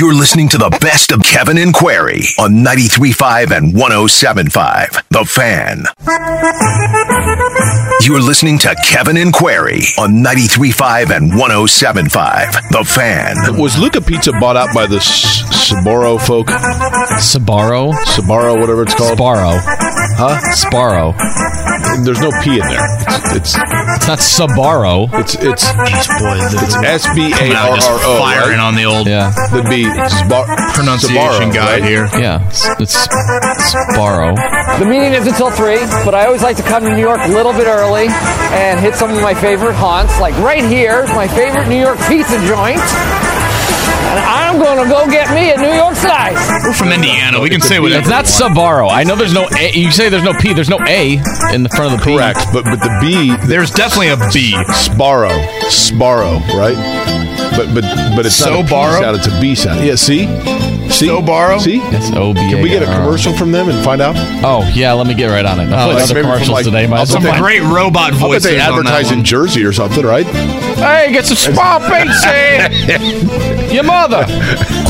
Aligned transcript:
You're 0.00 0.14
listening 0.14 0.48
to 0.50 0.56
the 0.58 0.70
best 0.80 1.12
of 1.12 1.22
Kevin 1.22 1.58
and 1.58 1.74
Query 1.74 2.22
on 2.38 2.64
93.5 2.64 3.54
and 3.54 3.74
107.5. 3.74 5.02
The 5.10 5.24
Fan. 5.26 5.84
You're 8.06 8.22
listening 8.22 8.58
to 8.60 8.74
Kevin 8.86 9.18
and 9.18 9.30
Query 9.34 9.82
on 9.98 10.24
93.5 10.24 11.14
and 11.14 11.32
107.5. 11.32 12.70
The 12.70 12.84
Fan. 12.84 13.58
Was 13.60 13.76
Luca 13.78 14.00
Pizza 14.00 14.32
bought 14.40 14.56
out 14.56 14.74
by 14.74 14.86
the 14.86 14.96
S- 14.96 15.42
Sabaro 15.70 16.18
folk? 16.18 16.46
Sabaro? 16.46 17.92
Sabaro, 18.06 18.58
whatever 18.58 18.82
it's 18.84 18.94
called. 18.94 19.18
Sparrow. 19.18 19.58
Huh? 20.16 20.40
Sparrow. 20.52 21.12
There's 22.04 22.20
no 22.20 22.30
P 22.42 22.52
in 22.54 22.66
there. 22.66 22.86
It's 23.36 23.54
It's 23.56 24.06
not 24.08 24.18
Sabaro. 24.18 25.08
it's 25.20 25.34
it's 25.34 25.64
it's, 25.68 26.08
boy, 26.20 26.38
it's 26.40 26.76
S 26.76 27.14
B 27.14 27.26
A 27.32 27.36
coming 27.36 27.52
out 27.52 27.74
just 27.76 27.88
firing 28.18 28.58
right? 28.58 28.60
on 28.60 28.74
the 28.74 28.84
old 28.84 29.06
Yeah. 29.06 29.32
That'd 29.50 29.68
be 29.70 29.84
Sbar- 30.08 30.46
pronunciation 30.74 31.50
guide 31.50 31.82
right? 31.82 31.84
here. 31.84 32.08
Yeah. 32.18 32.46
It's, 32.48 32.66
it's 32.80 32.94
Sparrow. 33.92 34.34
The 34.78 34.86
meeting 34.86 35.12
is 35.14 35.26
until 35.26 35.50
3, 35.50 35.76
but 36.04 36.14
I 36.14 36.26
always 36.26 36.42
like 36.42 36.56
to 36.56 36.62
come 36.62 36.82
to 36.84 36.90
New 36.94 37.02
York 37.02 37.20
a 37.24 37.28
little 37.28 37.52
bit 37.52 37.66
early 37.66 38.08
and 38.08 38.80
hit 38.80 38.94
some 38.94 39.10
of 39.10 39.20
my 39.22 39.34
favorite 39.34 39.74
haunts. 39.74 40.18
Like 40.20 40.34
right 40.38 40.64
here 40.64 41.02
is 41.04 41.10
my 41.10 41.28
favorite 41.28 41.68
New 41.68 41.80
York 41.80 41.98
pizza 42.08 42.38
joint. 42.46 42.80
And 44.10 44.18
I'm 44.18 44.58
going 44.58 44.82
to 44.82 44.90
go 44.90 45.06
get 45.08 45.30
me 45.32 45.52
a 45.52 45.56
New 45.56 45.72
York 45.72 45.94
slice. 45.94 46.34
We're 46.64 46.72
from 46.72 46.88
Indiana. 46.90 47.40
We 47.40 47.48
can 47.48 47.60
say 47.60 47.78
whatever. 47.78 48.00
It's 48.00 48.08
not 48.08 48.24
we. 48.24 48.30
Sabaro. 48.30 48.90
I 48.90 49.04
know 49.04 49.14
there's 49.14 49.34
no 49.34 49.48
A. 49.56 49.70
You 49.72 49.92
say 49.92 50.08
there's 50.08 50.24
no 50.24 50.32
P. 50.34 50.52
There's 50.52 50.68
no 50.70 50.80
A 50.88 51.20
in 51.54 51.62
the 51.62 51.68
front 51.68 51.94
of 51.94 52.00
the 52.00 52.04
P. 52.04 52.16
Correct, 52.16 52.40
but 52.52 52.64
but 52.64 52.80
the 52.80 52.98
B, 53.00 53.36
There's 53.46 53.70
definitely 53.70 54.08
a 54.08 54.16
B. 54.32 54.56
Sparrow, 54.72 55.38
Sparrow, 55.68 56.38
right? 56.56 57.39
But 57.59 57.73
but 57.73 57.83
but 58.15 58.25
it's 58.25 58.39
not 58.41 58.51
a 58.59 58.63
P 58.63 58.69
Sobaro? 58.69 58.99
sound; 58.99 59.17
it's 59.17 59.27
a 59.27 59.39
B 59.41 59.55
sound. 59.55 59.85
Yeah, 59.85 59.95
see, 59.95 60.25
see, 60.89 61.07
Sobaro? 61.07 61.59
See, 61.59 61.79
It's 61.95 62.11
O 62.15 62.33
B 62.33 62.39
A. 62.39 62.49
can 62.49 62.61
we 62.61 62.69
get 62.69 62.83
a 62.83 62.85
commercial 62.85 63.33
from 63.33 63.51
them 63.51 63.69
and 63.69 63.83
find 63.83 64.01
out? 64.01 64.15
Oh 64.43 64.69
yeah, 64.73 64.91
let 64.93 65.07
me 65.07 65.13
get 65.13 65.27
right 65.27 65.45
on 65.45 65.59
it. 65.59 65.71
I'll 65.71 65.89
Oh, 65.89 65.93
play 65.93 65.93
like 65.95 66.03
other 66.03 66.13
maybe 66.15 66.23
from, 66.23 66.31
commercials 66.33 66.49
like- 66.49 66.65
today. 66.65 66.87
Might 66.87 66.97
I'll 66.97 67.01
as 67.03 67.11
well 67.13 67.21
bet 67.21 67.23
Some 67.23 67.23
they- 67.23 67.29
find- 67.31 67.41
great 67.43 67.61
robot 67.63 68.07
I 68.07 68.11
bet 68.11 68.19
voices 68.19 68.43
they 68.43 68.59
on 68.59 68.59
that 68.59 68.71
advertise 68.71 69.11
in 69.11 69.17
one. 69.19 69.25
Jersey 69.25 69.63
or 69.63 69.71
something, 69.73 70.05
right? 70.05 70.25
Hey, 70.27 71.11
get 71.13 71.25
some 71.25 71.37
small 71.37 71.79
pizza. 71.79 72.33
Your 73.73 73.83
mother. 73.83 74.25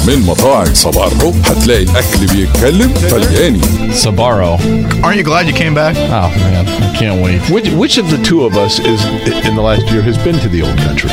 من 0.08 0.22
مطاعم 0.25 0.73
صبارو 0.73 1.34
هتلاقي 1.45 1.84
الأكل 1.84 2.28
بيتكلم 2.36 2.94
طلياني 3.11 3.61
Sabaro. 3.94 4.59
Aren't 5.03 5.17
you 5.17 5.23
glad 5.23 5.48
you 5.48 5.53
came 5.53 5.73
back? 5.73 5.95
Oh 5.98 6.30
man, 6.39 6.67
I 6.67 6.95
can't 6.98 7.22
wait. 7.22 7.39
Which 7.50 7.70
which 7.72 7.98
of 7.98 8.09
the 8.11 8.17
two 8.23 8.44
of 8.45 8.58
us 8.58 8.80
is 8.80 9.03
in 9.48 9.56
the 9.56 9.61
last 9.61 9.89
year 9.92 10.02
has 10.02 10.17
been 10.17 10.38
to 10.39 10.50
the 10.50 10.61
old 10.64 10.78
country? 10.80 11.09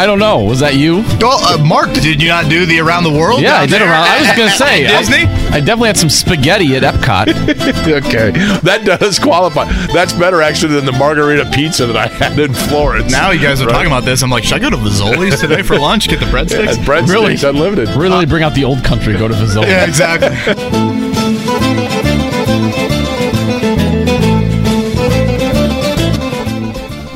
I 0.00 0.06
don't 0.06 0.20
know. 0.20 0.44
Was 0.44 0.60
that 0.60 0.76
you? 0.76 1.02
Well, 1.20 1.40
uh, 1.44 1.58
Mark, 1.64 1.92
did 1.92 2.22
you 2.22 2.28
not 2.28 2.48
do 2.48 2.64
the 2.64 2.78
around 2.78 3.02
the 3.02 3.10
world? 3.10 3.40
Yeah, 3.42 3.56
I 3.56 3.66
did 3.66 3.80
there 3.80 3.88
around. 3.90 4.06
I 4.06 4.20
was 4.20 4.28
gonna 4.28 4.50
say 4.64 4.86
Disney. 4.86 5.24
I, 5.26 5.56
I 5.56 5.60
definitely 5.60 5.88
had 5.88 5.96
some 5.96 6.08
spaghetti 6.08 6.76
at 6.76 6.84
Epcot. 6.84 7.26
okay, 8.06 8.30
that 8.60 8.82
does 8.84 9.18
qualify. 9.18 9.64
That's 9.92 10.12
better 10.12 10.40
actually 10.40 10.74
than 10.74 10.84
the 10.84 10.92
margarita 10.92 11.50
pizza 11.52 11.84
that 11.86 11.96
I 11.96 12.06
had 12.06 12.38
in 12.38 12.54
Florence. 12.54 13.10
now 13.10 13.32
you 13.32 13.40
guys 13.40 13.60
are 13.60 13.66
Right? 13.66 13.72
talking 13.72 13.88
about 13.88 14.04
this. 14.04 14.22
I'm 14.22 14.30
like, 14.30 14.44
should 14.44 14.54
I 14.54 14.58
go 14.60 14.70
to 14.70 14.76
Vizzoli's 14.76 15.40
today 15.40 15.62
for 15.62 15.76
lunch? 15.76 16.08
Get 16.08 16.20
the 16.20 16.26
breadsticks? 16.26 16.68
At 16.68 16.76
breadsticks 16.86 17.08
Really? 17.12 17.34
unlimited. 17.34 17.88
really 17.96 18.24
bring 18.24 18.44
out 18.44 18.54
the 18.54 18.64
old 18.64 18.84
country. 18.84 19.14
Go 19.18 19.26
to 19.26 19.34
Vizzola. 19.34 19.66
Yeah, 19.66 19.84
exactly. 19.84 20.28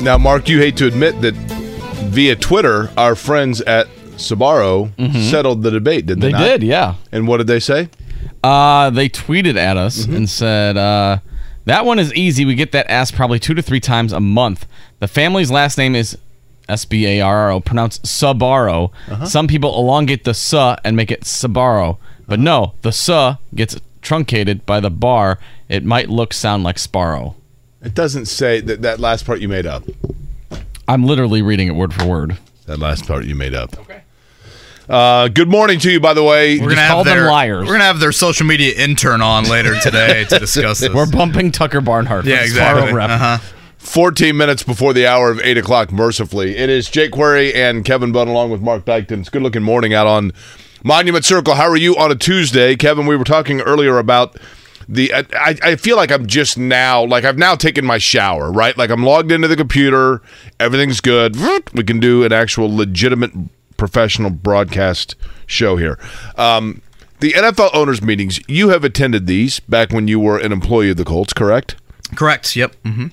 Now, 0.01 0.17
Mark, 0.17 0.49
you 0.49 0.59
hate 0.59 0.75
to 0.77 0.85
admit 0.87 1.21
that 1.21 1.33
via 2.13 2.35
Twitter, 2.35 2.89
our 2.97 3.15
friends 3.15 3.61
at 3.61 3.87
Sabaro 4.15 4.91
settled 5.29 5.63
the 5.63 5.71
debate, 5.71 6.05
did 6.05 6.21
they, 6.21 6.31
Mm-hmm. 6.31 6.37
They 6.41 6.49
not? 6.49 6.59
did, 6.59 6.63
yeah. 6.63 6.95
And 7.11 7.27
what 7.27 7.37
did 7.37 7.47
they 7.47 7.59
say? 7.59 7.89
Uh, 8.43 8.89
they 8.89 9.09
tweeted 9.09 9.55
at 9.57 9.77
us 9.77 9.99
Mm-hmm. 10.05 10.15
and 10.15 10.29
said, 10.29 10.77
uh, 10.77 11.17
"That 11.65 11.85
one 11.85 11.99
is 11.99 12.13
easy. 12.13 12.45
We 12.45 12.55
get 12.55 12.71
that 12.73 12.89
asked 12.89 13.15
probably 13.15 13.39
two 13.39 13.53
to 13.53 13.61
three 13.61 13.79
times 13.79 14.13
a 14.13 14.19
month. 14.19 14.65
The 14.99 15.07
family's 15.07 15.49
last 15.51 15.77
name 15.77 15.95
is 15.95 16.17
S 16.69 16.85
B 16.85 17.05
A 17.07 17.21
R 17.21 17.37
R 17.37 17.51
O, 17.51 17.59
pronounced 17.59 18.03
Sabaro. 18.03 18.91
Uh-huh. 19.09 19.25
Some 19.25 19.47
people 19.47 19.77
elongate 19.77 20.23
the 20.23 20.33
sa 20.33 20.77
and 20.83 20.95
make 20.95 21.11
it 21.11 21.21
Sabaro, 21.21 21.97
but 22.27 22.39
no, 22.39 22.73
the 22.83 22.91
sa 22.91 23.37
gets 23.55 23.79
truncated 24.01 24.65
by 24.65 24.79
the 24.79 24.89
bar. 24.89 25.39
It 25.69 25.83
might 25.83 26.09
look 26.09 26.33
sound 26.33 26.63
like 26.63 26.77
Sparrow. 26.77 27.35
It 27.81 27.93
doesn't 27.95 28.27
say 28.27 28.61
that 28.61 28.81
that 28.83 28.99
last 28.99 29.25
part 29.25 29.39
you 29.41 29.49
made 29.49 29.65
up. 29.65 29.83
I'm 30.87 31.03
literally 31.05 31.41
reading 31.41 31.67
it 31.67 31.75
word 31.75 31.93
for 31.93 32.05
word. 32.05 32.37
That 32.65 32.79
last 32.79 33.07
part 33.07 33.25
you 33.25 33.35
made 33.35 33.53
up. 33.53 33.77
Okay. 33.79 34.01
Uh, 34.89 35.29
good 35.29 35.47
morning 35.49 35.79
to 35.79 35.91
you, 35.91 35.99
by 35.99 36.13
the 36.13 36.23
way. 36.23 36.55
We're 36.59 36.63
gonna 36.65 36.75
Just 36.75 36.81
have 36.81 36.91
call 36.91 37.03
them 37.05 37.17
their, 37.17 37.27
liars. 37.31 37.65
We're 37.65 37.73
gonna 37.73 37.85
have 37.85 37.99
their 37.99 38.11
social 38.11 38.45
media 38.45 38.73
intern 38.75 39.21
on 39.21 39.45
later 39.45 39.79
today 39.79 40.25
to 40.25 40.39
discuss 40.39 40.79
this. 40.81 40.93
We're 40.93 41.09
bumping 41.09 41.51
Tucker 41.51 41.79
Barnhart. 41.81 42.25
yeah, 42.25 42.43
exactly. 42.43 42.91
Rep. 42.93 43.09
Uh-huh. 43.09 43.37
14 43.77 44.35
minutes 44.35 44.63
before 44.63 44.93
the 44.93 45.05
hour 45.05 45.29
of 45.29 45.41
8 45.41 45.57
o'clock, 45.57 45.91
mercifully. 45.91 46.55
It 46.55 46.69
is 46.69 46.89
Jake 46.89 47.11
Query 47.11 47.53
and 47.53 47.83
Kevin 47.83 48.13
Bowen 48.13 48.29
along 48.29 48.49
with 48.51 48.61
Mark 48.61 48.85
Dykton. 48.85 49.19
It's 49.19 49.27
a 49.27 49.31
good 49.31 49.41
looking 49.41 49.61
morning 49.63 49.93
out 49.93 50.07
on 50.07 50.31
Monument 50.85 51.25
Circle. 51.25 51.55
How 51.55 51.67
are 51.69 51.75
you 51.75 51.95
on 51.97 52.09
a 52.09 52.15
Tuesday? 52.15 52.77
Kevin, 52.77 53.07
we 53.07 53.17
were 53.17 53.25
talking 53.25 53.59
earlier 53.59 53.97
about 53.99 54.37
the. 54.87 55.13
I, 55.13 55.57
I 55.63 55.75
feel 55.75 55.95
like 55.95 56.11
I'm 56.11 56.27
just 56.27 56.57
now, 56.57 57.03
like 57.03 57.23
I've 57.23 57.37
now 57.37 57.55
taken 57.55 57.85
my 57.85 57.97
shower, 57.97 58.51
right? 58.51 58.77
Like 58.77 58.89
I'm 58.89 59.03
logged 59.03 59.31
into 59.31 59.47
the 59.47 59.55
computer, 59.55 60.21
everything's 60.59 61.01
good. 61.01 61.35
We 61.73 61.83
can 61.83 61.99
do 61.99 62.23
an 62.23 62.31
actual 62.31 62.73
legitimate 62.73 63.31
professional 63.77 64.29
broadcast 64.29 65.15
show 65.45 65.77
here. 65.77 65.99
Um, 66.37 66.81
the 67.19 67.33
NFL 67.33 67.69
owners' 67.73 68.01
meetings, 68.01 68.39
you 68.47 68.69
have 68.69 68.83
attended 68.83 69.27
these 69.27 69.59
back 69.61 69.91
when 69.91 70.07
you 70.07 70.19
were 70.19 70.37
an 70.37 70.51
employee 70.51 70.89
of 70.89 70.97
the 70.97 71.05
Colts, 71.05 71.33
correct? 71.33 71.75
Correct. 72.15 72.55
Yep. 72.55 72.75
Mm-hmm. 72.83 73.07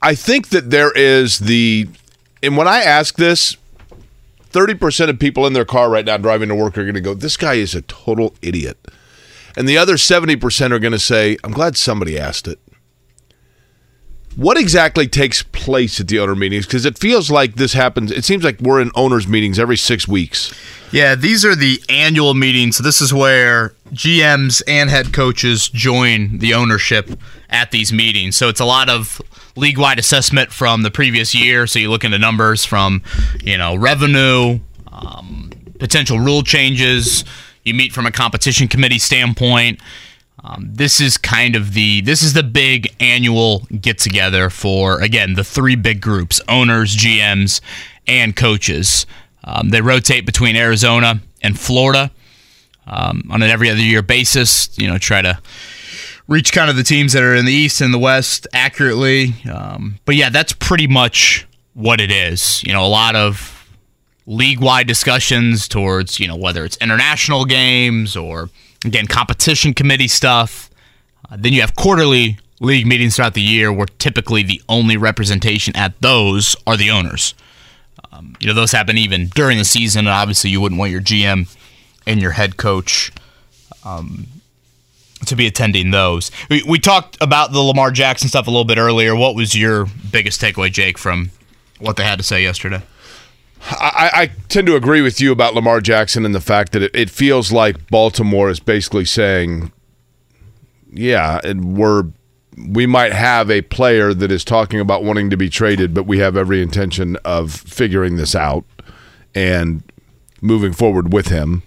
I 0.00 0.16
think 0.16 0.48
that 0.48 0.70
there 0.70 0.90
is 0.92 1.38
the, 1.38 1.88
and 2.42 2.56
when 2.56 2.66
I 2.66 2.82
ask 2.82 3.16
this, 3.16 3.56
30% 4.52 5.08
of 5.08 5.18
people 5.18 5.46
in 5.46 5.52
their 5.52 5.64
car 5.64 5.88
right 5.88 6.04
now 6.04 6.16
driving 6.16 6.48
to 6.48 6.54
work 6.54 6.76
are 6.76 6.82
going 6.82 6.94
to 6.94 7.00
go, 7.00 7.14
this 7.14 7.36
guy 7.36 7.54
is 7.54 7.74
a 7.74 7.82
total 7.82 8.34
idiot. 8.42 8.78
And 9.56 9.68
the 9.68 9.78
other 9.78 9.94
70% 9.94 10.70
are 10.72 10.78
going 10.78 10.92
to 10.92 10.98
say, 10.98 11.36
I'm 11.44 11.52
glad 11.52 11.76
somebody 11.76 12.18
asked 12.18 12.48
it. 12.48 12.58
What 14.34 14.56
exactly 14.56 15.06
takes 15.06 15.42
place 15.42 16.00
at 16.00 16.08
the 16.08 16.18
owner 16.18 16.34
meetings? 16.34 16.64
Because 16.64 16.86
it 16.86 16.96
feels 16.96 17.30
like 17.30 17.56
this 17.56 17.74
happens. 17.74 18.10
It 18.10 18.24
seems 18.24 18.44
like 18.44 18.60
we're 18.60 18.80
in 18.80 18.90
owners' 18.94 19.28
meetings 19.28 19.58
every 19.58 19.76
six 19.76 20.08
weeks. 20.08 20.54
Yeah, 20.90 21.14
these 21.14 21.44
are 21.44 21.54
the 21.54 21.82
annual 21.90 22.32
meetings. 22.32 22.78
This 22.78 23.02
is 23.02 23.12
where 23.12 23.74
GMs 23.92 24.62
and 24.66 24.88
head 24.88 25.12
coaches 25.12 25.68
join 25.68 26.38
the 26.38 26.54
ownership 26.54 27.10
at 27.50 27.72
these 27.72 27.92
meetings. 27.92 28.36
So 28.36 28.48
it's 28.48 28.60
a 28.60 28.64
lot 28.64 28.88
of 28.88 29.20
league-wide 29.54 29.98
assessment 29.98 30.50
from 30.50 30.82
the 30.82 30.90
previous 30.90 31.34
year. 31.34 31.66
So 31.66 31.78
you 31.78 31.90
look 31.90 32.04
into 32.04 32.18
numbers 32.18 32.64
from, 32.64 33.02
you 33.42 33.58
know, 33.58 33.74
revenue, 33.74 34.60
um, 34.90 35.50
potential 35.78 36.18
rule 36.18 36.42
changes. 36.42 37.24
You 37.64 37.74
meet 37.74 37.92
from 37.92 38.06
a 38.06 38.10
competition 38.10 38.68
committee 38.68 38.98
standpoint. 38.98 39.80
Um, 40.44 40.70
this 40.72 41.00
is 41.00 41.16
kind 41.16 41.54
of 41.54 41.74
the 41.74 42.00
this 42.00 42.22
is 42.22 42.32
the 42.32 42.42
big 42.42 42.94
annual 42.98 43.60
get 43.80 43.98
together 43.98 44.50
for 44.50 45.00
again 45.00 45.34
the 45.34 45.44
three 45.44 45.76
big 45.76 46.00
groups: 46.00 46.40
owners, 46.48 46.96
GMs, 46.96 47.60
and 48.06 48.34
coaches. 48.34 49.06
Um, 49.44 49.70
they 49.70 49.80
rotate 49.80 50.26
between 50.26 50.56
Arizona 50.56 51.20
and 51.42 51.58
Florida 51.58 52.10
um, 52.86 53.22
on 53.30 53.42
an 53.42 53.50
every 53.50 53.70
other 53.70 53.80
year 53.80 54.02
basis. 54.02 54.76
You 54.78 54.88
know, 54.88 54.98
try 54.98 55.22
to 55.22 55.38
reach 56.26 56.52
kind 56.52 56.70
of 56.70 56.76
the 56.76 56.82
teams 56.82 57.12
that 57.12 57.22
are 57.22 57.34
in 57.34 57.44
the 57.44 57.52
East 57.52 57.80
and 57.80 57.92
the 57.92 57.98
West 57.98 58.46
accurately. 58.52 59.34
Um, 59.52 59.98
but 60.04 60.16
yeah, 60.16 60.30
that's 60.30 60.52
pretty 60.52 60.86
much 60.86 61.46
what 61.74 62.00
it 62.00 62.10
is. 62.10 62.62
You 62.64 62.72
know, 62.72 62.84
a 62.84 62.88
lot 62.88 63.14
of 63.14 63.61
league-wide 64.26 64.86
discussions 64.86 65.66
towards 65.66 66.20
you 66.20 66.28
know 66.28 66.36
whether 66.36 66.64
it's 66.64 66.76
international 66.78 67.44
games 67.44 68.16
or 68.16 68.50
again 68.84 69.06
competition 69.06 69.74
committee 69.74 70.08
stuff. 70.08 70.70
Uh, 71.30 71.36
then 71.38 71.52
you 71.52 71.60
have 71.60 71.74
quarterly 71.74 72.38
league 72.60 72.86
meetings 72.86 73.16
throughout 73.16 73.34
the 73.34 73.42
year, 73.42 73.72
where 73.72 73.86
typically 73.98 74.42
the 74.42 74.62
only 74.68 74.96
representation 74.96 75.74
at 75.76 76.00
those 76.00 76.54
are 76.66 76.76
the 76.76 76.90
owners. 76.90 77.34
Um, 78.12 78.36
you 78.40 78.46
know, 78.46 78.54
those 78.54 78.72
happen 78.72 78.96
even 78.96 79.26
during 79.28 79.58
the 79.58 79.64
season, 79.64 80.00
and 80.00 80.08
obviously 80.08 80.50
you 80.50 80.60
wouldn't 80.60 80.78
want 80.78 80.92
your 80.92 81.00
GM 81.00 81.54
and 82.06 82.20
your 82.20 82.32
head 82.32 82.56
coach 82.56 83.10
um, 83.84 84.26
to 85.26 85.36
be 85.36 85.46
attending 85.46 85.90
those. 85.90 86.30
We, 86.48 86.62
we 86.62 86.78
talked 86.78 87.16
about 87.20 87.52
the 87.52 87.60
Lamar 87.60 87.90
Jackson 87.90 88.28
stuff 88.28 88.46
a 88.46 88.50
little 88.50 88.64
bit 88.64 88.78
earlier. 88.78 89.16
What 89.16 89.34
was 89.34 89.56
your 89.56 89.86
biggest 90.10 90.40
takeaway, 90.40 90.70
Jake, 90.70 90.98
from 90.98 91.30
what 91.78 91.96
they 91.96 92.04
had 92.04 92.18
to 92.18 92.24
say 92.24 92.42
yesterday? 92.42 92.82
I, 93.64 94.10
I 94.14 94.30
tend 94.48 94.66
to 94.66 94.76
agree 94.76 95.02
with 95.02 95.20
you 95.20 95.32
about 95.32 95.54
Lamar 95.54 95.80
Jackson 95.80 96.26
and 96.26 96.34
the 96.34 96.40
fact 96.40 96.72
that 96.72 96.82
it, 96.82 96.90
it 96.94 97.10
feels 97.10 97.52
like 97.52 97.88
Baltimore 97.88 98.50
is 98.50 98.60
basically 98.60 99.04
saying, 99.04 99.72
yeah, 100.90 101.40
we're 101.54 102.04
we 102.56 102.86
might 102.86 103.12
have 103.12 103.50
a 103.50 103.62
player 103.62 104.12
that 104.12 104.30
is 104.30 104.44
talking 104.44 104.78
about 104.78 105.02
wanting 105.02 105.30
to 105.30 105.36
be 105.36 105.48
traded, 105.48 105.94
but 105.94 106.04
we 106.04 106.18
have 106.18 106.36
every 106.36 106.60
intention 106.60 107.16
of 107.24 107.50
figuring 107.50 108.16
this 108.16 108.34
out 108.34 108.64
and 109.34 109.82
moving 110.42 110.72
forward 110.72 111.12
with 111.12 111.28
him. 111.28 111.62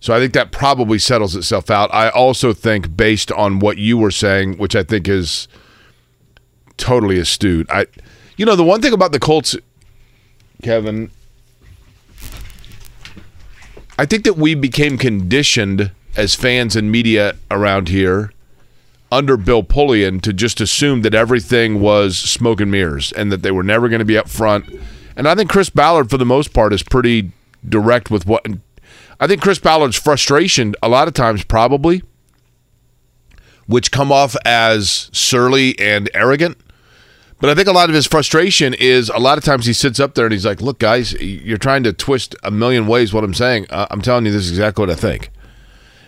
So 0.00 0.12
I 0.12 0.18
think 0.18 0.32
that 0.34 0.52
probably 0.52 0.98
settles 0.98 1.36
itself 1.36 1.70
out. 1.70 1.88
I 1.94 2.10
also 2.10 2.52
think, 2.52 2.96
based 2.96 3.30
on 3.32 3.60
what 3.60 3.78
you 3.78 3.96
were 3.96 4.10
saying, 4.10 4.58
which 4.58 4.74
I 4.74 4.82
think 4.82 5.08
is 5.08 5.48
totally 6.76 7.18
astute, 7.18 7.70
I, 7.70 7.86
you 8.36 8.44
know, 8.44 8.56
the 8.56 8.64
one 8.64 8.82
thing 8.82 8.92
about 8.92 9.12
the 9.12 9.20
Colts, 9.20 9.56
Kevin, 10.62 11.10
I 13.98 14.06
think 14.06 14.24
that 14.24 14.36
we 14.36 14.54
became 14.54 14.96
conditioned 14.96 15.90
as 16.16 16.34
fans 16.34 16.76
and 16.76 16.90
media 16.90 17.36
around 17.50 17.88
here 17.88 18.32
under 19.10 19.36
Bill 19.36 19.62
Polian 19.62 20.22
to 20.22 20.32
just 20.32 20.60
assume 20.60 21.02
that 21.02 21.14
everything 21.14 21.80
was 21.80 22.16
smoke 22.16 22.60
and 22.60 22.70
mirrors 22.70 23.12
and 23.12 23.30
that 23.30 23.42
they 23.42 23.50
were 23.50 23.62
never 23.62 23.88
going 23.88 23.98
to 23.98 24.04
be 24.04 24.16
up 24.16 24.28
front. 24.28 24.64
And 25.14 25.28
I 25.28 25.34
think 25.34 25.50
Chris 25.50 25.68
Ballard, 25.68 26.08
for 26.08 26.16
the 26.16 26.24
most 26.24 26.54
part, 26.54 26.72
is 26.72 26.82
pretty 26.82 27.32
direct 27.68 28.10
with 28.10 28.26
what. 28.26 28.46
I 29.20 29.26
think 29.26 29.42
Chris 29.42 29.58
Ballard's 29.58 29.98
frustration, 29.98 30.74
a 30.82 30.88
lot 30.88 31.06
of 31.08 31.14
times, 31.14 31.44
probably, 31.44 32.02
which 33.66 33.92
come 33.92 34.10
off 34.10 34.34
as 34.44 35.10
surly 35.12 35.78
and 35.78 36.10
arrogant. 36.14 36.58
But 37.42 37.50
I 37.50 37.56
think 37.56 37.66
a 37.66 37.72
lot 37.72 37.88
of 37.88 37.94
his 37.96 38.06
frustration 38.06 38.72
is 38.72 39.08
a 39.08 39.18
lot 39.18 39.36
of 39.36 39.42
times 39.42 39.66
he 39.66 39.72
sits 39.72 39.98
up 39.98 40.14
there 40.14 40.26
and 40.26 40.32
he's 40.32 40.46
like, 40.46 40.62
"Look, 40.62 40.78
guys, 40.78 41.12
you're 41.14 41.58
trying 41.58 41.82
to 41.82 41.92
twist 41.92 42.36
a 42.44 42.52
million 42.52 42.86
ways 42.86 43.12
what 43.12 43.24
I'm 43.24 43.34
saying. 43.34 43.66
Uh, 43.68 43.88
I'm 43.90 44.00
telling 44.00 44.26
you, 44.26 44.30
this 44.30 44.44
is 44.44 44.50
exactly 44.50 44.80
what 44.82 44.90
I 44.90 44.94
think." 44.94 45.30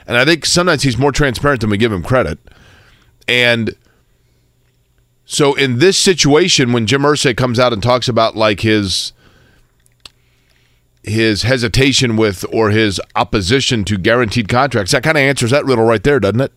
And 0.06 0.16
I 0.16 0.24
think 0.24 0.46
sometimes 0.46 0.84
he's 0.84 0.96
more 0.96 1.10
transparent 1.10 1.60
than 1.60 1.70
we 1.70 1.76
give 1.76 1.90
him 1.90 2.04
credit. 2.04 2.38
And 3.26 3.74
so 5.24 5.54
in 5.54 5.80
this 5.80 5.98
situation, 5.98 6.72
when 6.72 6.86
Jim 6.86 7.02
Irsay 7.02 7.36
comes 7.36 7.58
out 7.58 7.72
and 7.72 7.82
talks 7.82 8.06
about 8.06 8.36
like 8.36 8.60
his 8.60 9.12
his 11.02 11.42
hesitation 11.42 12.14
with 12.14 12.44
or 12.52 12.70
his 12.70 13.00
opposition 13.16 13.84
to 13.86 13.98
guaranteed 13.98 14.48
contracts, 14.48 14.92
that 14.92 15.02
kind 15.02 15.16
of 15.16 15.22
answers 15.22 15.50
that 15.50 15.64
riddle 15.64 15.84
right 15.84 16.04
there, 16.04 16.20
doesn't 16.20 16.42
it? 16.42 16.52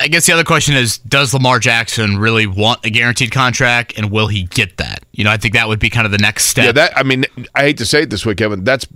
I 0.00 0.08
guess 0.08 0.26
the 0.26 0.32
other 0.32 0.44
question 0.44 0.74
is 0.74 0.98
Does 0.98 1.32
Lamar 1.34 1.58
Jackson 1.58 2.18
really 2.18 2.46
want 2.46 2.84
a 2.84 2.90
guaranteed 2.90 3.30
contract 3.32 3.94
and 3.96 4.10
will 4.10 4.28
he 4.28 4.44
get 4.44 4.76
that? 4.78 5.04
You 5.12 5.24
know, 5.24 5.30
I 5.30 5.36
think 5.36 5.54
that 5.54 5.68
would 5.68 5.78
be 5.80 5.90
kind 5.90 6.06
of 6.06 6.12
the 6.12 6.18
next 6.18 6.46
step. 6.46 6.64
Yeah, 6.66 6.72
that 6.72 6.98
I 6.98 7.02
mean, 7.02 7.24
I 7.54 7.62
hate 7.62 7.78
to 7.78 7.86
say 7.86 8.02
it 8.02 8.10
this 8.10 8.24
way, 8.26 8.34
Kevin. 8.34 8.64
That's 8.64 8.86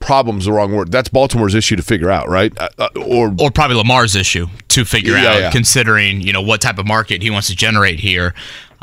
problem's 0.00 0.46
the 0.46 0.52
wrong 0.52 0.74
word. 0.74 0.90
That's 0.90 1.08
Baltimore's 1.08 1.54
issue 1.54 1.76
to 1.76 1.82
figure 1.82 2.10
out, 2.10 2.28
right? 2.28 2.56
Uh, 2.58 2.68
uh, 2.78 2.88
or 3.06 3.34
or 3.38 3.50
probably 3.50 3.76
Lamar's 3.76 4.16
issue 4.16 4.46
to 4.68 4.84
figure 4.84 5.12
Yeah, 5.14 5.32
out, 5.32 5.40
yeah. 5.40 5.50
considering 5.50 6.20
you 6.20 6.32
know 6.32 6.42
what 6.42 6.60
type 6.60 6.78
of 6.78 6.86
market 6.86 7.22
he 7.22 7.30
wants 7.30 7.48
to 7.48 7.56
generate 7.56 8.00
here. 8.00 8.34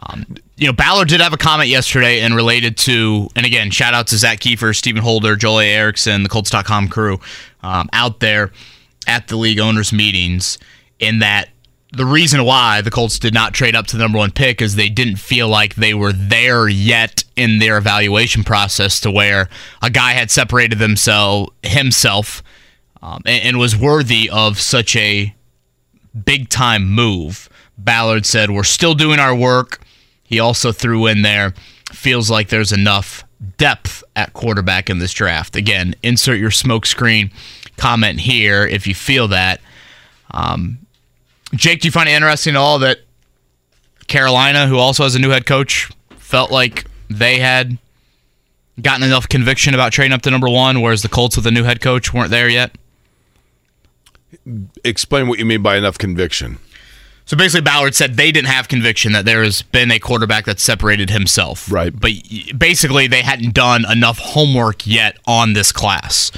Um, 0.03 0.25
you 0.57 0.67
know, 0.67 0.73
Ballard 0.73 1.07
did 1.07 1.21
have 1.21 1.33
a 1.33 1.37
comment 1.37 1.69
yesterday 1.69 2.21
and 2.21 2.35
related 2.35 2.77
to, 2.77 3.29
and 3.35 3.47
again, 3.47 3.71
shout 3.71 3.95
out 3.95 4.05
to 4.07 4.17
Zak 4.17 4.39
Keefer, 4.39 4.75
Stephen 4.75 5.01
Holder, 5.01 5.35
Joel 5.35 5.59
A. 5.61 5.73
Erickson, 5.73 6.21
the 6.21 6.29
Colts.com 6.29 6.87
crew 6.87 7.19
um, 7.63 7.89
out 7.93 8.19
there 8.19 8.51
at 9.07 9.27
the 9.27 9.35
league 9.37 9.59
owners' 9.59 9.91
meetings. 9.91 10.59
In 10.99 11.19
that, 11.19 11.49
the 11.93 12.05
reason 12.05 12.43
why 12.43 12.81
the 12.81 12.91
Colts 12.91 13.19
did 13.19 13.33
not 13.33 13.53
trade 13.53 13.75
up 13.75 13.87
to 13.87 13.97
the 13.97 14.03
number 14.03 14.17
one 14.17 14.31
pick 14.31 14.61
is 14.61 14.75
they 14.75 14.89
didn't 14.89 15.17
feel 15.17 15.47
like 15.47 15.75
they 15.75 15.93
were 15.93 16.13
there 16.13 16.67
yet 16.67 17.23
in 17.35 17.59
their 17.59 17.77
evaluation 17.77 18.43
process 18.43 18.99
to 19.01 19.11
where 19.11 19.49
a 19.81 19.89
guy 19.89 20.11
had 20.11 20.29
separated 20.29 20.79
themselves 20.79 21.51
himself 21.63 22.43
um, 23.01 23.21
and, 23.25 23.43
and 23.43 23.59
was 23.59 23.75
worthy 23.75 24.29
of 24.29 24.59
such 24.59 24.95
a 24.95 25.33
big 26.25 26.49
time 26.49 26.89
move. 26.89 27.49
Ballard 27.77 28.25
said, 28.25 28.51
We're 28.51 28.63
still 28.63 28.95
doing 28.95 29.19
our 29.19 29.35
work. 29.35 29.79
He 30.23 30.39
also 30.39 30.71
threw 30.71 31.05
in 31.07 31.21
there, 31.21 31.53
feels 31.93 32.29
like 32.29 32.49
there's 32.49 32.73
enough 32.73 33.23
depth 33.57 34.03
at 34.15 34.33
quarterback 34.33 34.89
in 34.89 34.99
this 34.99 35.13
draft. 35.13 35.55
Again, 35.55 35.95
insert 36.03 36.39
your 36.39 36.49
smokescreen 36.49 37.31
comment 37.77 38.19
here 38.19 38.65
if 38.65 38.87
you 38.87 38.95
feel 38.95 39.27
that. 39.29 39.61
Um, 40.31 40.79
Jake, 41.57 41.81
do 41.81 41.87
you 41.87 41.91
find 41.91 42.07
it 42.07 42.13
interesting 42.13 42.55
at 42.55 42.57
all 42.57 42.79
that 42.79 42.99
Carolina, 44.07 44.67
who 44.67 44.77
also 44.77 45.03
has 45.03 45.15
a 45.15 45.19
new 45.19 45.29
head 45.29 45.45
coach, 45.45 45.89
felt 46.17 46.51
like 46.51 46.85
they 47.09 47.39
had 47.39 47.77
gotten 48.81 49.03
enough 49.03 49.27
conviction 49.27 49.73
about 49.73 49.91
trading 49.91 50.13
up 50.13 50.21
to 50.21 50.31
number 50.31 50.49
one, 50.49 50.81
whereas 50.81 51.01
the 51.01 51.09
Colts 51.09 51.35
with 51.35 51.47
a 51.47 51.51
new 51.51 51.63
head 51.63 51.81
coach 51.81 52.13
weren't 52.13 52.31
there 52.31 52.47
yet? 52.47 52.71
explain 54.83 55.27
what 55.27 55.39
you 55.39 55.45
mean 55.45 55.61
by 55.61 55.77
enough 55.77 55.97
conviction. 55.97 56.59
So 57.25 57.35
basically, 57.35 57.61
Ballard 57.61 57.93
said 57.93 58.15
they 58.15 58.31
didn't 58.31 58.47
have 58.47 58.69
conviction 58.69 59.11
that 59.11 59.25
there 59.25 59.43
has 59.43 59.61
been 59.61 59.91
a 59.91 59.99
quarterback 59.99 60.45
that 60.45 60.59
separated 60.59 61.09
himself. 61.09 61.69
Right. 61.69 61.93
But 61.97 62.11
basically, 62.57 63.07
they 63.07 63.21
hadn't 63.21 63.53
done 63.53 63.89
enough 63.89 64.17
homework 64.17 64.87
yet 64.87 65.17
on 65.25 65.53
this 65.53 65.73
class. 65.73 66.31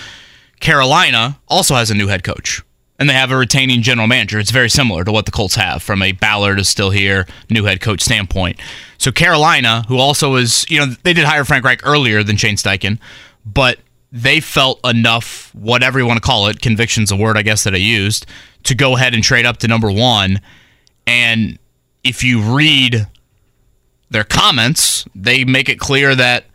Carolina 0.60 1.40
also 1.48 1.76
has 1.76 1.92
a 1.92 1.94
new 1.96 2.08
head 2.08 2.24
coach, 2.24 2.64
and 3.00 3.10
they 3.10 3.14
have 3.14 3.32
a 3.32 3.38
retaining 3.38 3.82
general 3.82 4.08
manager. 4.08 4.40
It's 4.40 4.52
very 4.52 4.70
similar 4.70 5.04
to 5.06 5.12
what 5.12 5.26
the 5.26 5.32
Colts 5.32 5.56
have 5.56 5.82
from 5.82 6.02
a 6.02 6.12
Ballard 6.12 6.60
is 6.60 6.68
still 6.68 6.90
here, 6.90 7.26
new 7.50 7.64
head 7.64 7.80
coach 7.80 8.02
standpoint. 8.02 8.60
So 8.98 9.12
Carolina, 9.12 9.86
who 9.88 9.98
also 9.98 10.36
is, 10.36 10.66
you 10.70 10.80
know, 10.80 10.88
they 11.04 11.14
did 11.14 11.24
hire 11.24 11.46
Frank 11.46 11.64
Reich 11.64 11.86
earlier 11.86 12.24
than 12.24 12.36
Shane 12.36 12.58
Steichen, 12.58 13.00
but 13.46 13.80
they 14.12 14.42
felt 14.42 14.80
enough, 14.86 15.54
whatever 15.56 15.98
you 15.98 16.06
want 16.06 16.18
to 16.18 16.26
call 16.26 16.48
it, 16.48 16.62
conviction's 16.62 17.12
a 17.12 17.16
word 17.16 17.38
I 17.38 17.42
guess 17.42 17.64
that 17.64 17.74
I 17.74 17.78
used, 17.78 18.26
to 18.64 18.76
go 18.76 18.98
ahead 18.98 19.14
and 19.14 19.24
trade 19.24 19.46
up 19.46 19.58
to 19.58 19.68
number 19.68 19.90
one. 19.90 20.42
And 21.08 21.58
if 22.04 22.24
you 22.24 22.42
read 22.42 23.08
their 24.10 24.24
comments, 24.26 25.06
they 25.16 25.46
make 25.46 25.70
it 25.70 25.80
clear 25.80 26.16
that 26.16 26.46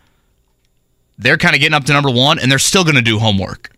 they're 1.16 1.38
kind 1.38 1.54
of 1.54 1.60
getting 1.60 1.74
up 1.74 1.84
to 1.84 1.92
number 1.92 2.10
one 2.10 2.38
and 2.38 2.50
they're 2.50 2.58
still 2.58 2.82
going 2.82 2.96
to 2.96 3.02
do 3.02 3.18
homework. 3.18 3.70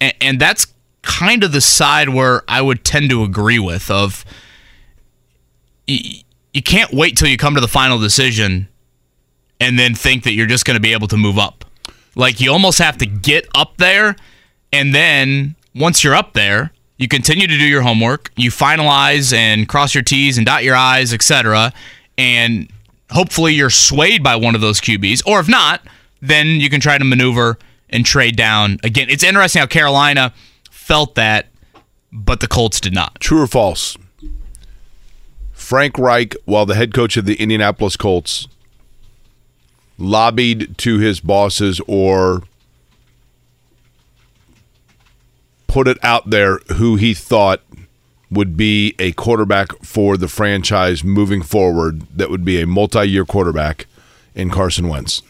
And, 0.00 0.14
and 0.20 0.40
that's 0.40 0.66
kind 1.04 1.44
of 1.44 1.52
the 1.52 1.60
side 1.60 2.08
where 2.08 2.42
I 2.48 2.60
would 2.60 2.84
tend 2.84 3.10
to 3.10 3.22
agree 3.22 3.58
with 3.58 3.90
of 3.90 4.24
y- 5.88 6.22
you 6.52 6.62
can't 6.62 6.92
wait 6.92 7.16
till 7.16 7.28
you 7.28 7.36
come 7.36 7.54
to 7.54 7.60
the 7.60 7.68
final 7.68 7.98
decision 7.98 8.68
and 9.60 9.78
then 9.78 9.94
think 9.94 10.24
that 10.24 10.32
you're 10.32 10.46
just 10.46 10.64
going 10.64 10.76
to 10.76 10.80
be 10.80 10.92
able 10.92 11.08
to 11.08 11.16
move 11.16 11.38
up. 11.38 11.64
Like 12.16 12.40
you 12.40 12.52
almost 12.52 12.78
have 12.78 12.98
to 12.98 13.06
get 13.06 13.46
up 13.54 13.76
there 13.76 14.16
and 14.72 14.94
then 14.94 15.56
once 15.74 16.04
you're 16.04 16.14
up 16.14 16.32
there, 16.34 16.72
you 16.96 17.08
continue 17.08 17.46
to 17.46 17.58
do 17.58 17.64
your 17.64 17.82
homework, 17.82 18.30
you 18.36 18.50
finalize 18.50 19.32
and 19.32 19.68
cross 19.68 19.94
your 19.94 20.04
T's 20.04 20.36
and 20.36 20.46
dot 20.46 20.62
your 20.62 20.76
I's, 20.76 21.12
etc. 21.12 21.72
And 22.16 22.70
hopefully 23.10 23.52
you're 23.54 23.70
swayed 23.70 24.22
by 24.22 24.36
one 24.36 24.54
of 24.54 24.60
those 24.60 24.80
QBs. 24.80 25.26
Or 25.26 25.40
if 25.40 25.48
not, 25.48 25.80
then 26.20 26.46
you 26.46 26.70
can 26.70 26.80
try 26.80 26.96
to 26.96 27.04
maneuver 27.04 27.58
and 27.90 28.06
trade 28.06 28.36
down. 28.36 28.78
Again, 28.84 29.08
it's 29.10 29.24
interesting 29.24 29.60
how 29.60 29.66
Carolina 29.66 30.32
felt 30.84 31.14
that, 31.14 31.46
but 32.12 32.40
the 32.40 32.46
Colts 32.46 32.78
did 32.78 32.92
not. 32.92 33.18
True 33.18 33.40
or 33.40 33.46
false? 33.46 33.96
Frank 35.52 35.98
Reich, 35.98 36.36
while 36.44 36.66
the 36.66 36.74
head 36.74 36.92
coach 36.92 37.16
of 37.16 37.24
the 37.24 37.36
Indianapolis 37.36 37.96
Colts, 37.96 38.46
lobbied 39.96 40.76
to 40.76 40.98
his 40.98 41.20
bosses 41.20 41.80
or 41.88 42.42
put 45.66 45.88
it 45.88 45.96
out 46.02 46.28
there 46.28 46.58
who 46.76 46.96
he 46.96 47.14
thought 47.14 47.62
would 48.30 48.54
be 48.54 48.94
a 48.98 49.12
quarterback 49.12 49.72
for 49.82 50.18
the 50.18 50.28
franchise 50.28 51.02
moving 51.02 51.40
forward 51.40 52.02
that 52.14 52.28
would 52.28 52.44
be 52.44 52.60
a 52.60 52.66
multi-year 52.66 53.24
quarterback 53.24 53.86
in 54.34 54.50
Carson 54.50 54.88
Wentz. 54.88 55.22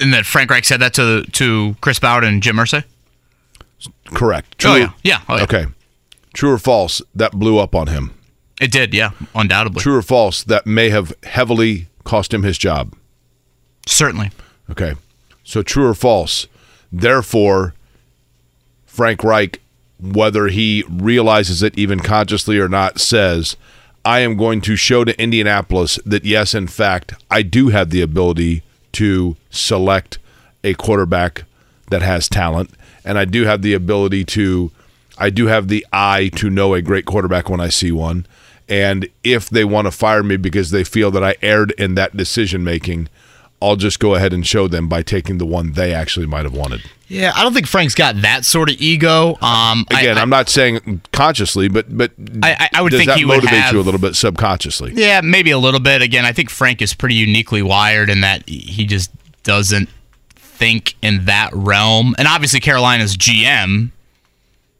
And 0.00 0.14
that 0.14 0.24
Frank 0.26 0.50
Reich 0.50 0.64
said 0.64 0.80
that 0.80 0.94
to 0.94 1.22
to 1.24 1.76
Chris 1.80 1.98
Ballard 1.98 2.24
and 2.24 2.42
Jim 2.42 2.56
Irsay. 2.56 2.84
Correct. 4.06 4.48
Oh, 4.52 4.56
true. 4.58 4.70
Oh 4.70 4.76
yeah, 4.76 4.92
yeah. 5.02 5.20
Oh, 5.28 5.36
yeah. 5.36 5.42
Okay. 5.42 5.66
True 6.32 6.52
or 6.52 6.58
false? 6.58 7.02
That 7.14 7.32
blew 7.32 7.58
up 7.58 7.74
on 7.74 7.88
him. 7.88 8.14
It 8.60 8.70
did, 8.70 8.92
yeah, 8.92 9.12
undoubtedly, 9.34 9.80
True 9.80 9.96
or 9.96 10.02
false? 10.02 10.44
That 10.44 10.66
may 10.66 10.90
have 10.90 11.14
heavily 11.22 11.88
cost 12.04 12.34
him 12.34 12.42
his 12.42 12.58
job. 12.58 12.94
certainly. 13.86 14.30
Okay. 14.70 14.94
So 15.44 15.62
true 15.62 15.86
or 15.86 15.94
false? 15.94 16.46
Therefore, 16.92 17.74
Frank 18.84 19.24
Reich, 19.24 19.60
whether 19.98 20.48
he 20.48 20.84
realizes 20.88 21.62
it 21.62 21.76
even 21.78 22.00
consciously 22.00 22.58
or 22.58 22.68
not, 22.68 23.00
says, 23.00 23.56
I 24.04 24.20
am 24.20 24.36
going 24.36 24.60
to 24.62 24.76
show 24.76 25.04
to 25.04 25.20
Indianapolis 25.20 25.98
that, 26.04 26.24
yes, 26.24 26.54
in 26.54 26.66
fact, 26.66 27.14
I 27.30 27.42
do 27.42 27.68
have 27.68 27.90
the 27.90 28.02
ability 28.02 28.62
to 28.92 29.36
select 29.50 30.18
a 30.64 30.74
quarterback 30.74 31.44
that 31.90 32.02
has 32.02 32.28
talent. 32.28 32.70
And 33.04 33.18
I 33.18 33.24
do 33.24 33.44
have 33.44 33.62
the 33.62 33.74
ability 33.74 34.24
to, 34.26 34.70
I 35.18 35.30
do 35.30 35.46
have 35.46 35.68
the 35.68 35.86
eye 35.92 36.30
to 36.36 36.50
know 36.50 36.74
a 36.74 36.82
great 36.82 37.04
quarterback 37.04 37.48
when 37.48 37.60
I 37.60 37.68
see 37.68 37.92
one. 37.92 38.26
And 38.68 39.08
if 39.24 39.50
they 39.50 39.64
want 39.64 39.86
to 39.86 39.90
fire 39.90 40.22
me 40.22 40.36
because 40.36 40.70
they 40.70 40.84
feel 40.84 41.10
that 41.10 41.24
I 41.24 41.34
erred 41.42 41.72
in 41.72 41.96
that 41.96 42.16
decision 42.16 42.62
making, 42.62 43.08
I'll 43.60 43.76
just 43.76 43.98
go 43.98 44.14
ahead 44.14 44.32
and 44.32 44.46
show 44.46 44.68
them 44.68 44.88
by 44.88 45.02
taking 45.02 45.38
the 45.38 45.46
one 45.46 45.72
they 45.72 45.92
actually 45.92 46.26
might 46.26 46.44
have 46.44 46.54
wanted. 46.54 46.82
Yeah, 47.10 47.32
I 47.34 47.42
don't 47.42 47.52
think 47.52 47.66
Frank's 47.66 47.96
got 47.96 48.22
that 48.22 48.44
sort 48.44 48.70
of 48.70 48.76
ego. 48.80 49.36
Um, 49.42 49.84
Again, 49.90 50.16
I, 50.16 50.22
am 50.22 50.30
not 50.30 50.48
saying 50.48 51.02
consciously, 51.12 51.66
but 51.68 51.86
but 51.94 52.12
I- 52.40 52.52
I- 52.52 52.68
I 52.74 52.82
would 52.82 52.90
does 52.90 53.00
think 53.00 53.08
that 53.08 53.18
he 53.18 53.24
would 53.24 53.34
motivate 53.42 53.58
have- 53.58 53.72
you 53.74 53.80
a 53.80 53.82
little 53.82 53.98
bit 53.98 54.14
subconsciously. 54.14 54.92
Yeah, 54.94 55.20
maybe 55.20 55.50
a 55.50 55.58
little 55.58 55.80
bit. 55.80 56.02
Again, 56.02 56.24
I 56.24 56.32
think 56.32 56.50
Frank 56.50 56.80
is 56.80 56.94
pretty 56.94 57.16
uniquely 57.16 57.62
wired 57.62 58.10
in 58.10 58.20
that 58.20 58.48
he 58.48 58.86
just 58.86 59.10
doesn't 59.42 59.88
think 60.36 60.94
in 61.02 61.24
that 61.24 61.50
realm. 61.52 62.14
And 62.16 62.28
obviously, 62.28 62.60
Carolina's 62.60 63.16
GM, 63.16 63.90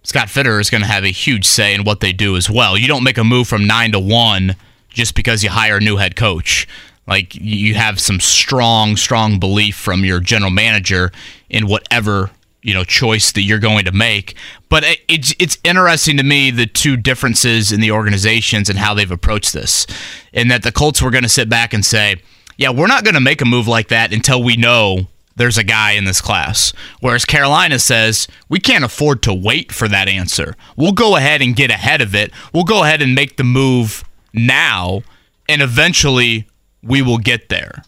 Scott 0.04 0.28
Fitterer, 0.28 0.60
is 0.60 0.70
going 0.70 0.82
to 0.82 0.86
have 0.88 1.02
a 1.02 1.08
huge 1.10 1.46
say 1.46 1.74
in 1.74 1.82
what 1.82 1.98
they 1.98 2.12
do 2.12 2.36
as 2.36 2.48
well. 2.48 2.76
You 2.78 2.86
don't 2.86 3.02
make 3.02 3.18
a 3.18 3.24
move 3.24 3.48
from 3.48 3.66
nine 3.66 3.90
to 3.90 3.98
one 3.98 4.54
just 4.88 5.16
because 5.16 5.42
you 5.42 5.50
hire 5.50 5.78
a 5.78 5.80
new 5.80 5.96
head 5.96 6.14
coach. 6.14 6.68
Like 7.08 7.34
you 7.34 7.74
have 7.74 7.98
some 7.98 8.20
strong, 8.20 8.96
strong 8.96 9.40
belief 9.40 9.74
from 9.74 10.04
your 10.04 10.20
general 10.20 10.52
manager 10.52 11.10
in 11.50 11.66
whatever 11.66 12.30
you 12.62 12.74
know 12.74 12.84
choice 12.84 13.32
that 13.32 13.42
you're 13.42 13.58
going 13.58 13.84
to 13.84 13.92
make. 13.92 14.34
But 14.68 14.84
it's 15.08 15.34
it's 15.38 15.58
interesting 15.64 16.16
to 16.16 16.22
me 16.22 16.50
the 16.50 16.66
two 16.66 16.96
differences 16.96 17.72
in 17.72 17.80
the 17.80 17.90
organizations 17.90 18.68
and 18.68 18.78
how 18.78 18.94
they've 18.94 19.10
approached 19.10 19.52
this, 19.52 19.86
in 20.32 20.48
that 20.48 20.62
the 20.62 20.72
Colts 20.72 21.02
were 21.02 21.10
going 21.10 21.24
to 21.24 21.28
sit 21.28 21.48
back 21.48 21.74
and 21.74 21.84
say, 21.84 22.22
"Yeah, 22.56 22.70
we're 22.70 22.86
not 22.86 23.04
going 23.04 23.14
to 23.14 23.20
make 23.20 23.40
a 23.40 23.46
move 23.46 23.68
like 23.68 23.88
that 23.88 24.12
until 24.12 24.42
we 24.42 24.56
know." 24.56 25.08
There's 25.36 25.56
a 25.56 25.64
guy 25.64 25.92
in 25.92 26.04
this 26.04 26.20
class. 26.20 26.74
Whereas 27.00 27.24
Carolina 27.24 27.78
says, 27.78 28.28
we 28.50 28.58
can't 28.58 28.84
afford 28.84 29.22
to 29.22 29.32
wait 29.32 29.72
for 29.72 29.88
that 29.88 30.06
answer. 30.06 30.54
We'll 30.76 30.92
go 30.92 31.16
ahead 31.16 31.40
and 31.40 31.56
get 31.56 31.70
ahead 31.70 32.02
of 32.02 32.14
it. 32.14 32.30
We'll 32.52 32.64
go 32.64 32.82
ahead 32.82 33.00
and 33.00 33.14
make 33.14 33.38
the 33.38 33.44
move 33.44 34.04
now, 34.34 35.02
and 35.48 35.62
eventually 35.62 36.46
we 36.82 37.00
will 37.00 37.16
get 37.16 37.48
there. 37.48 37.84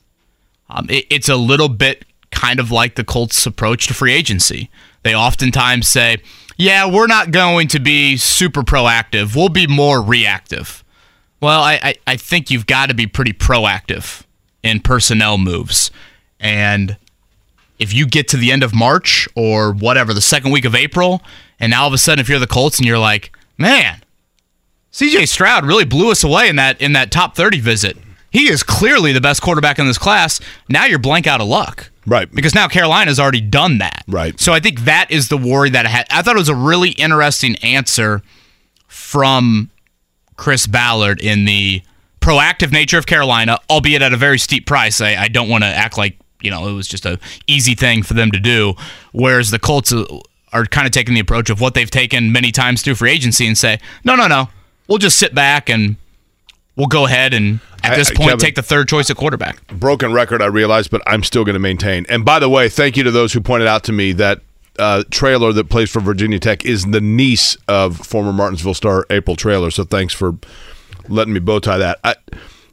Um, 0.71 0.87
it, 0.89 1.05
it's 1.11 1.29
a 1.29 1.37
little 1.37 1.69
bit 1.69 2.07
kind 2.33 2.59
of 2.59 2.71
like 2.71 2.97
the 2.97 3.05
Colts' 3.05 3.47
approach 3.47 3.87
to 3.87 3.95
free 3.95 4.13
agency. 4.13 4.71
They 5.03 5.15
oftentimes 5.15 5.89
say, 5.89 6.19
yeah, 6.57 6.91
we're 6.91 7.07
not 7.07 7.31
going 7.31 7.69
to 7.69 7.81
be 7.81 8.17
super 8.17 8.63
proactive. 8.63 9.37
We'll 9.37 9.49
be 9.49 9.67
more 9.67 10.03
reactive. 10.03 10.85
Well, 11.41 11.61
I, 11.61 11.79
I, 11.83 11.95
I 12.07 12.17
think 12.17 12.51
you've 12.51 12.67
got 12.67 12.89
to 12.89 12.95
be 12.95 13.07
pretty 13.07 13.33
proactive 13.33 14.23
in 14.63 14.81
personnel 14.81 15.39
moves. 15.39 15.91
And 16.39 16.97
if 17.79 17.93
you 17.93 18.07
get 18.07 18.29
to 18.29 18.37
the 18.37 18.53
end 18.53 18.63
of 18.63 18.75
March 18.75 19.29
or 19.35 19.73
whatever, 19.73 20.15
the 20.15 20.21
second 20.21 20.53
week 20.53 20.65
of 20.65 20.75
April, 20.75 21.23
and 21.59 21.71
now 21.71 21.83
all 21.83 21.89
of 21.89 21.95
a 21.95 21.99
sudden 21.99 22.21
if 22.21 22.29
you're 22.29 22.39
the 22.39 22.47
Colts 22.47 22.79
and 22.79 22.87
you're 22.87 22.99
like, 22.99 23.37
man, 23.59 24.03
CJ 24.93 25.27
Stroud 25.29 25.67
really 25.67 25.85
blew 25.85 26.11
us 26.11 26.23
away 26.23 26.49
in 26.49 26.57
that 26.57 26.81
in 26.81 26.93
that 26.93 27.11
top 27.11 27.35
30 27.35 27.61
visit. 27.61 27.97
He 28.33 28.51
is 28.51 28.63
clearly 28.63 29.13
the 29.13 29.21
best 29.21 29.43
quarterback 29.43 29.79
in 29.79 29.87
this 29.87 29.99
class. 29.99 30.41
Now 30.69 30.87
you're 30.87 30.99
blank 30.99 31.27
out 31.27 31.41
of 31.41 31.47
luck. 31.47 31.91
Right. 32.07 32.33
Because 32.33 32.55
now 32.55 32.67
Carolina's 32.67 33.21
already 33.21 33.41
done 33.41 33.79
that. 33.79 34.03
Right. 34.09 34.39
So 34.41 34.53
I 34.53 34.61
think 34.61 34.81
that 34.81 35.11
is 35.11 35.29
the 35.29 35.37
worry 35.37 35.71
that 35.71 35.87
I 35.87 35.89
had. 35.89 36.07
I 36.11 36.23
thought 36.23 36.35
it 36.35 36.41
was 36.41 36.49
a 36.49 36.55
really 36.55 36.91
interesting 36.91 37.57
answer 37.57 38.23
from 38.89 39.71
Chris 40.37 40.67
Ballard 40.67 41.21
in 41.21 41.45
the 41.45 41.83
proactive 42.21 42.73
nature 42.73 42.99
of 42.99 43.07
Carolina, 43.07 43.59
albeit 43.69 44.03
at 44.03 44.13
a 44.13 44.17
very 44.17 44.39
steep 44.39 44.67
price. 44.67 45.01
I, 45.01 45.15
I 45.15 45.29
don't 45.29 45.49
want 45.49 45.65
to 45.65 45.69
act 45.69 45.99
like 45.99 46.17
you 46.41 46.51
know 46.51 46.69
it 46.69 46.73
was 46.73 46.89
just 46.89 47.07
a 47.07 47.19
easy 47.47 47.75
thing 47.75 48.03
for 48.03 48.15
them 48.15 48.31
to 48.33 48.41
do. 48.41 48.75
Whereas 49.13 49.51
the 49.51 49.59
Colts 49.59 49.93
uh, 49.93 50.05
are 50.53 50.67
kind 50.67 50.87
of 50.87 50.93
taking 50.93 51.15
the 51.15 51.21
approach 51.21 51.51
of 51.51 51.61
what 51.61 51.75
they've 51.75 51.91
taken 51.91 52.33
many 52.33 52.51
times 52.51 52.83
through 52.83 52.95
free 52.97 53.11
agency 53.11 53.47
and 53.47 53.57
say, 53.57 53.79
no, 54.05 54.15
no, 54.17 54.27
no, 54.27 54.49
we'll 54.89 54.99
just 54.99 55.19
sit 55.19 55.35
back 55.35 55.69
and 55.69 55.97
we'll 56.77 56.87
go 56.87 57.07
ahead 57.07 57.35
and 57.35 57.61
at 57.85 57.97
this 57.97 58.11
I- 58.11 58.15
point 58.15 58.29
Kevin- 58.31 58.39
take 58.39 58.55
the 58.55 58.63
third 58.63 58.89
choice 58.89 59.11
at 59.11 59.17
quarterback. 59.17 59.67
broken 59.69 60.13
record, 60.13 60.41
I 60.43 60.47
realize, 60.47 60.89
but 60.89 61.03
I'm 61.07 61.23
still 61.23 61.45
going 61.45 61.55
to 61.55 61.59
maintain. 61.61 62.07
And 62.09 62.25
by 62.25 62.39
the 62.39 62.49
way, 62.49 62.69
thank 62.69 62.97
you 62.97 63.03
to 63.05 63.11
those 63.11 63.33
who 63.33 63.41
pointed 63.41 63.69
out 63.69 63.85
to 63.85 63.93
me 63.93 64.13
that 64.13 64.41
uh, 64.79 65.03
Traylor 65.11 65.53
that 65.53 65.69
plays 65.69 65.91
for 65.91 66.01
Virginia 66.01 66.39
Tech 66.39 66.65
is 66.65 66.85
the 66.87 67.01
niece 67.01 67.57
of 67.69 67.99
former 67.99 68.33
Martinsville 68.33 68.75
star 68.75 69.05
April 69.11 69.37
Traylor. 69.37 69.71
So 69.71 69.85
thanks 69.85 70.15
for 70.15 70.37
letting 71.09 71.35
me 71.35 71.41
bow 71.41 71.59
tie 71.59 71.79
that. 71.79 71.99
I, 72.05 72.15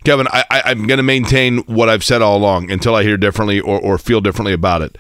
Kevin, 0.06 0.28
I, 0.32 0.46
I, 0.50 0.62
I'm 0.66 0.88
going 0.88 0.98
to 1.00 1.04
maintain 1.04 1.58
what 1.64 1.90
I've 1.90 2.06
said 2.06 2.22
all 2.22 2.38
along 2.38 2.72
until 2.72 2.96
I 2.96 3.04
hear 3.04 3.18
differently 3.18 3.60
or, 3.60 3.80
or 3.82 3.98
feel 3.98 4.22
differently 4.22 4.54
about 4.54 4.82
it. 4.82 4.98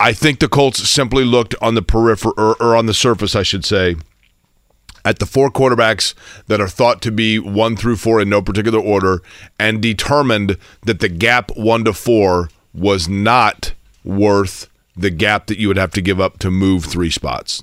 I 0.00 0.12
think 0.12 0.40
the 0.40 0.48
Colts 0.48 0.88
simply 0.88 1.24
looked 1.24 1.54
on 1.62 1.76
the 1.76 1.82
periphery 1.82 2.32
or, 2.36 2.56
or 2.60 2.74
on 2.74 2.86
the 2.86 2.94
surface, 2.94 3.36
I 3.36 3.44
should 3.44 3.64
say, 3.64 3.94
at 5.04 5.18
the 5.18 5.26
four 5.26 5.50
quarterbacks 5.50 6.14
that 6.46 6.60
are 6.60 6.68
thought 6.68 7.02
to 7.02 7.12
be 7.12 7.38
one 7.38 7.76
through 7.76 7.96
four 7.96 8.20
in 8.20 8.28
no 8.28 8.40
particular 8.40 8.78
order 8.78 9.22
and 9.58 9.82
determined 9.82 10.56
that 10.82 11.00
the 11.00 11.08
gap 11.08 11.50
one 11.56 11.84
to 11.84 11.92
four 11.92 12.48
was 12.72 13.08
not 13.08 13.74
worth 14.02 14.68
the 14.96 15.10
gap 15.10 15.46
that 15.46 15.58
you 15.58 15.68
would 15.68 15.76
have 15.76 15.90
to 15.90 16.00
give 16.00 16.20
up 16.20 16.38
to 16.38 16.50
move 16.50 16.84
three 16.84 17.10
spots. 17.10 17.62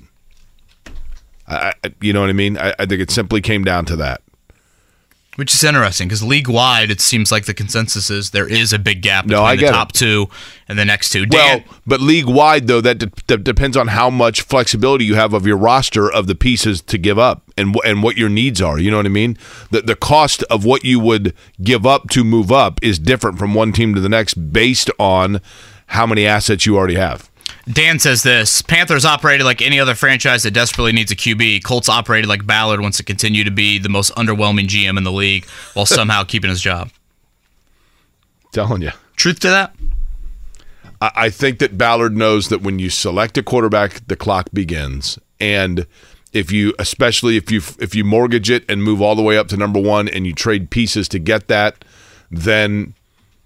I, 1.47 1.73
you 1.99 2.13
know 2.13 2.21
what 2.21 2.29
I 2.29 2.33
mean? 2.33 2.57
I, 2.57 2.73
I 2.79 2.85
think 2.85 3.01
it 3.01 3.11
simply 3.11 3.41
came 3.41 3.63
down 3.63 3.85
to 3.85 3.95
that. 3.97 4.21
Which 5.37 5.53
is 5.53 5.63
interesting 5.63 6.09
because 6.09 6.21
league 6.21 6.49
wide, 6.49 6.91
it 6.91 6.99
seems 6.99 7.31
like 7.31 7.45
the 7.45 7.53
consensus 7.53 8.09
is 8.09 8.31
there 8.31 8.49
is 8.49 8.73
a 8.73 8.77
big 8.77 9.01
gap 9.01 9.25
between 9.25 9.41
No, 9.41 9.49
the 9.49 9.57
get 9.57 9.69
it. 9.69 9.71
top 9.71 9.93
two 9.93 10.27
and 10.67 10.77
the 10.77 10.83
next 10.83 11.09
two. 11.11 11.25
Well, 11.31 11.63
but 11.87 12.01
league 12.01 12.25
wide 12.25 12.67
though, 12.67 12.81
that, 12.81 12.97
de- 12.97 13.11
that 13.27 13.45
depends 13.45 13.77
on 13.77 13.87
how 13.87 14.09
much 14.09 14.41
flexibility 14.41 15.05
you 15.05 15.15
have 15.15 15.33
of 15.33 15.47
your 15.47 15.55
roster 15.55 16.11
of 16.11 16.27
the 16.27 16.35
pieces 16.35 16.81
to 16.81 16.97
give 16.97 17.17
up 17.17 17.43
and 17.57 17.73
wh- 17.75 17.87
and 17.87 18.03
what 18.03 18.17
your 18.17 18.27
needs 18.27 18.61
are. 18.61 18.77
You 18.77 18.91
know 18.91 18.97
what 18.97 19.05
I 19.05 19.09
mean? 19.09 19.37
The 19.71 19.81
the 19.81 19.95
cost 19.95 20.43
of 20.49 20.65
what 20.65 20.83
you 20.83 20.99
would 20.99 21.33
give 21.63 21.85
up 21.85 22.09
to 22.09 22.25
move 22.25 22.51
up 22.51 22.83
is 22.83 22.99
different 22.99 23.39
from 23.39 23.53
one 23.53 23.71
team 23.71 23.95
to 23.95 24.01
the 24.01 24.09
next 24.09 24.33
based 24.51 24.91
on 24.99 25.39
how 25.87 26.05
many 26.05 26.25
assets 26.25 26.65
you 26.65 26.75
already 26.77 26.95
have. 26.95 27.30
Dan 27.71 27.99
says 27.99 28.23
this 28.23 28.61
Panthers 28.61 29.05
operated 29.05 29.45
like 29.45 29.61
any 29.61 29.79
other 29.79 29.95
franchise 29.95 30.43
that 30.43 30.51
desperately 30.51 30.91
needs 30.91 31.11
a 31.11 31.15
QB. 31.15 31.63
Colts 31.63 31.89
operated 31.89 32.27
like 32.27 32.45
Ballard 32.45 32.81
wants 32.81 32.97
to 32.97 33.03
continue 33.03 33.43
to 33.43 33.51
be 33.51 33.77
the 33.77 33.89
most 33.89 34.13
underwhelming 34.15 34.67
GM 34.67 34.97
in 34.97 35.03
the 35.03 35.11
league 35.11 35.45
while 35.73 35.85
somehow 35.85 36.23
keeping 36.23 36.49
his 36.49 36.61
job. 36.61 36.89
Telling 38.51 38.81
you. 38.81 38.91
Truth 39.15 39.39
to 39.41 39.49
that? 39.49 39.75
I 40.99 41.11
I 41.15 41.29
think 41.29 41.59
that 41.59 41.77
Ballard 41.77 42.15
knows 42.15 42.49
that 42.49 42.61
when 42.61 42.79
you 42.79 42.89
select 42.89 43.37
a 43.37 43.43
quarterback, 43.43 44.05
the 44.07 44.15
clock 44.15 44.49
begins, 44.51 45.17
and 45.39 45.85
if 46.33 46.51
you, 46.51 46.73
especially 46.79 47.37
if 47.37 47.51
you 47.51 47.61
if 47.79 47.95
you 47.95 48.03
mortgage 48.03 48.49
it 48.49 48.63
and 48.69 48.83
move 48.83 49.01
all 49.01 49.15
the 49.15 49.21
way 49.21 49.37
up 49.37 49.47
to 49.49 49.57
number 49.57 49.79
one, 49.79 50.07
and 50.07 50.25
you 50.25 50.33
trade 50.33 50.69
pieces 50.69 51.07
to 51.09 51.19
get 51.19 51.47
that, 51.47 51.85
then 52.29 52.93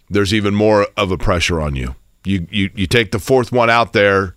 there's 0.09 0.33
even 0.33 0.53
more 0.55 0.87
of 0.95 1.11
a 1.11 1.17
pressure 1.17 1.59
on 1.59 1.75
you. 1.75 1.95
You 2.25 2.47
you 2.49 2.69
you 2.75 2.87
take 2.87 3.11
the 3.11 3.19
fourth 3.19 3.51
one 3.51 3.69
out 3.69 3.93
there, 3.93 4.35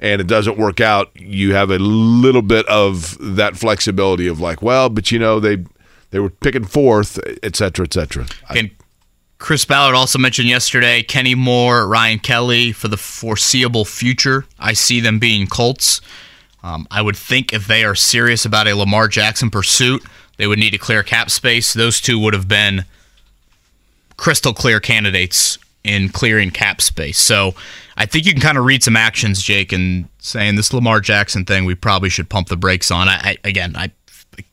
and 0.00 0.20
it 0.20 0.26
doesn't 0.26 0.58
work 0.58 0.80
out. 0.80 1.10
You 1.14 1.54
have 1.54 1.70
a 1.70 1.78
little 1.78 2.42
bit 2.42 2.66
of 2.66 3.16
that 3.20 3.56
flexibility 3.56 4.26
of 4.28 4.40
like, 4.40 4.62
well, 4.62 4.88
but 4.88 5.10
you 5.10 5.18
know 5.18 5.40
they 5.40 5.64
they 6.10 6.18
were 6.18 6.30
picking 6.30 6.64
fourth, 6.64 7.18
et 7.42 7.56
cetera, 7.56 7.84
et 7.84 7.94
cetera. 7.94 8.26
And 8.50 8.70
Chris 9.38 9.64
Ballard 9.64 9.96
also 9.96 10.18
mentioned 10.18 10.48
yesterday 10.48 11.02
Kenny 11.02 11.34
Moore, 11.34 11.88
Ryan 11.88 12.20
Kelly 12.20 12.70
for 12.70 12.88
the 12.88 12.96
foreseeable 12.96 13.84
future. 13.84 14.44
I 14.60 14.74
see 14.74 15.00
them 15.00 15.18
being 15.18 15.46
Colts. 15.46 16.00
Um, 16.62 16.86
I 16.92 17.02
would 17.02 17.16
think 17.16 17.52
if 17.52 17.66
they 17.66 17.82
are 17.82 17.96
serious 17.96 18.44
about 18.44 18.68
a 18.68 18.74
Lamar 18.76 19.08
Jackson 19.08 19.50
pursuit, 19.50 20.04
they 20.36 20.46
would 20.46 20.60
need 20.60 20.70
to 20.70 20.78
clear 20.78 21.02
cap 21.02 21.28
space. 21.28 21.72
Those 21.72 22.00
two 22.00 22.20
would 22.20 22.34
have 22.34 22.46
been 22.46 22.84
crystal 24.16 24.52
clear 24.52 24.78
candidates 24.78 25.58
in 25.84 26.08
clearing 26.08 26.50
cap 26.50 26.80
space. 26.80 27.18
So 27.18 27.54
I 27.96 28.06
think 28.06 28.26
you 28.26 28.32
can 28.32 28.40
kind 28.40 28.58
of 28.58 28.64
read 28.64 28.82
some 28.82 28.96
actions, 28.96 29.42
Jake, 29.42 29.72
and 29.72 30.08
saying 30.18 30.56
this 30.56 30.72
Lamar 30.72 31.00
Jackson 31.00 31.44
thing, 31.44 31.64
we 31.64 31.74
probably 31.74 32.08
should 32.08 32.28
pump 32.28 32.48
the 32.48 32.56
brakes 32.56 32.90
on. 32.90 33.08
I, 33.08 33.14
I 33.14 33.36
again, 33.44 33.74
I 33.76 33.90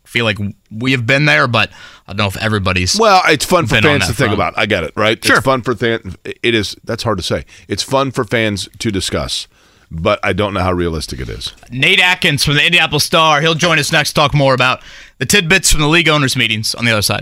feel 0.05 0.25
like 0.25 0.38
we 0.71 0.91
have 0.91 1.05
been 1.05 1.25
there, 1.25 1.48
but 1.48 1.69
I 2.07 2.13
don't 2.13 2.17
know 2.17 2.27
if 2.27 2.38
everybody's. 2.38 2.98
Well, 3.00 3.21
it's 3.27 3.45
fun 3.45 3.67
for 3.67 3.75
fans 3.75 4.07
to 4.07 4.12
that 4.12 4.17
think 4.17 4.33
about. 4.33 4.57
I 4.57 4.65
get 4.65 4.83
it, 4.83 4.93
right? 4.95 5.24
Sure. 5.24 5.38
It's 5.38 5.45
fun 5.45 5.62
for 5.62 5.75
fans. 5.75 6.15
It 6.25 6.55
is. 6.55 6.75
That's 6.83 7.03
hard 7.03 7.19
to 7.19 7.24
say. 7.24 7.45
It's 7.67 7.83
fun 7.83 8.12
for 8.12 8.24
fans 8.24 8.67
to 8.79 8.91
discuss, 8.91 9.48
but 9.91 10.19
I 10.24 10.33
don't 10.33 10.53
know 10.53 10.62
how 10.62 10.74
realistic 10.74 11.19
it 11.19 11.29
is. 11.29 11.53
Nate 11.71 12.00
Atkins 12.00 12.43
from 12.43 12.55
the 12.55 12.65
Indianapolis 12.65 13.03
Star. 13.03 13.41
He'll 13.41 13.55
join 13.55 13.77
us 13.77 13.91
next 13.91 14.09
to 14.09 14.15
talk 14.15 14.33
more 14.33 14.55
about 14.55 14.81
the 15.19 15.25
tidbits 15.25 15.71
from 15.71 15.81
the 15.81 15.88
league 15.88 16.09
owners' 16.09 16.36
meetings 16.36 16.74
on 16.74 16.86
the 16.86 16.91
other 16.91 17.03
side. 17.03 17.21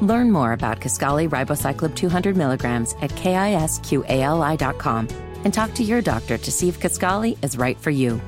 Learn 0.00 0.32
more 0.32 0.52
about 0.52 0.80
Kisqali 0.80 1.28
ribociclib 1.28 1.94
200 1.94 2.36
milligrams 2.36 2.94
at 3.02 3.10
kisqali.com 3.10 5.08
and 5.44 5.54
talk 5.54 5.74
to 5.74 5.82
your 5.82 6.00
doctor 6.00 6.38
to 6.38 6.50
see 6.50 6.68
if 6.68 6.80
Kisqali 6.80 7.42
is 7.44 7.58
right 7.58 7.78
for 7.78 7.90
you. 7.90 8.20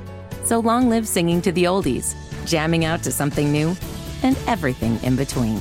So 0.44 0.60
long 0.60 0.90
live 0.90 1.08
singing 1.08 1.40
to 1.42 1.52
the 1.52 1.64
oldies, 1.64 2.14
jamming 2.46 2.84
out 2.84 3.02
to 3.04 3.12
something 3.12 3.52
new, 3.52 3.76
and 4.22 4.36
everything 4.46 5.02
in 5.02 5.16
between. 5.16 5.60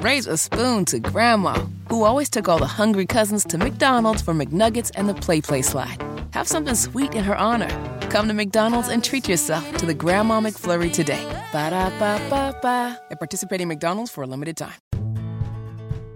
Raise 0.00 0.26
a 0.26 0.36
spoon 0.36 0.84
to 0.86 1.00
Grandma, 1.00 1.66
who 1.88 2.04
always 2.04 2.30
took 2.30 2.48
all 2.48 2.58
the 2.58 2.66
hungry 2.66 3.06
cousins 3.06 3.44
to 3.46 3.58
McDonald's 3.58 4.22
for 4.22 4.34
McNuggets 4.34 4.90
and 4.94 5.08
the 5.08 5.14
Play 5.14 5.40
Play 5.40 5.62
slide. 5.62 6.02
Have 6.32 6.46
something 6.46 6.74
sweet 6.74 7.14
in 7.14 7.24
her 7.24 7.36
honor. 7.36 7.95
Come 8.10 8.28
to 8.28 8.34
McDonald's 8.34 8.88
and 8.88 9.02
treat 9.02 9.28
yourself 9.28 9.76
to 9.78 9.86
the 9.86 9.94
Grandma 9.94 10.40
McFlurry 10.40 10.92
today. 10.92 11.22
Ba 11.52 11.70
da 11.70 11.90
ba 11.98 12.20
ba 12.30 12.56
ba. 12.62 12.98
At 13.10 13.18
participating 13.18 13.68
McDonald's 13.68 14.10
for 14.10 14.22
a 14.22 14.26
limited 14.26 14.56
time. 14.56 14.78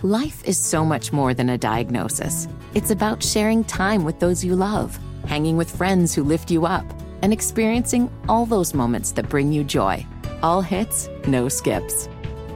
Life 0.02 0.42
is 0.44 0.56
so 0.56 0.84
much 0.84 1.12
more 1.12 1.34
than 1.34 1.50
a 1.50 1.58
diagnosis. 1.58 2.48
It's 2.74 2.90
about 2.90 3.22
sharing 3.22 3.64
time 3.64 4.04
with 4.04 4.18
those 4.18 4.42
you 4.42 4.56
love, 4.56 4.98
hanging 5.26 5.58
with 5.58 5.76
friends 5.76 6.14
who 6.14 6.22
lift 6.22 6.50
you 6.50 6.64
up, 6.64 6.86
and 7.22 7.32
experiencing 7.32 8.10
all 8.28 8.46
those 8.46 8.72
moments 8.72 9.12
that 9.12 9.28
bring 9.28 9.52
you 9.52 9.62
joy. 9.62 10.06
All 10.42 10.62
hits, 10.62 11.08
no 11.26 11.48
skips. 11.48 12.08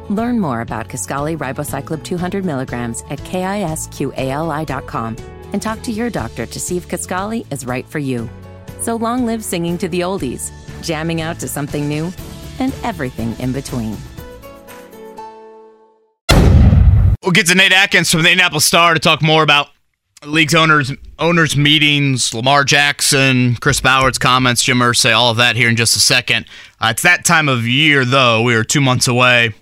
Learn 0.08 0.40
more 0.40 0.62
about 0.62 0.88
Kisqali 0.88 1.36
ribociclib 1.36 2.02
200 2.02 2.44
milligrams 2.44 3.02
at 3.10 3.18
kisqali.com 3.18 5.16
and 5.52 5.60
talk 5.60 5.82
to 5.82 5.92
your 5.92 6.08
doctor 6.08 6.46
to 6.46 6.60
see 6.60 6.76
if 6.76 6.88
Kisqali 6.88 7.44
is 7.52 7.66
right 7.66 7.86
for 7.86 7.98
you. 7.98 8.30
So 8.80 8.96
long 8.96 9.26
live 9.26 9.42
singing 9.44 9.78
to 9.78 9.88
the 9.88 10.00
oldies, 10.00 10.50
jamming 10.82 11.20
out 11.20 11.38
to 11.40 11.48
something 11.48 11.88
new, 11.88 12.12
and 12.58 12.74
everything 12.82 13.34
in 13.38 13.52
between. 13.52 13.96
We'll 17.22 17.32
get 17.32 17.46
to 17.46 17.54
Nate 17.54 17.72
Atkins 17.72 18.10
from 18.10 18.22
the 18.22 18.30
Indianapolis 18.30 18.66
Star 18.66 18.92
to 18.92 19.00
talk 19.00 19.22
more 19.22 19.42
about 19.42 19.68
league's 20.26 20.54
owners 20.54 20.92
owners 21.18 21.56
meetings, 21.56 22.34
Lamar 22.34 22.64
Jackson, 22.64 23.56
Chris 23.56 23.80
Ballard's 23.80 24.18
comments, 24.18 24.62
Jim 24.62 24.78
Irsay, 24.78 25.14
all 25.14 25.30
of 25.30 25.36
that 25.36 25.56
here 25.56 25.68
in 25.68 25.76
just 25.76 25.96
a 25.96 26.00
second. 26.00 26.46
Uh, 26.80 26.88
it's 26.90 27.02
that 27.02 27.24
time 27.24 27.48
of 27.48 27.66
year, 27.66 28.04
though. 28.04 28.42
We 28.42 28.54
are 28.54 28.64
two 28.64 28.80
months 28.80 29.08
away 29.08 29.54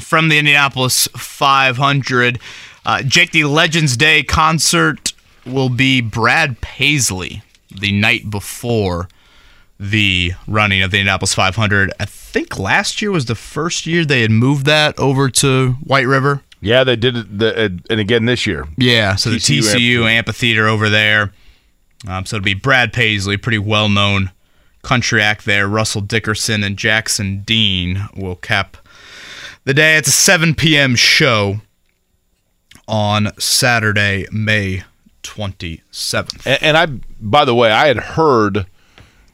from 0.00 0.28
the 0.28 0.38
Indianapolis 0.38 1.08
500. 1.16 2.38
Uh, 2.84 3.02
Jake, 3.02 3.30
the 3.30 3.44
Legends 3.44 3.96
Day 3.96 4.22
concert 4.22 5.12
will 5.44 5.68
be 5.68 6.00
Brad 6.00 6.60
Paisley 6.60 7.42
the 7.80 7.92
night 7.92 8.30
before 8.30 9.08
the 9.78 10.32
running 10.46 10.82
of 10.82 10.90
the 10.90 10.98
Indianapolis 10.98 11.34
500. 11.34 11.92
I 12.00 12.04
think 12.06 12.58
last 12.58 13.02
year 13.02 13.10
was 13.10 13.26
the 13.26 13.34
first 13.34 13.86
year 13.86 14.04
they 14.04 14.22
had 14.22 14.30
moved 14.30 14.66
that 14.66 14.98
over 14.98 15.28
to 15.30 15.72
White 15.84 16.06
River. 16.06 16.42
Yeah, 16.60 16.84
they 16.84 16.96
did 16.96 17.16
it, 17.16 17.38
the, 17.38 17.64
uh, 17.64 17.68
and 17.90 18.00
again 18.00 18.24
this 18.24 18.46
year. 18.46 18.66
Yeah, 18.76 19.16
so 19.16 19.30
the 19.30 19.36
TCU 19.36 19.60
TCU 19.60 20.10
amphitheater 20.10 20.66
over 20.66 20.88
there. 20.88 21.32
Um, 22.08 22.24
so 22.24 22.36
it'll 22.36 22.44
be 22.44 22.54
Brad 22.54 22.92
Paisley, 22.92 23.36
pretty 23.36 23.58
well 23.58 23.88
known 23.88 24.30
country 24.82 25.20
act 25.20 25.44
there. 25.44 25.66
Russell 25.68 26.00
Dickerson 26.00 26.62
and 26.62 26.76
Jackson 26.76 27.40
Dean 27.40 28.08
will 28.16 28.36
cap 28.36 28.76
the 29.64 29.74
day. 29.74 29.96
It's 29.96 30.08
a 30.08 30.12
7 30.12 30.54
p.m. 30.54 30.94
show 30.94 31.60
on 32.88 33.32
Saturday, 33.38 34.26
May 34.30 34.84
27th. 35.28 36.46
And, 36.46 36.62
and 36.62 36.76
I, 36.76 36.86
by 37.20 37.44
the 37.44 37.54
way, 37.54 37.70
I 37.70 37.86
had 37.88 37.96
heard 37.96 38.66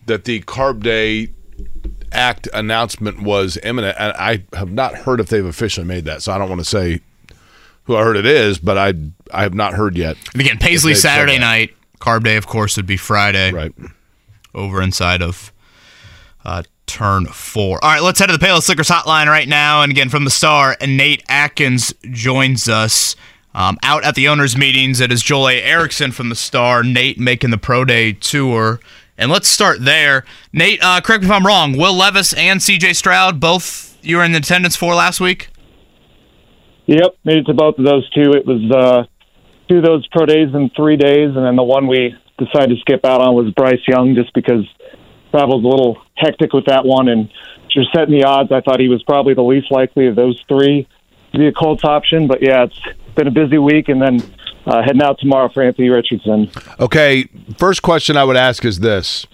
that 0.07 0.25
the 0.25 0.41
Carb 0.43 0.83
Day 0.83 1.33
Act 2.11 2.49
announcement 2.53 3.23
was 3.23 3.59
imminent, 3.63 3.97
and 3.99 4.13
I 4.15 4.45
have 4.53 4.71
not 4.71 4.95
heard 4.95 5.21
if 5.21 5.29
they've 5.29 5.45
officially 5.45 5.87
made 5.87 6.05
that. 6.05 6.23
So 6.23 6.33
I 6.33 6.39
don't 6.39 6.49
want 6.49 6.61
to 6.61 6.65
say 6.65 7.01
who 7.85 7.97
I 7.97 8.03
heard 8.03 8.17
it 8.17 8.27
is, 8.27 8.59
but 8.59 8.77
I 8.77 8.93
I 9.33 9.43
have 9.43 9.55
not 9.55 9.75
heard 9.75 9.97
yet. 9.97 10.17
And 10.33 10.43
again, 10.43 10.59
Paisley 10.59 10.93
If 10.93 10.97
they've 10.97 11.03
said 11.03 11.15
Saturday 11.15 11.39
night. 11.39 11.75
Carb 12.01 12.25
Day, 12.25 12.37
of 12.37 12.47
course, 12.47 12.77
would 12.77 12.87
be 12.87 12.97
Friday. 12.97 13.53
Right. 13.53 13.73
over 14.55 14.83
inside 14.83 15.23
of 15.23 15.53
uh, 16.45 16.65
turn 16.87 17.26
four. 17.26 17.83
All 17.83 17.91
right, 17.91 18.02
let's 18.02 18.19
head 18.19 18.26
to 18.26 18.37
the 18.37 18.45
Payless 18.45 18.69
Liquors 18.69 18.89
hotline 18.89 19.26
right 19.26 19.49
now. 19.49 19.83
And 19.83 19.91
again, 19.93 20.09
from 20.09 20.25
the 20.25 20.31
star, 20.31 20.76
Nate 20.87 21.23
Atkins 21.28 21.95
joins 22.11 22.69
us 22.69 23.17
um, 23.54 23.78
out 23.82 24.04
at 24.04 24.15
the 24.15 24.28
owners' 24.28 24.56
meetings. 24.56 25.00
It 25.00 25.12
is 25.12 25.23
Joel 25.23 25.49
A. 25.49 25.62
Erickson 25.62 26.12
from 26.12 26.28
the 26.28 26.34
star, 26.34 26.82
Nate 26.82 27.19
making 27.19 27.50
the 27.50 27.58
Pro 27.58 27.84
Day 27.84 28.12
tour. 28.12 28.80
And 29.19 29.30
let's 29.30 29.49
start 29.49 29.84
there. 29.84 30.25
Nate, 30.52 30.82
uh, 30.82 31.00
correct 31.00 31.23
me 31.23 31.28
if 31.28 31.32
I'm 31.32 31.47
wrong. 31.47 31.76
Will 31.76 31.95
Levis 31.95 32.32
and 32.32 32.60
CJ 32.60 32.97
Stroud, 32.97 33.41
both 33.41 33.97
you 34.02 34.17
were 34.17 34.25
in 34.25 34.34
attendance 34.34 34.76
for 34.76 34.95
last 34.95 35.21
week? 35.21 35.49
Yep, 36.86 37.17
made 37.25 37.38
it 37.38 37.45
to 37.45 37.54
both 37.54 37.78
of 37.78 37.84
those 37.84 38.08
two. 38.10 38.32
It 38.32 38.45
was 38.47 38.71
uh, 38.71 39.04
two 39.69 39.78
of 39.78 39.84
those 39.84 40.06
pro 40.08 40.26
days 40.26 40.49
in 40.54 40.71
three 40.71 40.97
days, 40.97 41.28
and 41.36 41.45
then 41.45 41.56
the 41.56 41.62
one 41.62 41.86
we 41.86 42.15
decided 42.38 42.75
to 42.75 42.80
skip 42.80 43.04
out 43.04 43.21
on 43.21 43.34
was 43.34 43.52
Bryce 43.54 43.80
Young, 43.86 44.15
just 44.15 44.32
because 44.34 44.67
travel 45.30 45.60
was 45.60 45.65
a 45.65 45.69
little 45.69 46.02
hectic 46.17 46.52
with 46.52 46.67
that 46.67 46.84
one. 46.84 47.08
And 47.08 47.30
just 47.71 47.93
setting 47.95 48.15
the 48.15 48.25
odds, 48.25 48.50
I 48.50 48.60
thought 48.60 48.80
he 48.80 48.88
was 48.88 49.02
probably 49.04 49.34
the 49.34 49.43
least 49.43 49.71
likely 49.71 50.08
of 50.08 50.17
those 50.17 50.43
three 50.49 50.88
to 51.32 51.38
be 51.38 51.47
a 51.47 51.52
Colts 51.52 51.84
option. 51.84 52.26
But 52.26 52.43
yeah, 52.43 52.65
it's 52.65 52.80
been 53.15 53.27
a 53.27 53.31
busy 53.33 53.59
week, 53.59 53.89
and 53.89 54.01
then 54.01 54.21
uh, 54.67 54.83
heading 54.83 55.03
out 55.03 55.19
tomorrow 55.19 55.49
for 55.49 55.63
Anthony 55.63 55.89
Richardson. 55.89 56.51
Okay, 56.81 57.29
first 57.59 57.83
question 57.83 58.17
I 58.17 58.25
would 58.25 58.37
ask 58.37 58.65
is 58.65 58.81
this. 58.81 59.27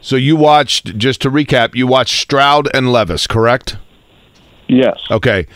So 0.00 0.16
you 0.16 0.36
watched, 0.36 0.96
just 0.96 1.20
to 1.22 1.30
recap, 1.30 1.74
you 1.74 1.86
watched 1.86 2.20
Stroud 2.20 2.68
and 2.72 2.92
Levis, 2.92 3.26
correct? 3.26 3.76
Yes. 4.68 4.98
Okay. 5.10 5.46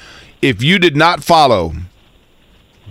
If 0.43 0.63
you 0.63 0.79
did 0.79 0.97
not 0.97 1.23
follow 1.23 1.73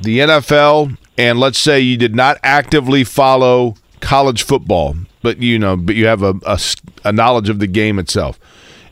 the 0.01 0.19
NFL 0.19 0.97
and 1.17 1.39
let's 1.39 1.59
say 1.59 1.79
you 1.79 1.97
did 1.97 2.15
not 2.15 2.37
actively 2.43 3.03
follow 3.03 3.75
college 3.99 4.43
football, 4.43 4.95
but 5.21 5.41
you 5.41 5.59
know, 5.59 5.75
but 5.75 5.95
you 5.95 6.05
have 6.05 6.23
a 6.23 7.11
knowledge 7.11 7.49
of 7.49 7.59
the 7.59 7.67
game 7.67 7.99
itself, 7.99 8.39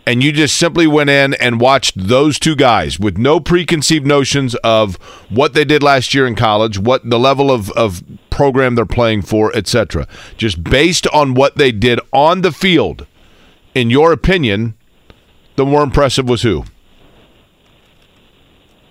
and 0.08 0.24
you 0.24 0.32
just 0.32 0.56
simply 0.56 0.88
went 0.88 1.10
in 1.10 1.34
and 1.34 1.60
watched 1.60 1.92
those 1.98 2.40
two 2.40 2.56
guys 2.56 2.98
with 2.98 3.18
no 3.18 3.42
preconceived 3.42 4.06
notions 4.06 4.56
of 4.64 4.96
what 5.30 5.54
they 5.54 5.66
did 5.66 5.84
last 5.84 6.14
year 6.14 6.26
in 6.26 6.34
college, 6.34 6.80
what 6.80 7.08
the 7.08 7.20
level 7.20 7.52
of, 7.52 7.70
of 7.72 8.02
program 8.30 8.76
they're 8.76 8.86
playing 8.86 9.22
for, 9.22 9.54
etc. 9.54 10.08
Just 10.38 10.64
based 10.64 11.08
on 11.08 11.34
what 11.34 11.58
they 11.58 11.74
did 11.74 12.00
on 12.14 12.40
the 12.40 12.54
field, 12.54 13.06
in 13.76 13.90
your 13.90 14.14
opinion, 14.14 14.76
the 15.58 15.66
more 15.66 15.84
impressive 15.84 16.30
was 16.30 16.42
who? 16.42 16.64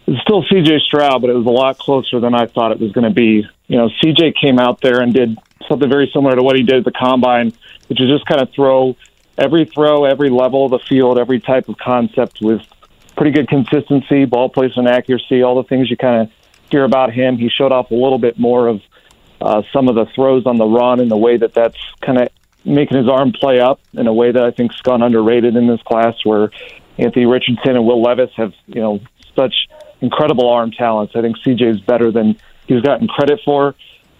It's 0.07 0.21
still 0.21 0.45
CJ 0.45 0.83
Stroud, 0.83 1.23
but 1.23 1.31
it 1.31 1.35
was 1.35 1.47
a 1.47 1.51
lot 1.51 1.79
closer 1.79 2.21
than 2.21 2.35
I 2.35 2.45
thought 2.45 2.73
it 2.73 2.79
was 2.79 2.93
going 2.93 3.09
to 3.09 3.15
be. 3.15 3.43
You 3.69 3.79
know, 3.79 3.89
CJ 4.05 4.35
came 4.39 4.59
out 4.59 4.83
there 4.83 5.01
and 5.01 5.15
did 5.15 5.39
something 5.67 5.89
very 5.89 6.11
similar 6.13 6.37
to 6.37 6.43
what 6.43 6.57
he 6.57 6.63
did 6.63 6.77
at 6.77 6.85
the 6.85 6.93
combine, 6.93 7.55
which 7.89 8.03
is 8.03 8.11
just 8.11 8.27
kind 8.27 8.43
of 8.43 8.51
throw 8.55 8.95
every 9.39 9.65
throw, 9.65 10.05
every 10.05 10.31
level 10.31 10.65
of 10.65 10.71
the 10.71 10.79
field, 10.79 11.19
every 11.19 11.41
type 11.41 11.69
of 11.69 11.77
concept 11.79 12.39
with 12.41 12.63
pretty 13.17 13.33
good 13.33 13.49
consistency, 13.49 14.25
ball 14.25 14.49
placement 14.49 14.89
accuracy, 14.89 15.43
all 15.43 15.57
the 15.57 15.69
things 15.69 15.91
you 15.91 15.97
kind 15.97 16.23
of 16.23 16.31
hear 16.71 16.85
about 16.85 17.13
him. 17.13 17.37
He 17.37 17.49
showed 17.49 17.73
off 17.73 17.91
a 17.91 17.95
little 17.95 18.19
bit 18.19 18.39
more 18.39 18.69
of 18.69 18.83
uh, 19.41 19.63
some 19.73 19.89
of 19.89 19.95
the 19.95 20.07
throws 20.15 20.47
on 20.47 20.57
the 20.57 20.67
run 20.67 21.01
and 21.01 21.11
the 21.11 21.17
way 21.17 21.37
that 21.37 21.55
that's 21.55 21.79
kind 22.01 22.19
of 22.19 22.29
making 22.65 22.97
his 22.97 23.09
arm 23.09 23.33
play 23.33 23.61
up 23.61 23.81
in 23.93 24.07
a 24.07 24.13
way 24.13 24.33
that 24.33 24.43
I 24.43 24.51
think's 24.51 24.81
gone 24.81 25.03
underrated 25.03 25.57
in 25.57 25.67
this 25.67 25.81
class, 25.83 26.15
where 26.25 26.51
Anthony 26.99 27.27
Richardson 27.27 27.77
and 27.77 27.87
Will 27.87 28.03
Levis 28.03 28.31
have 28.37 28.53
you 28.67 28.81
know 28.81 29.01
such 29.35 29.55
incredible 30.01 30.49
arm 30.49 30.73
talents. 30.73 31.15
I 31.15 31.21
think 31.21 31.37
CJ's 31.39 31.81
better 31.81 32.11
than 32.11 32.37
he's 32.67 32.83
gotten 32.83 33.07
credit 33.09 33.41
for. 33.45 33.75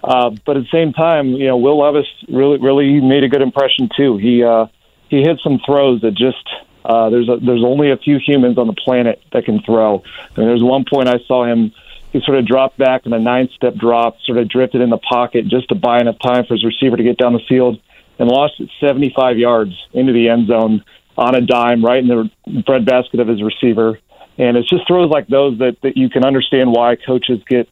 Uh, 0.05 0.31
but 0.45 0.57
at 0.57 0.63
the 0.63 0.69
same 0.71 0.93
time, 0.93 1.31
you 1.31 1.47
know, 1.47 1.57
Will 1.57 1.81
Levis 1.81 2.07
really, 2.29 2.59
really 2.59 3.01
made 3.01 3.25
a 3.25 3.29
good 3.29 3.43
impression 3.43 3.89
too. 3.97 4.19
He 4.19 4.45
uh, 4.45 4.67
he 5.09 5.23
hit 5.23 5.41
some 5.43 5.61
throws 5.65 6.01
that 6.03 6.13
just 6.13 6.49
uh, 6.85 7.11
there's 7.11 7.29
a, 7.29 7.37
there's 7.45 7.65
only 7.65 7.91
a 7.91 7.97
few 7.97 8.19
humans 8.19 8.59
on 8.59 8.69
the 8.69 8.73
planet 8.73 9.21
that 9.33 9.45
can 9.45 9.61
throw. 9.63 10.03
I 10.37 10.41
mean, 10.41 10.49
there's 10.49 10.63
one 10.63 10.85
point 10.89 11.09
I 11.09 11.19
saw 11.27 11.45
him. 11.45 11.73
He 12.13 12.21
sort 12.25 12.39
of 12.39 12.47
dropped 12.47 12.79
back 12.79 13.07
in 13.07 13.13
a 13.13 13.19
nine-step 13.19 13.75
drop, 13.75 14.17
sort 14.25 14.39
of 14.39 14.49
drifted 14.49 14.81
in 14.81 14.91
the 14.91 14.99
pocket 14.99 15.49
just 15.49 15.69
to 15.71 15.75
buy 15.75 16.01
enough 16.01 16.17
time 16.23 16.45
for 16.47 16.55
his 16.55 16.65
receiver 16.65 16.97
to 16.97 17.03
get 17.03 17.19
down 17.19 17.33
the 17.33 17.43
field, 17.49 17.81
and 18.19 18.29
lost 18.29 18.55
it 18.61 18.71
75 18.81 19.37
yards 19.37 19.73
into 19.93 20.13
the 20.13 20.29
end 20.29 20.47
zone 20.47 20.85
on 21.19 21.35
a 21.35 21.41
dime, 21.41 21.85
right 21.85 21.99
in 21.99 22.09
the 22.09 22.31
breadbasket 22.65 23.19
of 23.21 23.27
his 23.27 23.43
receiver. 23.43 23.99
And 24.39 24.57
it's 24.57 24.69
just 24.69 24.87
throws 24.87 25.11
like 25.11 25.27
those 25.27 25.59
that, 25.59 25.79
that 25.83 25.97
you 25.97 26.09
can 26.09 26.25
understand 26.25 26.71
why 26.71 26.97
coaches 26.97 27.41
get 27.49 27.69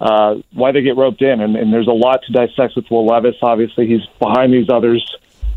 uh, 0.00 0.36
why 0.54 0.72
they 0.72 0.80
get 0.82 0.96
roped 0.96 1.20
in. 1.20 1.40
And, 1.40 1.56
and 1.56 1.72
there's 1.72 1.86
a 1.86 1.92
lot 1.92 2.22
to 2.26 2.32
dissect 2.32 2.74
with 2.74 2.90
Will 2.90 3.06
Levis. 3.06 3.36
Obviously, 3.42 3.86
he's 3.86 4.04
behind 4.18 4.52
these 4.52 4.68
others, 4.70 5.04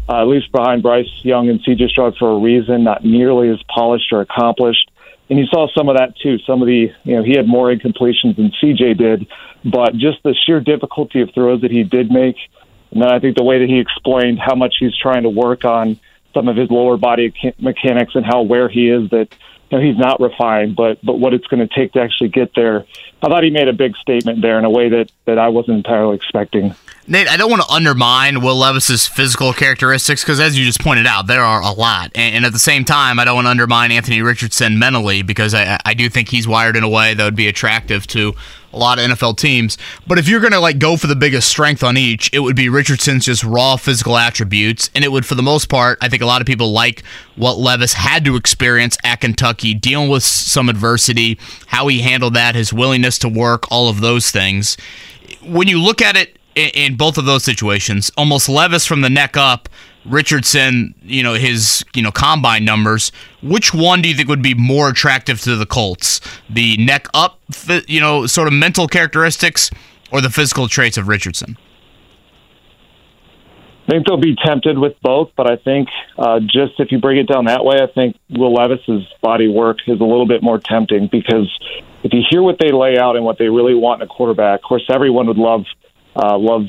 uh, 0.09 0.21
at 0.21 0.27
least 0.27 0.51
behind 0.51 0.83
Bryce 0.83 1.09
Young 1.21 1.49
and 1.49 1.63
CJ 1.63 1.89
Stroud 1.89 2.15
for 2.17 2.31
a 2.31 2.39
reason, 2.39 2.83
not 2.83 3.05
nearly 3.05 3.49
as 3.49 3.61
polished 3.73 4.11
or 4.11 4.21
accomplished. 4.21 4.91
And 5.29 5.39
you 5.39 5.45
saw 5.45 5.67
some 5.75 5.87
of 5.87 5.97
that 5.97 6.17
too. 6.17 6.37
Some 6.39 6.61
of 6.61 6.67
the, 6.67 6.91
you 7.03 7.15
know, 7.15 7.23
he 7.23 7.35
had 7.35 7.47
more 7.47 7.73
incompletions 7.73 8.35
than 8.35 8.51
CJ 8.61 8.97
did, 8.97 9.27
but 9.63 9.95
just 9.95 10.21
the 10.23 10.35
sheer 10.45 10.59
difficulty 10.59 11.21
of 11.21 11.33
throws 11.33 11.61
that 11.61 11.71
he 11.71 11.83
did 11.83 12.11
make. 12.11 12.35
And 12.91 13.01
then 13.01 13.09
I 13.09 13.19
think 13.19 13.37
the 13.37 13.43
way 13.43 13.59
that 13.59 13.69
he 13.69 13.79
explained 13.79 14.39
how 14.39 14.55
much 14.55 14.75
he's 14.79 14.95
trying 14.95 15.23
to 15.23 15.29
work 15.29 15.65
on 15.65 15.99
some 16.33 16.47
of 16.47 16.57
his 16.57 16.69
lower 16.69 16.97
body 16.97 17.33
mechanics 17.59 18.15
and 18.15 18.25
how 18.25 18.39
aware 18.39 18.67
he 18.67 18.89
is 18.89 19.09
that 19.11 19.33
you 19.71 19.77
know, 19.77 19.83
he's 19.83 19.97
not 19.97 20.19
refined, 20.19 20.75
but 20.75 21.03
but 21.03 21.19
what 21.19 21.33
it's 21.33 21.47
going 21.47 21.67
to 21.67 21.73
take 21.73 21.93
to 21.93 22.01
actually 22.01 22.29
get 22.29 22.53
there. 22.55 22.85
I 23.21 23.27
thought 23.27 23.43
he 23.43 23.49
made 23.49 23.67
a 23.67 23.73
big 23.73 23.95
statement 23.97 24.41
there 24.41 24.59
in 24.59 24.65
a 24.65 24.69
way 24.69 24.89
that 24.89 25.11
that 25.25 25.39
I 25.39 25.49
wasn't 25.49 25.77
entirely 25.77 26.15
expecting. 26.15 26.75
Nate, 27.05 27.27
I 27.27 27.35
don't 27.35 27.51
want 27.51 27.61
to 27.63 27.67
undermine 27.67 28.41
Will 28.41 28.55
Levis's 28.55 29.05
physical 29.05 29.51
characteristics 29.51 30.23
because, 30.23 30.39
as 30.39 30.57
you 30.57 30.63
just 30.63 30.79
pointed 30.79 31.05
out, 31.05 31.27
there 31.27 31.43
are 31.43 31.61
a 31.61 31.71
lot. 31.71 32.11
And, 32.15 32.35
and, 32.35 32.45
at 32.45 32.53
the 32.53 32.59
same 32.59 32.85
time, 32.85 33.19
I 33.19 33.25
don't 33.25 33.35
want 33.35 33.45
to 33.45 33.51
undermine 33.51 33.91
Anthony 33.91 34.21
Richardson 34.21 34.79
mentally 34.79 35.21
because 35.21 35.53
I, 35.53 35.77
I 35.83 35.95
do 35.95 36.07
think 36.07 36.29
he's 36.29 36.47
wired 36.47 36.77
in 36.77 36.83
a 36.83 36.87
way 36.87 37.13
that 37.13 37.21
would 37.21 37.35
be 37.35 37.49
attractive 37.49 38.07
to 38.07 38.33
a 38.71 38.77
lot 38.77 38.99
of 38.99 39.11
NFL 39.11 39.35
teams. 39.35 39.77
But 40.07 40.17
if 40.17 40.29
you're 40.29 40.39
going 40.39 40.53
to 40.53 40.61
like 40.61 40.79
go 40.79 40.95
for 40.95 41.07
the 41.07 41.15
biggest 41.15 41.49
strength 41.49 41.83
on 41.83 41.97
each, 41.97 42.29
it 42.31 42.39
would 42.39 42.55
be 42.55 42.69
Richardson's 42.69 43.25
just 43.25 43.43
raw 43.43 43.75
physical 43.75 44.17
attributes, 44.17 44.89
and 44.95 45.03
it 45.03 45.11
would, 45.11 45.25
for 45.25 45.35
the 45.35 45.43
most 45.43 45.67
part, 45.67 45.97
I 46.01 46.07
think 46.07 46.21
a 46.21 46.25
lot 46.25 46.39
of 46.39 46.47
people 46.47 46.71
like 46.71 47.03
what 47.35 47.57
Levis 47.57 47.93
had 47.93 48.23
to 48.23 48.37
experience 48.37 48.97
at 49.03 49.19
Kentucky, 49.19 49.73
dealing 49.73 50.09
with 50.09 50.23
some 50.23 50.69
adversity, 50.69 51.37
how 51.67 51.87
he 51.87 51.99
handled 51.99 52.33
that, 52.35 52.55
his 52.55 52.71
willingness 52.71 53.19
to 53.19 53.27
work, 53.27 53.69
all 53.69 53.89
of 53.89 53.99
those 53.99 54.31
things. 54.31 54.77
When 55.41 55.67
you 55.67 55.81
look 55.81 56.01
at 56.01 56.15
it 56.15 56.37
in, 56.55 56.69
in 56.69 56.97
both 56.97 57.17
of 57.17 57.25
those 57.25 57.43
situations, 57.43 58.11
almost 58.17 58.49
Levis 58.49 58.85
from 58.85 59.01
the 59.01 59.09
neck 59.09 59.37
up 59.37 59.69
Richardson, 60.05 60.93
you 61.03 61.23
know, 61.23 61.33
his, 61.33 61.83
you 61.95 62.01
know, 62.01 62.11
combine 62.11 62.65
numbers, 62.65 63.11
which 63.41 63.73
one 63.73 64.01
do 64.01 64.09
you 64.09 64.15
think 64.15 64.27
would 64.27 64.41
be 64.41 64.53
more 64.53 64.89
attractive 64.89 65.41
to 65.41 65.55
the 65.55 65.65
Colts? 65.65 66.19
The 66.49 66.77
neck 66.77 67.07
up, 67.13 67.39
you 67.87 67.99
know, 67.99 68.25
sort 68.25 68.47
of 68.47 68.53
mental 68.53 68.87
characteristics 68.87 69.71
or 70.11 70.21
the 70.21 70.29
physical 70.29 70.67
traits 70.67 70.97
of 70.97 71.07
Richardson? 71.07 71.57
I 73.85 73.91
think 73.91 74.07
they'll 74.07 74.17
be 74.17 74.35
tempted 74.45 74.77
with 74.77 74.93
both, 75.01 75.31
but 75.35 75.51
I 75.51 75.57
think 75.57 75.89
uh, 76.17 76.39
just 76.39 76.79
if 76.79 76.91
you 76.91 76.99
break 76.99 77.19
it 77.19 77.27
down 77.27 77.45
that 77.45 77.65
way, 77.65 77.81
I 77.81 77.87
think 77.87 78.15
Will 78.29 78.53
Levis's 78.53 79.05
body 79.21 79.49
work 79.49 79.79
is 79.87 79.99
a 79.99 80.05
little 80.05 80.25
bit 80.25 80.41
more 80.41 80.57
tempting 80.57 81.09
because 81.11 81.51
if 82.03 82.13
you 82.13 82.21
hear 82.29 82.41
what 82.41 82.57
they 82.59 82.71
lay 82.71 82.97
out 82.97 83.17
and 83.17 83.25
what 83.25 83.37
they 83.37 83.49
really 83.49 83.75
want 83.75 84.01
in 84.01 84.07
a 84.07 84.09
quarterback, 84.09 84.59
of 84.59 84.63
course, 84.63 84.83
everyone 84.89 85.27
would 85.27 85.37
love 85.37 85.65
uh, 86.15 86.37
love 86.37 86.67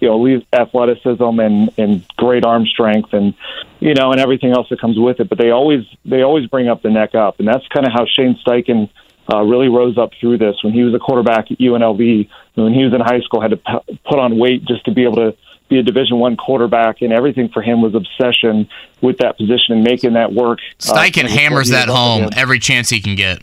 you 0.00 0.08
know, 0.08 0.42
athleticism 0.52 1.40
and 1.40 1.70
and 1.78 2.06
great 2.16 2.44
arm 2.44 2.66
strength 2.66 3.12
and 3.12 3.34
you 3.80 3.94
know 3.94 4.12
and 4.12 4.20
everything 4.20 4.52
else 4.52 4.68
that 4.68 4.80
comes 4.80 4.98
with 4.98 5.20
it. 5.20 5.28
But 5.28 5.38
they 5.38 5.50
always 5.50 5.84
they 6.04 6.22
always 6.22 6.46
bring 6.48 6.68
up 6.68 6.82
the 6.82 6.90
neck 6.90 7.14
up, 7.14 7.38
and 7.38 7.48
that's 7.48 7.66
kind 7.68 7.86
of 7.86 7.92
how 7.92 8.04
Shane 8.06 8.38
Steichen 8.46 8.90
uh, 9.32 9.42
really 9.42 9.68
rose 9.68 9.96
up 9.98 10.10
through 10.20 10.38
this. 10.38 10.56
When 10.62 10.72
he 10.72 10.82
was 10.82 10.94
a 10.94 10.98
quarterback 10.98 11.50
at 11.50 11.58
UNLV, 11.58 12.28
when 12.54 12.74
he 12.74 12.84
was 12.84 12.92
in 12.92 13.00
high 13.00 13.20
school, 13.20 13.40
had 13.40 13.52
to 13.52 13.56
p- 13.56 13.98
put 14.04 14.18
on 14.18 14.38
weight 14.38 14.64
just 14.64 14.84
to 14.84 14.92
be 14.92 15.04
able 15.04 15.16
to 15.16 15.36
be 15.68 15.78
a 15.78 15.82
Division 15.82 16.18
One 16.18 16.36
quarterback, 16.36 17.00
and 17.00 17.12
everything 17.12 17.48
for 17.48 17.62
him 17.62 17.80
was 17.80 17.94
obsession 17.94 18.68
with 19.00 19.18
that 19.18 19.36
position 19.36 19.74
and 19.76 19.82
making 19.82 20.12
that 20.12 20.32
work. 20.32 20.60
Uh, 20.88 20.94
Steichen 20.94 21.24
uh, 21.24 21.28
hammers 21.28 21.70
that 21.70 21.88
home 21.88 22.28
every 22.36 22.58
chance 22.58 22.90
he 22.90 23.00
can 23.00 23.16
get. 23.16 23.40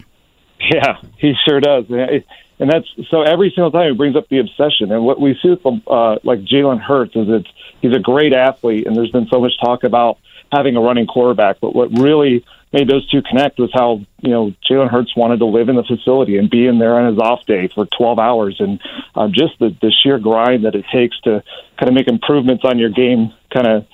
Yeah, 0.60 1.02
he 1.18 1.34
sure 1.46 1.60
does. 1.60 1.86
And 2.64 2.72
that's 2.72 2.88
so 3.12 3.24
every 3.24 3.52
single 3.54 3.72
time 3.72 3.92
he 3.92 3.98
brings 3.98 4.16
up 4.16 4.30
the 4.30 4.40
obsession. 4.40 4.94
And 4.94 5.04
what 5.04 5.20
we 5.20 5.38
see 5.44 5.50
with 5.50 5.66
uh, 5.86 6.16
like 6.24 6.40
Jalen 6.46 6.80
Hurts 6.80 7.14
is 7.14 7.28
it's 7.28 7.50
he's 7.82 7.94
a 7.94 8.00
great 8.00 8.32
athlete, 8.32 8.88
and 8.88 8.96
there's 8.96 9.12
been 9.12 9.28
so 9.28 9.42
much 9.42 9.52
talk 9.62 9.84
about 9.84 10.18
having 10.50 10.78
a 10.78 10.80
running 10.80 11.06
quarterback. 11.06 11.60
But 11.60 11.76
what 11.76 11.92
really 11.92 12.46
made 12.72 12.88
those 12.88 13.06
two 13.10 13.22
connect 13.22 13.60
was 13.60 13.70
how 13.74 14.00
you 14.22 14.32
know 14.32 14.54
Jalen 14.72 14.90
Hurts 14.90 15.14
wanted 15.14 15.40
to 15.40 15.46
live 15.46 15.68
in 15.68 15.76
the 15.76 15.84
facility 15.84 16.38
and 16.38 16.50
be 16.50 16.66
in 16.66 16.80
there 16.80 16.98
on 16.98 17.12
his 17.12 17.20
off 17.20 17.46
day 17.46 17.68
for 17.68 17.86
12 17.98 18.18
hours, 18.18 18.56
and 18.60 18.80
uh, 19.14 19.28
just 19.28 19.60
the 19.60 19.76
the 19.82 19.92
sheer 20.02 20.18
grind 20.18 20.64
that 20.64 20.74
it 20.74 20.86
takes 20.90 21.20
to 21.26 21.44
kind 21.78 21.90
of 21.90 21.94
make 21.94 22.08
improvements 22.08 22.64
on 22.64 22.80
your 22.80 22.92
game, 22.92 23.34
kind 23.54 23.68
of 23.68 23.86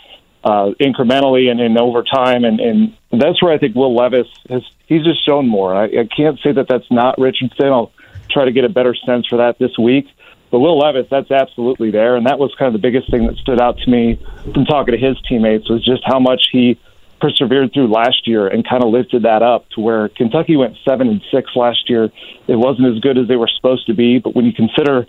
uh, 0.43 0.73
incrementally 0.79 1.49
and, 1.49 1.59
and 1.59 1.75
over 1.79 2.03
time. 2.03 2.43
And, 2.43 2.59
and 2.59 2.95
that's 3.11 3.41
where 3.41 3.51
I 3.51 3.57
think 3.57 3.75
Will 3.75 3.95
Levis 3.95 4.27
has 4.47 4.61
he's 4.85 5.03
just 5.03 5.25
shown 5.25 5.47
more. 5.47 5.75
I, 5.75 5.85
I 5.85 6.07
can't 6.15 6.39
say 6.43 6.51
that 6.51 6.67
that's 6.69 6.91
not 6.91 7.17
Richardson. 7.17 7.67
I'll 7.67 7.91
try 8.29 8.45
to 8.45 8.51
get 8.51 8.63
a 8.63 8.69
better 8.69 8.95
sense 9.05 9.27
for 9.27 9.37
that 9.37 9.59
this 9.59 9.77
week. 9.77 10.05
But 10.51 10.59
Will 10.59 10.79
Levis, 10.79 11.07
that's 11.11 11.29
absolutely 11.29 11.91
there, 11.91 12.15
and 12.15 12.25
that 12.25 12.39
was 12.39 12.53
kind 12.57 12.73
of 12.73 12.81
the 12.81 12.85
biggest 12.85 13.11
thing 13.11 13.27
that 13.27 13.35
stood 13.37 13.61
out 13.61 13.77
to 13.79 13.89
me 13.89 14.19
from 14.53 14.65
talking 14.65 14.93
to 14.93 14.97
his 14.97 15.15
teammates 15.27 15.69
was 15.69 15.85
just 15.85 16.01
how 16.05 16.19
much 16.19 16.47
he 16.51 16.79
persevered 17.21 17.73
through 17.73 17.87
last 17.87 18.27
year 18.27 18.47
and 18.47 18.67
kind 18.67 18.83
of 18.83 18.89
lifted 18.89 19.23
that 19.23 19.43
up 19.43 19.69
to 19.71 19.81
where 19.81 20.09
Kentucky 20.09 20.55
went 20.55 20.77
seven 20.87 21.07
and 21.07 21.21
six 21.31 21.51
last 21.55 21.89
year. 21.89 22.05
It 22.47 22.55
wasn't 22.55 22.87
as 22.87 22.99
good 22.99 23.17
as 23.17 23.27
they 23.27 23.35
were 23.35 23.49
supposed 23.55 23.87
to 23.87 23.93
be, 23.93 24.19
but 24.19 24.35
when 24.35 24.45
you 24.45 24.53
consider 24.53 25.05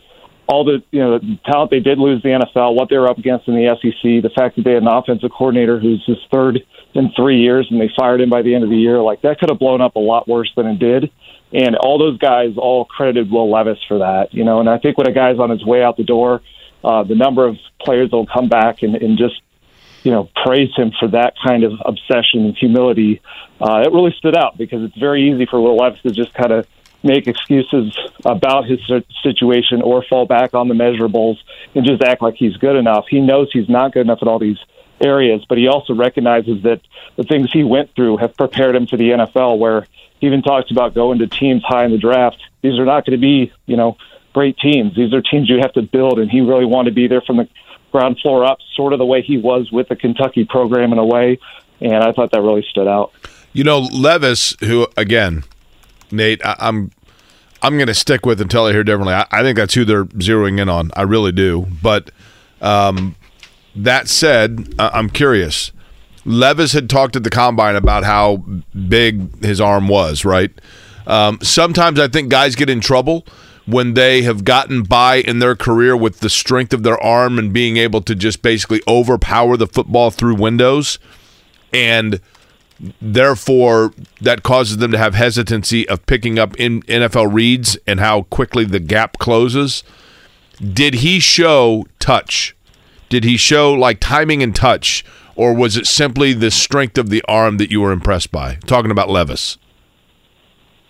all 0.48 0.64
the 0.64 0.82
you 0.90 0.98
know 0.98 1.18
the 1.18 1.38
talent 1.46 1.70
they 1.70 1.78
did 1.78 1.98
lose 1.98 2.22
the 2.22 2.30
NFL, 2.30 2.74
what 2.74 2.90
they 2.90 2.98
were 2.98 3.08
up 3.08 3.18
against 3.18 3.46
in 3.46 3.54
the 3.54 3.68
SEC, 3.80 4.22
the 4.22 4.30
fact 4.34 4.56
that 4.56 4.64
they 4.64 4.72
had 4.72 4.82
an 4.82 4.88
offensive 4.88 5.30
coordinator 5.30 5.78
who's 5.78 6.04
his 6.06 6.18
third 6.30 6.60
in 6.94 7.12
three 7.14 7.38
years 7.38 7.68
and 7.70 7.80
they 7.80 7.90
fired 7.96 8.20
him 8.20 8.28
by 8.28 8.42
the 8.42 8.54
end 8.54 8.64
of 8.64 8.70
the 8.70 8.76
year, 8.76 9.00
like 9.00 9.22
that 9.22 9.38
could 9.38 9.48
have 9.48 9.60
blown 9.60 9.80
up 9.80 9.94
a 9.94 10.00
lot 10.00 10.26
worse 10.26 10.52
than 10.56 10.66
it 10.66 10.78
did. 10.78 11.10
And 11.52 11.76
all 11.76 11.98
those 11.98 12.18
guys 12.18 12.50
all 12.56 12.84
credited 12.84 13.30
Will 13.30 13.50
Levis 13.50 13.78
for 13.88 13.98
that, 13.98 14.32
you 14.32 14.44
know. 14.44 14.60
And 14.60 14.68
I 14.68 14.78
think 14.78 14.96
when 14.98 15.08
a 15.08 15.12
guy's 15.12 15.38
on 15.38 15.50
his 15.50 15.64
way 15.64 15.82
out 15.82 15.96
the 15.96 16.04
door, 16.04 16.42
uh, 16.84 17.02
the 17.02 17.14
number 17.14 17.46
of 17.46 17.56
players 17.80 18.10
will 18.12 18.26
come 18.26 18.48
back 18.48 18.82
and, 18.82 18.94
and 18.94 19.18
just, 19.18 19.40
you 20.04 20.12
know, 20.12 20.28
praise 20.44 20.70
him 20.76 20.92
for 20.98 21.08
that 21.08 21.34
kind 21.44 21.64
of 21.64 21.72
obsession 21.84 22.46
and 22.46 22.56
humility, 22.56 23.20
uh, 23.60 23.82
it 23.84 23.92
really 23.92 24.14
stood 24.16 24.36
out 24.36 24.56
because 24.56 24.82
it's 24.82 24.96
very 24.96 25.30
easy 25.30 25.46
for 25.46 25.60
Will 25.60 25.76
Levis 25.76 26.00
to 26.02 26.10
just 26.10 26.32
kind 26.34 26.52
of 26.52 26.66
make 27.02 27.26
excuses 27.26 27.96
about 28.24 28.66
his 28.66 28.78
situation 29.22 29.82
or 29.82 30.04
fall 30.08 30.26
back 30.26 30.54
on 30.54 30.68
the 30.68 30.74
measurables 30.74 31.36
and 31.74 31.84
just 31.84 32.02
act 32.02 32.22
like 32.22 32.34
he's 32.36 32.56
good 32.58 32.76
enough. 32.76 33.06
He 33.08 33.20
knows 33.20 33.48
he's 33.52 33.68
not 33.68 33.92
good 33.92 34.02
enough 34.02 34.18
at 34.22 34.28
all 34.28 34.38
these 34.38 34.58
areas, 35.00 35.44
but 35.48 35.58
he 35.58 35.68
also 35.68 35.94
recognizes 35.94 36.62
that 36.62 36.80
the 37.16 37.24
things 37.24 37.50
he 37.52 37.64
went 37.64 37.94
through 37.94 38.18
have 38.18 38.36
prepared 38.36 38.76
him 38.76 38.86
for 38.86 38.96
the 38.96 39.10
NFL 39.10 39.58
where 39.58 39.86
he 40.20 40.26
even 40.26 40.42
talks 40.42 40.70
about 40.70 40.94
going 40.94 41.18
to 41.18 41.26
teams 41.26 41.62
high 41.64 41.84
in 41.84 41.90
the 41.90 41.98
draft. 41.98 42.42
These 42.62 42.78
are 42.78 42.84
not 42.84 43.06
going 43.06 43.18
to 43.18 43.20
be, 43.20 43.52
you 43.66 43.76
know, 43.76 43.96
great 44.32 44.58
teams. 44.58 44.94
These 44.94 45.12
are 45.12 45.22
teams 45.22 45.48
you 45.48 45.58
have 45.58 45.72
to 45.74 45.82
build, 45.82 46.18
and 46.18 46.30
he 46.30 46.40
really 46.40 46.66
wanted 46.66 46.90
to 46.90 46.94
be 46.94 47.08
there 47.08 47.22
from 47.22 47.38
the 47.38 47.48
ground 47.90 48.18
floor 48.20 48.44
up, 48.44 48.58
sort 48.74 48.92
of 48.92 48.98
the 48.98 49.06
way 49.06 49.22
he 49.22 49.38
was 49.38 49.72
with 49.72 49.88
the 49.88 49.96
Kentucky 49.96 50.44
program 50.44 50.92
in 50.92 50.98
a 50.98 51.04
way. 51.04 51.38
And 51.80 52.04
I 52.04 52.12
thought 52.12 52.30
that 52.32 52.42
really 52.42 52.64
stood 52.70 52.86
out. 52.86 53.12
You 53.52 53.64
know, 53.64 53.80
Levis, 53.80 54.56
who 54.60 54.86
again, 54.96 55.44
Nate, 56.12 56.44
I, 56.44 56.52
am 56.52 56.56
I'm, 56.60 56.90
I'm 57.62 57.76
going 57.76 57.88
to 57.88 57.94
stick 57.94 58.24
with 58.24 58.40
until 58.40 58.66
I 58.66 58.72
hear 58.72 58.84
differently. 58.84 59.14
I, 59.14 59.26
I, 59.30 59.42
think 59.42 59.56
that's 59.56 59.74
who 59.74 59.84
they're 59.84 60.04
zeroing 60.04 60.60
in 60.60 60.68
on. 60.68 60.90
I 60.94 61.02
really 61.02 61.32
do. 61.32 61.66
But 61.82 62.10
um, 62.60 63.16
that 63.74 64.08
said, 64.08 64.74
I'm 64.78 65.10
curious 65.10 65.72
Levis 66.24 66.72
had 66.72 66.90
talked 66.90 67.16
at 67.16 67.24
the 67.24 67.30
combine 67.30 67.76
about 67.76 68.04
how 68.04 68.38
big 68.88 69.42
his 69.42 69.60
arm 69.60 69.88
was, 69.88 70.24
right? 70.24 70.50
Um, 71.06 71.38
sometimes 71.42 71.98
I 71.98 72.08
think 72.08 72.30
guys 72.30 72.54
get 72.54 72.68
in 72.68 72.80
trouble 72.80 73.26
when 73.66 73.94
they 73.94 74.22
have 74.22 74.44
gotten 74.44 74.82
by 74.82 75.16
in 75.16 75.38
their 75.38 75.56
career 75.56 75.96
with 75.96 76.20
the 76.20 76.30
strength 76.30 76.72
of 76.72 76.82
their 76.82 77.00
arm 77.02 77.38
and 77.38 77.52
being 77.52 77.76
able 77.76 78.02
to 78.02 78.14
just 78.14 78.42
basically 78.42 78.82
overpower 78.86 79.56
the 79.56 79.66
football 79.66 80.10
through 80.10 80.34
windows. 80.34 80.98
And 81.72 82.20
therefore, 83.00 83.92
that 84.20 84.42
causes 84.42 84.78
them 84.78 84.90
to 84.92 84.98
have 84.98 85.14
hesitancy 85.14 85.88
of 85.88 86.04
picking 86.06 86.38
up 86.38 86.56
in 86.58 86.82
NFL 86.82 87.32
reads 87.32 87.78
and 87.86 88.00
how 88.00 88.22
quickly 88.22 88.64
the 88.64 88.80
gap 88.80 89.18
closes. 89.18 89.82
Did 90.60 90.94
he 90.94 91.20
show 91.20 91.86
touch? 91.98 92.54
Did 93.10 93.24
he 93.24 93.36
show 93.36 93.74
like 93.74 94.00
timing 94.00 94.42
and 94.42 94.56
touch? 94.56 95.04
or 95.40 95.54
was 95.54 95.74
it 95.74 95.86
simply 95.86 96.34
the 96.34 96.50
strength 96.50 96.98
of 96.98 97.08
the 97.08 97.22
arm 97.26 97.56
that 97.56 97.70
you 97.70 97.80
were 97.80 97.92
impressed 97.92 98.30
by? 98.30 98.56
Talking 98.66 98.90
about 98.90 99.08
Levis. 99.08 99.56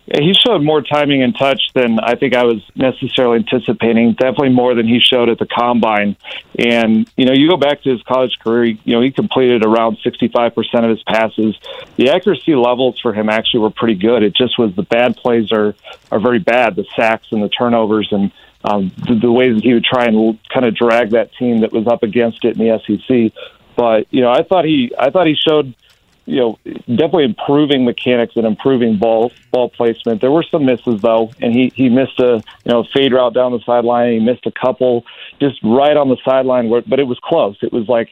Yeah, 0.07 0.23
he 0.23 0.35
showed 0.35 0.65
more 0.65 0.83
timing 0.83 1.23
and 1.23 1.37
touch 1.39 1.61
than 1.73 2.01
I 2.01 2.17
think 2.17 2.35
I 2.35 2.43
was 2.43 2.61
necessarily 2.75 3.37
anticipating. 3.37 4.15
Definitely 4.15 4.49
more 4.49 4.75
than 4.75 4.89
he 4.89 4.99
showed 4.99 5.29
at 5.29 5.39
the 5.39 5.47
combine. 5.47 6.17
And 6.59 7.09
you 7.17 7.27
know, 7.27 7.33
you 7.33 7.49
go 7.49 7.57
back 7.57 7.83
to 7.83 7.91
his 7.91 8.03
college 8.03 8.37
career. 8.43 8.65
You 8.65 8.97
know, 8.97 9.01
he 9.03 9.13
completed 9.13 9.65
around 9.65 9.99
sixty-five 10.03 10.53
percent 10.53 10.85
of 10.85 10.91
his 10.91 11.03
passes. 11.05 11.57
The 11.95 12.11
accuracy 12.11 12.57
levels 12.57 12.99
for 12.99 13.15
him 13.15 13.29
actually 13.29 13.61
were 13.61 13.71
pretty 13.71 13.95
good. 13.95 14.25
It 14.25 14.35
just 14.35 14.59
was 14.59 14.75
the 14.75 14.83
bad 14.83 15.17
plays 15.17 15.53
are 15.53 15.77
are 16.11 16.19
very 16.19 16.41
bad. 16.41 16.75
The 16.75 16.87
sacks 16.97 17.29
and 17.31 17.41
the 17.41 17.49
turnovers 17.49 18.09
and 18.11 18.33
um, 18.65 18.93
the, 19.09 19.15
the 19.15 19.33
ways 19.33 19.55
that 19.55 19.65
he 19.65 19.73
would 19.73 19.85
try 19.85 20.05
and 20.05 20.39
kind 20.53 20.67
of 20.67 20.75
drag 20.75 21.11
that 21.11 21.33
team 21.35 21.61
that 21.61 21.73
was 21.73 21.87
up 21.87 22.03
against 22.03 22.45
it 22.45 22.59
in 22.59 22.67
the 22.67 22.81
SEC 22.87 23.33
but 23.81 24.07
you 24.11 24.21
know, 24.21 24.31
I 24.31 24.43
thought 24.43 24.67
he 24.67 24.93
I 24.99 25.09
thought 25.09 25.27
he 25.27 25.35
showed 25.35 25.75
you 26.27 26.37
know 26.37 26.59
definitely 26.87 27.25
improving 27.25 27.87
mechanics 27.87 28.35
and 28.37 28.45
improving 28.45 28.99
ball 28.99 29.33
ball 29.51 29.71
placement. 29.71 30.21
There 30.21 30.31
were 30.31 30.45
some 30.51 30.67
misses 30.67 31.01
though, 31.01 31.31
and 31.41 31.55
he 31.55 31.73
he 31.75 31.89
missed 31.89 32.19
a 32.21 32.43
you 32.65 32.73
know 32.73 32.85
fade 32.95 33.15
route 33.15 33.33
down 33.33 33.53
the 33.53 33.61
sideline. 33.65 34.13
He 34.13 34.21
missed 34.21 34.45
a 34.45 34.53
couple 34.53 35.05
just 35.41 35.59
right 35.63 35.97
on 35.97 36.11
the 36.11 36.19
sideline, 36.25 36.69
where, 36.69 36.83
but 36.83 37.01
it 37.01 37.05
was 37.05 37.19
close. 37.25 37.57
It 37.63 37.73
was 37.73 37.89
like 37.89 38.11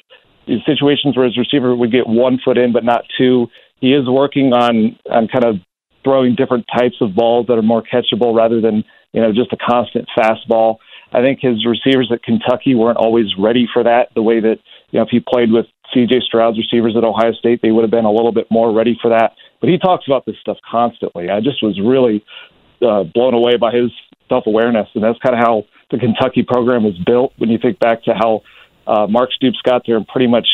situations 0.64 1.18
where 1.18 1.26
his 1.26 1.36
receiver 1.36 1.76
would 1.76 1.92
get 1.92 2.06
one 2.06 2.38
foot 2.42 2.56
in 2.56 2.72
but 2.72 2.82
not 2.82 3.04
two. 3.18 3.50
He 3.80 3.92
is 3.92 4.08
working 4.08 4.54
on 4.54 4.98
on 5.10 5.28
kind 5.28 5.44
of 5.44 5.56
throwing 6.02 6.34
different 6.34 6.64
types 6.74 6.96
of 7.02 7.14
balls 7.14 7.46
that 7.48 7.58
are 7.58 7.62
more 7.62 7.82
catchable 7.82 8.34
rather 8.34 8.62
than 8.62 8.84
you 9.12 9.20
know 9.20 9.32
just 9.32 9.52
a 9.52 9.56
constant 9.56 10.08
fastball. 10.16 10.76
I 11.12 11.20
think 11.22 11.40
his 11.40 11.64
receivers 11.64 12.10
at 12.12 12.22
Kentucky 12.22 12.74
weren't 12.74 12.98
always 12.98 13.26
ready 13.38 13.66
for 13.72 13.82
that 13.84 14.08
the 14.14 14.22
way 14.22 14.40
that 14.40 14.58
you 14.90 14.98
know, 14.98 15.04
if 15.04 15.08
he 15.10 15.20
played 15.20 15.50
with 15.50 15.66
C.J. 15.92 16.20
Stroud's 16.26 16.58
receivers 16.58 16.94
at 16.96 17.04
Ohio 17.04 17.32
State, 17.32 17.60
they 17.62 17.70
would 17.70 17.82
have 17.82 17.90
been 17.90 18.04
a 18.04 18.12
little 18.12 18.32
bit 18.32 18.46
more 18.50 18.72
ready 18.72 18.98
for 19.00 19.10
that. 19.10 19.32
But 19.60 19.70
he 19.70 19.78
talks 19.78 20.06
about 20.06 20.26
this 20.26 20.36
stuff 20.40 20.58
constantly. 20.70 21.30
I 21.30 21.40
just 21.40 21.62
was 21.62 21.80
really 21.80 22.24
uh, 22.82 23.04
blown 23.04 23.34
away 23.34 23.56
by 23.56 23.72
his 23.72 23.90
self 24.28 24.46
awareness, 24.46 24.88
and 24.94 25.02
that's 25.02 25.18
kind 25.18 25.34
of 25.34 25.40
how 25.40 25.64
the 25.90 25.98
Kentucky 25.98 26.42
program 26.42 26.84
was 26.84 26.98
built. 27.06 27.32
When 27.38 27.50
you 27.50 27.58
think 27.58 27.78
back 27.78 28.04
to 28.04 28.14
how 28.14 28.42
uh, 28.86 29.06
Mark 29.06 29.32
Stoops 29.32 29.58
got 29.64 29.82
there 29.86 29.96
and 29.96 30.06
pretty 30.06 30.26
much 30.26 30.46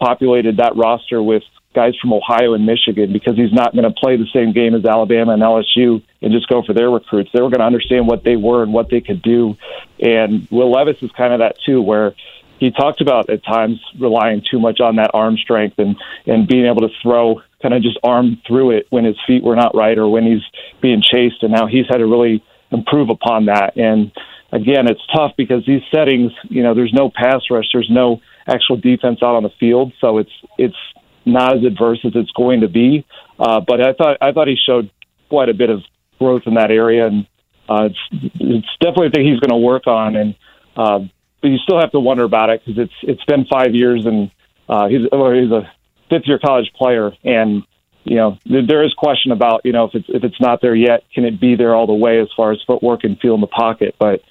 populated 0.00 0.58
that 0.58 0.76
roster 0.76 1.22
with 1.22 1.42
guys 1.74 1.94
from 2.00 2.12
Ohio 2.12 2.54
and 2.54 2.64
Michigan 2.64 3.12
because 3.12 3.36
he's 3.36 3.52
not 3.52 3.72
going 3.72 3.84
to 3.84 3.90
play 3.90 4.16
the 4.16 4.26
same 4.32 4.52
game 4.52 4.74
as 4.74 4.84
Alabama 4.84 5.32
and 5.32 5.42
LSU 5.42 6.02
and 6.22 6.32
just 6.32 6.48
go 6.48 6.62
for 6.62 6.72
their 6.72 6.90
recruits. 6.90 7.30
They 7.32 7.40
were 7.40 7.50
going 7.50 7.60
to 7.60 7.66
understand 7.66 8.06
what 8.06 8.24
they 8.24 8.36
were 8.36 8.62
and 8.62 8.72
what 8.72 8.90
they 8.90 9.00
could 9.00 9.22
do. 9.22 9.56
And 10.00 10.48
Will 10.50 10.70
Levis 10.70 11.02
is 11.02 11.10
kind 11.12 11.32
of 11.32 11.40
that 11.40 11.56
too, 11.66 11.82
where 11.82 12.14
he 12.58 12.70
talked 12.70 13.00
about 13.00 13.28
at 13.28 13.44
times 13.44 13.80
relying 13.98 14.42
too 14.48 14.58
much 14.58 14.80
on 14.80 14.96
that 14.96 15.10
arm 15.12 15.36
strength 15.36 15.78
and 15.78 15.96
and 16.26 16.46
being 16.46 16.66
able 16.66 16.82
to 16.82 16.94
throw 17.02 17.42
kind 17.60 17.74
of 17.74 17.82
just 17.82 17.98
arm 18.02 18.40
through 18.46 18.70
it 18.70 18.86
when 18.90 19.04
his 19.04 19.16
feet 19.26 19.42
were 19.42 19.56
not 19.56 19.74
right 19.74 19.98
or 19.98 20.08
when 20.08 20.24
he's 20.24 20.42
being 20.80 21.02
chased. 21.02 21.42
And 21.42 21.52
now 21.52 21.66
he's 21.66 21.86
had 21.88 21.98
to 21.98 22.06
really 22.06 22.44
improve 22.70 23.10
upon 23.10 23.46
that. 23.46 23.76
And 23.76 24.12
again, 24.52 24.88
it's 24.88 25.00
tough 25.14 25.32
because 25.36 25.66
these 25.66 25.82
settings, 25.92 26.32
you 26.44 26.62
know, 26.62 26.74
there's 26.74 26.92
no 26.92 27.10
pass 27.10 27.42
rush, 27.50 27.66
there's 27.72 27.90
no 27.90 28.20
actual 28.46 28.76
defense 28.76 29.20
out 29.22 29.34
on 29.34 29.42
the 29.42 29.52
field, 29.60 29.92
so 30.00 30.18
it's 30.18 30.32
it's 30.58 30.76
not 31.24 31.56
as 31.56 31.64
adverse 31.64 32.00
as 32.04 32.12
it's 32.14 32.30
going 32.32 32.60
to 32.60 32.68
be. 32.68 33.04
Uh, 33.38 33.60
but 33.60 33.80
I 33.80 33.92
thought 33.92 34.18
I 34.20 34.32
thought 34.32 34.48
he 34.48 34.56
showed 34.56 34.90
quite 35.28 35.48
a 35.48 35.54
bit 35.54 35.70
of 35.70 35.82
growth 36.18 36.42
in 36.46 36.54
that 36.54 36.70
area, 36.70 37.06
and 37.06 37.26
uh, 37.68 37.88
it's 37.90 38.32
it's 38.40 38.68
definitely 38.80 39.08
a 39.08 39.10
thing 39.10 39.26
he's 39.26 39.40
going 39.40 39.50
to 39.50 39.66
work 39.66 39.86
on. 39.86 40.16
And 40.16 40.34
uh, 40.76 41.00
but 41.40 41.48
you 41.48 41.58
still 41.58 41.80
have 41.80 41.92
to 41.92 42.00
wonder 42.00 42.24
about 42.24 42.50
it 42.50 42.62
because 42.64 42.82
it's 42.82 42.94
it's 43.02 43.24
been 43.24 43.46
five 43.52 43.74
years, 43.74 44.06
and 44.06 44.30
uh, 44.68 44.88
he's 44.88 45.00
well, 45.10 45.32
he's 45.32 45.50
a 45.50 45.70
fifth 46.10 46.26
year 46.26 46.38
college 46.38 46.70
player, 46.74 47.12
and 47.24 47.64
you 48.04 48.16
know 48.16 48.38
there 48.44 48.84
is 48.84 48.92
question 48.94 49.32
about 49.32 49.62
you 49.64 49.72
know 49.72 49.84
if 49.84 49.94
it's 49.94 50.06
if 50.08 50.24
it's 50.24 50.40
not 50.40 50.60
there 50.60 50.74
yet, 50.74 51.04
can 51.12 51.24
it 51.24 51.40
be 51.40 51.56
there 51.56 51.74
all 51.74 51.86
the 51.86 51.94
way 51.94 52.20
as 52.20 52.28
far 52.36 52.52
as 52.52 52.58
footwork 52.66 53.04
and 53.04 53.18
feel 53.20 53.34
in 53.34 53.40
the 53.40 53.46
pocket? 53.46 53.94
But 53.98 54.22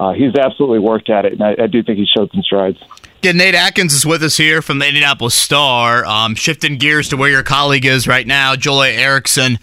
uh, 0.00 0.12
he's 0.14 0.34
absolutely 0.34 0.78
worked 0.78 1.10
at 1.10 1.26
it, 1.26 1.34
and 1.34 1.42
I, 1.42 1.64
I 1.64 1.66
do 1.66 1.82
think 1.82 1.98
he 1.98 2.06
showed 2.06 2.30
some 2.32 2.42
strides. 2.42 2.78
Yeah, 3.22 3.32
Nate 3.32 3.54
Atkins 3.54 3.92
is 3.92 4.06
with 4.06 4.22
us 4.22 4.38
here 4.38 4.62
from 4.62 4.78
the 4.78 4.88
Indianapolis 4.88 5.34
Star. 5.34 6.06
Um, 6.06 6.34
shifting 6.34 6.78
gears 6.78 7.10
to 7.10 7.18
where 7.18 7.28
your 7.28 7.42
colleague 7.42 7.84
is 7.84 8.08
right 8.08 8.26
now, 8.26 8.56
Joel 8.56 8.84
Erickson. 8.84 9.58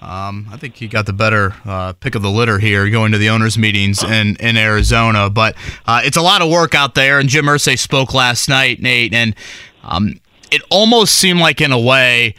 Um, 0.00 0.46
I 0.52 0.56
think 0.56 0.76
he 0.76 0.86
got 0.86 1.06
the 1.06 1.12
better 1.12 1.54
uh, 1.64 1.92
pick 1.94 2.14
of 2.14 2.22
the 2.22 2.30
litter 2.30 2.60
here, 2.60 2.88
going 2.88 3.10
to 3.10 3.18
the 3.18 3.28
owners' 3.30 3.58
meetings 3.58 4.02
in, 4.02 4.36
in 4.36 4.56
Arizona. 4.56 5.28
But 5.28 5.56
uh, 5.86 6.02
it's 6.04 6.16
a 6.16 6.22
lot 6.22 6.40
of 6.40 6.48
work 6.48 6.74
out 6.74 6.94
there. 6.94 7.18
And 7.18 7.28
Jim 7.28 7.46
Irsay 7.46 7.76
spoke 7.76 8.14
last 8.14 8.48
night, 8.48 8.80
Nate, 8.80 9.12
and 9.12 9.34
um, 9.82 10.20
it 10.52 10.62
almost 10.70 11.16
seemed 11.16 11.40
like, 11.40 11.60
in 11.60 11.72
a 11.72 11.80
way, 11.80 12.36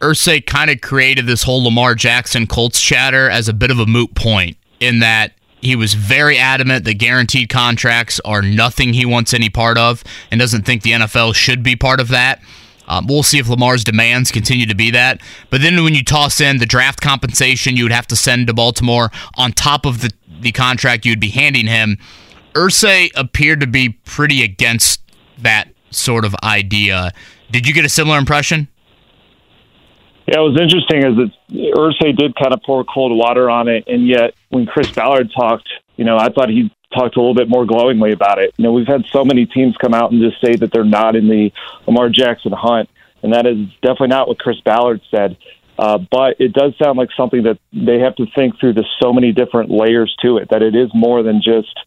Irsay 0.00 0.46
kind 0.46 0.70
of 0.70 0.80
created 0.80 1.26
this 1.26 1.42
whole 1.42 1.64
Lamar 1.64 1.96
Jackson 1.96 2.46
Colts 2.46 2.80
chatter 2.80 3.28
as 3.28 3.48
a 3.48 3.52
bit 3.52 3.72
of 3.72 3.80
a 3.80 3.86
moot 3.86 4.14
point. 4.14 4.56
In 4.78 5.00
that 5.00 5.32
he 5.66 5.76
was 5.76 5.94
very 5.94 6.38
adamant 6.38 6.84
that 6.84 6.94
guaranteed 6.94 7.48
contracts 7.48 8.20
are 8.24 8.42
nothing 8.42 8.92
he 8.92 9.04
wants 9.04 9.34
any 9.34 9.50
part 9.50 9.76
of 9.76 10.02
and 10.30 10.40
doesn't 10.40 10.64
think 10.64 10.82
the 10.82 10.92
NFL 10.92 11.34
should 11.34 11.62
be 11.62 11.76
part 11.76 12.00
of 12.00 12.08
that. 12.08 12.40
Um, 12.88 13.06
we'll 13.06 13.22
see 13.22 13.38
if 13.38 13.48
Lamar's 13.48 13.84
demands 13.84 14.30
continue 14.30 14.66
to 14.66 14.74
be 14.74 14.90
that. 14.92 15.20
But 15.50 15.60
then 15.60 15.82
when 15.82 15.94
you 15.94 16.04
toss 16.04 16.40
in 16.40 16.58
the 16.58 16.66
draft 16.66 17.00
compensation 17.00 17.76
you 17.76 17.84
would 17.84 17.92
have 17.92 18.06
to 18.08 18.16
send 18.16 18.46
to 18.46 18.54
Baltimore 18.54 19.10
on 19.36 19.52
top 19.52 19.84
of 19.86 20.00
the, 20.02 20.12
the 20.40 20.52
contract 20.52 21.04
you 21.04 21.12
would 21.12 21.20
be 21.20 21.30
handing 21.30 21.66
him, 21.66 21.98
Irsay 22.54 23.10
appeared 23.14 23.60
to 23.60 23.66
be 23.66 23.90
pretty 24.04 24.42
against 24.42 25.00
that 25.38 25.68
sort 25.90 26.24
of 26.24 26.34
idea. 26.42 27.12
Did 27.50 27.66
you 27.66 27.74
get 27.74 27.84
a 27.84 27.88
similar 27.88 28.18
impression? 28.18 28.68
Yeah, 30.26 30.40
it 30.40 30.42
was 30.42 30.60
interesting 30.60 31.04
as 31.04 31.14
it 31.18 31.74
Irsay 31.76 32.16
did 32.16 32.34
kind 32.34 32.52
of 32.52 32.60
pour 32.62 32.84
cold 32.84 33.16
water 33.16 33.48
on 33.48 33.68
it, 33.68 33.84
and 33.86 34.06
yet 34.06 34.34
when 34.48 34.66
Chris 34.66 34.90
Ballard 34.90 35.30
talked, 35.36 35.68
you 35.96 36.04
know, 36.04 36.16
I 36.16 36.30
thought 36.30 36.48
he 36.48 36.70
talked 36.92 37.16
a 37.16 37.20
little 37.20 37.34
bit 37.34 37.48
more 37.48 37.64
glowingly 37.64 38.12
about 38.12 38.38
it. 38.38 38.52
You 38.56 38.64
know, 38.64 38.72
we've 38.72 38.86
had 38.86 39.04
so 39.12 39.24
many 39.24 39.46
teams 39.46 39.76
come 39.76 39.94
out 39.94 40.10
and 40.10 40.20
just 40.20 40.40
say 40.44 40.56
that 40.56 40.72
they're 40.72 40.84
not 40.84 41.14
in 41.14 41.28
the 41.28 41.52
Lamar 41.86 42.08
Jackson 42.08 42.52
hunt, 42.52 42.88
and 43.22 43.32
that 43.34 43.46
is 43.46 43.68
definitely 43.82 44.08
not 44.08 44.26
what 44.26 44.38
Chris 44.38 44.60
Ballard 44.64 45.00
said. 45.10 45.36
Uh, 45.78 45.98
but 46.10 46.40
it 46.40 46.52
does 46.52 46.72
sound 46.82 46.96
like 46.96 47.10
something 47.16 47.42
that 47.42 47.58
they 47.72 48.00
have 48.00 48.16
to 48.16 48.26
think 48.34 48.58
through. 48.58 48.72
There's 48.72 48.96
so 49.00 49.12
many 49.12 49.32
different 49.32 49.70
layers 49.70 50.14
to 50.22 50.38
it 50.38 50.48
that 50.50 50.62
it 50.62 50.74
is 50.74 50.90
more 50.94 51.22
than 51.22 51.42
just, 51.42 51.78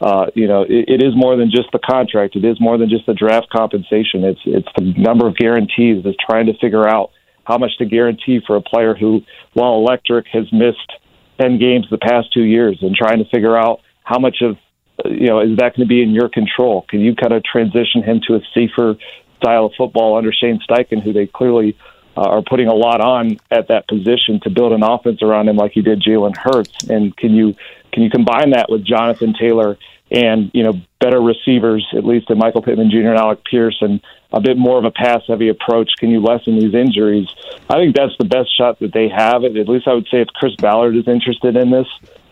uh, 0.00 0.26
you 0.34 0.48
know, 0.48 0.62
it, 0.62 0.88
it 0.88 1.02
is 1.02 1.14
more 1.14 1.36
than 1.36 1.50
just 1.50 1.70
the 1.72 1.78
contract. 1.78 2.34
It 2.34 2.44
is 2.44 2.60
more 2.60 2.76
than 2.76 2.88
just 2.88 3.06
the 3.06 3.14
draft 3.14 3.48
compensation. 3.48 4.24
It's 4.24 4.40
it's 4.44 4.68
the 4.76 4.92
number 4.96 5.28
of 5.28 5.36
guarantees. 5.36 6.04
It's 6.04 6.18
trying 6.28 6.46
to 6.46 6.58
figure 6.58 6.88
out 6.88 7.12
how 7.48 7.56
much 7.56 7.76
to 7.78 7.86
guarantee 7.86 8.40
for 8.46 8.56
a 8.56 8.60
player 8.60 8.94
who, 8.94 9.22
while 9.54 9.76
electric, 9.76 10.26
has 10.26 10.44
missed 10.52 10.92
10 11.40 11.58
games 11.58 11.86
the 11.90 11.96
past 11.96 12.30
two 12.32 12.42
years 12.42 12.78
and 12.82 12.94
trying 12.94 13.24
to 13.24 13.30
figure 13.30 13.56
out 13.56 13.80
how 14.04 14.18
much 14.18 14.42
of, 14.42 14.58
you 15.06 15.28
know, 15.28 15.40
is 15.40 15.56
that 15.56 15.74
going 15.74 15.80
to 15.80 15.86
be 15.86 16.02
in 16.02 16.10
your 16.10 16.28
control? 16.28 16.84
Can 16.90 17.00
you 17.00 17.14
kind 17.14 17.32
of 17.32 17.42
transition 17.42 18.02
him 18.02 18.20
to 18.28 18.34
a 18.34 18.40
safer 18.52 18.96
style 19.38 19.66
of 19.66 19.72
football 19.78 20.18
under 20.18 20.30
Shane 20.30 20.60
Steichen, 20.68 21.02
who 21.02 21.14
they 21.14 21.26
clearly 21.26 21.74
uh, 22.18 22.28
are 22.28 22.42
putting 22.42 22.68
a 22.68 22.74
lot 22.74 23.00
on 23.00 23.38
at 23.50 23.68
that 23.68 23.88
position 23.88 24.40
to 24.42 24.50
build 24.50 24.72
an 24.72 24.82
offense 24.82 25.22
around 25.22 25.48
him 25.48 25.56
like 25.56 25.72
he 25.72 25.80
did 25.80 26.02
Jalen 26.02 26.36
Hurts? 26.36 26.88
And 26.90 27.16
can 27.16 27.32
you 27.32 27.54
can 27.92 28.02
you 28.02 28.10
combine 28.10 28.50
that 28.50 28.66
with 28.68 28.84
Jonathan 28.84 29.34
Taylor 29.40 29.78
and 30.10 30.50
you 30.52 30.64
know 30.64 30.74
better 31.00 31.20
receivers, 31.20 31.86
at 31.96 32.04
least 32.04 32.30
in 32.30 32.38
Michael 32.38 32.62
Pittman 32.62 32.90
Jr. 32.90 33.10
and 33.10 33.18
Alec 33.18 33.40
Pierce, 33.44 33.78
and 33.80 34.00
a 34.32 34.40
bit 34.40 34.56
more 34.56 34.78
of 34.78 34.84
a 34.84 34.90
pass 34.90 35.22
heavy 35.26 35.48
approach? 35.48 35.90
Can 35.98 36.10
you 36.10 36.20
lessen 36.20 36.58
these 36.58 36.74
injuries? 36.74 37.28
I 37.68 37.74
think 37.74 37.96
that's 37.96 38.16
the 38.18 38.26
best 38.26 38.56
shot 38.56 38.78
that 38.80 38.92
they 38.92 39.08
have. 39.08 39.44
At 39.44 39.68
least 39.68 39.88
I 39.88 39.94
would 39.94 40.08
say 40.10 40.20
if 40.20 40.28
Chris 40.28 40.54
Ballard 40.56 40.96
is 40.96 41.08
interested 41.08 41.56
in 41.56 41.70
this, 41.70 41.86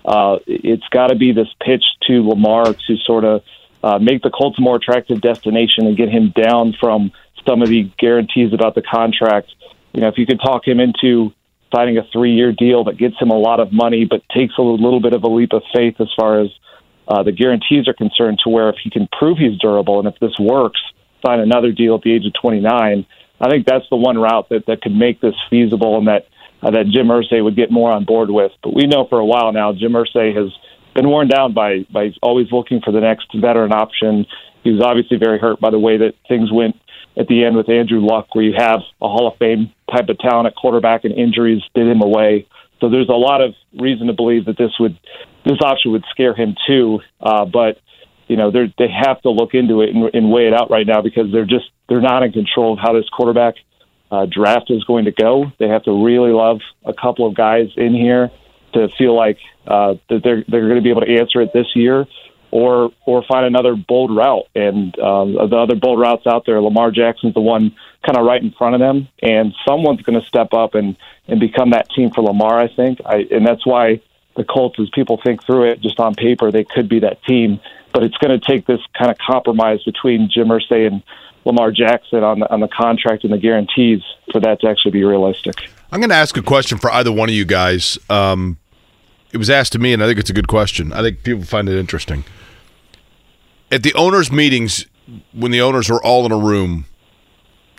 uh, 0.05 0.39
it's 0.47 0.87
got 0.91 1.09
to 1.09 1.17
be 1.17 1.33
this 1.33 1.49
pitch 1.65 1.85
to 2.07 2.29
Lamar 2.29 2.73
to 2.73 2.97
sort 3.05 3.25
of 3.25 3.43
uh, 3.83 3.99
make 3.99 4.23
the 4.23 4.31
Colts 4.31 4.59
a 4.59 4.61
more 4.61 4.77
attractive 4.77 5.21
destination 5.21 5.87
and 5.87 5.97
get 5.97 6.09
him 6.09 6.31
down 6.31 6.75
from 6.79 7.13
some 7.47 7.63
of 7.63 7.69
the 7.69 7.91
guarantees 7.99 8.53
about 8.53 8.75
the 8.75 8.83
contract. 8.83 9.53
You 9.93 10.01
know, 10.03 10.09
if 10.09 10.19
you 10.19 10.27
could 10.27 10.41
talk 10.41 10.67
him 10.67 10.81
into 10.81 11.33
signing 11.75 11.99
a 11.99 12.03
three 12.13 12.35
year 12.35 12.53
deal 12.53 12.85
that 12.85 12.97
gets 12.97 13.17
him 13.21 13.31
a 13.31 13.39
lot 13.39 13.61
of 13.61 13.73
money 13.73 14.05
but 14.05 14.23
takes 14.29 14.55
a 14.59 14.63
little 14.63 15.01
bit 15.01 15.13
of 15.13 15.25
a 15.25 15.29
leap 15.29 15.53
of 15.53 15.63
faith 15.75 15.97
as 16.01 16.09
far 16.17 16.41
as 16.41 16.49
uh, 17.09 17.23
the 17.23 17.33
guarantees 17.33 17.87
are 17.89 17.95
concerned, 17.95 18.39
to 18.43 18.51
where 18.51 18.69
if 18.69 18.77
he 18.83 18.91
can 18.91 19.09
prove 19.17 19.39
he's 19.39 19.59
durable 19.59 19.99
and 19.99 20.09
if 20.09 20.19
this 20.21 20.37
works, 20.39 20.81
sign 21.27 21.41
another 21.41 21.73
deal 21.73 21.97
at 21.97 22.03
the 22.03 22.13
age 22.13 22.27
of 22.27 22.33
29. 22.41 23.07
I 23.41 23.51
think 23.51 23.67
that's 23.67 23.85
the 23.91 23.97
one 23.97 24.19
route 24.19 24.49
that, 24.51 24.67
that 24.67 24.81
could 24.81 24.95
make 24.95 25.21
this 25.21 25.35
feasible 25.51 25.99
and 25.99 26.09
that 26.09 26.27
uh, 26.63 26.71
that 26.71 26.87
Jim 26.89 27.09
Irsay 27.09 27.45
would 27.45 27.57
get 27.57 27.71
more 27.71 27.93
on 27.93 28.05
board 28.05 28.31
with. 28.31 28.53
But 28.63 28.75
we 28.75 28.87
know 28.87 29.07
for 29.09 29.19
a 29.19 29.27
while 29.27 29.53
now 29.53 29.73
Jim 29.73 29.93
Irsay 29.93 30.35
has 30.35 30.51
been 30.95 31.09
worn 31.09 31.29
down 31.29 31.53
by 31.53 31.87
by 31.93 32.13
always 32.23 32.51
looking 32.51 32.81
for 32.83 32.93
the 32.93 33.01
next 33.01 33.29
veteran 33.35 33.73
option. 33.73 34.27
He 34.65 34.71
was 34.71 34.83
obviously 34.83 35.19
very 35.19 35.39
hurt 35.39 35.61
by 35.61 35.71
the 35.71 35.79
way 35.79 35.99
that 35.99 36.15
things 36.29 36.51
went 36.51 36.77
at 37.19 37.29
the 37.29 37.45
end 37.45 37.57
with 37.57 37.69
Andrew 37.69 38.01
Luck, 38.01 38.35
where 38.35 38.45
you 38.45 38.55
have 38.57 38.81
a 39.01 39.09
Hall 39.09 39.29
of 39.29 39.39
Fame 39.39 39.73
type 39.91 40.09
of 40.09 40.19
talent 40.19 40.47
at 40.47 40.55
quarterback 40.55 41.05
and 41.05 41.15
injuries 41.15 41.63
did 41.75 41.87
him 41.87 42.03
away. 42.03 42.47
So 42.81 42.91
there's 42.91 43.09
a 43.09 43.13
lot 43.13 43.41
of 43.41 43.55
reason 43.79 44.09
to 44.09 44.13
believe 44.13 44.47
that 44.47 44.59
this 44.59 44.73
would 44.81 44.99
this 45.45 45.59
option 45.63 45.93
would 45.93 46.05
scare 46.11 46.35
him 46.35 46.57
too. 46.67 47.01
Uh, 47.21 47.45
but 47.45 47.79
you 48.27 48.37
know 48.37 48.51
they 48.51 48.73
they 48.79 48.89
have 48.89 49.21
to 49.23 49.31
look 49.31 49.55
into 49.55 49.83
it 49.83 49.95
and, 49.95 50.11
and 50.15 50.31
weigh 50.31 50.47
it 50.47 50.55
out 50.55 50.71
right 50.71 50.87
now 50.87 51.03
because 51.03 51.31
they're 51.33 51.45
just 51.45 51.67
they're 51.89 52.01
not 52.01 52.23
in 52.23 52.33
control 52.33 52.73
of 52.73 52.79
how 52.79 52.93
this 52.93 53.09
quarterback 53.09 53.55
uh, 54.11 54.27
draft 54.27 54.71
is 54.71 54.85
going 54.85 55.05
to 55.07 55.13
go. 55.13 55.53
They 55.59 55.69
have 55.69 55.85
to 55.85 56.05
really 56.05 56.31
love 56.31 56.61
a 56.85 56.95
couple 56.95 57.27
of 57.27 57.35
guys 57.35 57.69
in 57.77 57.95
here 57.95 58.31
to 58.75 58.89
feel 58.99 59.17
like 59.17 59.39
uh, 59.67 59.95
that 60.09 60.23
they're 60.23 60.45
they're 60.49 60.69
going 60.69 60.77
to 60.77 60.83
be 60.83 60.91
able 60.91 61.03
to 61.03 61.19
answer 61.19 61.41
it 61.41 61.53
this 61.53 61.67
year, 61.75 62.07
or 62.51 62.91
or 63.05 63.25
find 63.25 63.47
another 63.47 63.75
bold 63.75 64.15
route. 64.15 64.47
And 64.55 64.99
um, 64.99 65.35
the 65.35 65.57
other 65.57 65.77
bold 65.77 65.99
routes 65.99 66.27
out 66.27 66.45
there, 66.47 66.61
Lamar 66.61 66.91
Jackson's 66.91 67.35
the 67.35 67.41
one 67.41 67.75
kind 68.05 68.19
of 68.19 68.25
right 68.25 68.43
in 68.43 68.53
front 68.53 68.75
of 68.75 68.81
them, 68.81 69.09
and 69.23 69.55
someone's 69.67 70.03
going 70.03 70.21
to 70.21 70.27
step 70.27 70.53
up 70.53 70.75
and 70.75 70.97
and 71.27 71.41
become 71.41 71.71
that 71.71 71.91
team 71.91 72.11
for 72.11 72.23
Lamar. 72.23 72.59
I 72.59 72.69
think, 72.69 73.01
I, 73.05 73.27
and 73.31 73.45
that's 73.47 73.67
why 73.67 74.01
the 74.37 74.45
Colts, 74.45 74.79
as 74.79 74.89
people 74.91 75.19
think 75.23 75.45
through 75.45 75.71
it, 75.71 75.81
just 75.81 75.99
on 75.99 76.15
paper, 76.15 76.53
they 76.53 76.65
could 76.65 76.89
be 76.89 77.01
that 77.01 77.25
team 77.25 77.59
but 77.97 78.03
it's 78.03 78.19
going 78.19 78.39
to 78.39 78.47
take 78.47 78.67
this 78.67 78.81
kind 78.93 79.11
of 79.11 79.17
compromise 79.17 79.83
between 79.85 80.29
Jim 80.31 80.49
Irsay 80.49 80.87
and 80.87 81.03
Lamar 81.47 81.71
Jackson 81.73 82.23
on 82.23 82.41
the, 82.41 82.53
on 82.53 82.61
the 82.61 82.69
contract 82.69 83.25
and 83.25 83.33
the 83.33 83.39
guarantees 83.39 84.03
for 84.31 84.39
that 84.39 84.61
to 84.61 84.69
actually 84.69 84.91
be 84.91 85.03
realistic. 85.03 85.71
I'm 85.91 86.01
going 86.01 86.11
to 86.11 86.15
ask 86.17 86.37
a 86.37 86.43
question 86.43 86.77
for 86.77 86.93
either 86.93 87.11
one 87.11 87.31
of 87.31 87.35
you 87.35 87.47
guys. 87.47 87.97
Um, 88.11 88.59
it 89.33 89.39
was 89.39 89.49
asked 89.49 89.73
to 89.73 89.79
me, 89.79 89.95
and 89.95 90.03
I 90.03 90.07
think 90.07 90.19
it's 90.19 90.29
a 90.29 90.35
good 90.35 90.47
question. 90.47 90.93
I 90.93 91.01
think 91.01 91.23
people 91.23 91.45
find 91.45 91.71
it 91.71 91.79
interesting. 91.81 92.25
At 93.73 93.83
the 93.83 93.95
owners' 93.95 94.31
meetings, 94.31 94.85
when 95.33 95.51
the 95.51 95.63
owners 95.63 95.89
are 95.89 96.03
all 96.03 96.27
in 96.27 96.33
a 96.33 96.39
room, 96.39 96.85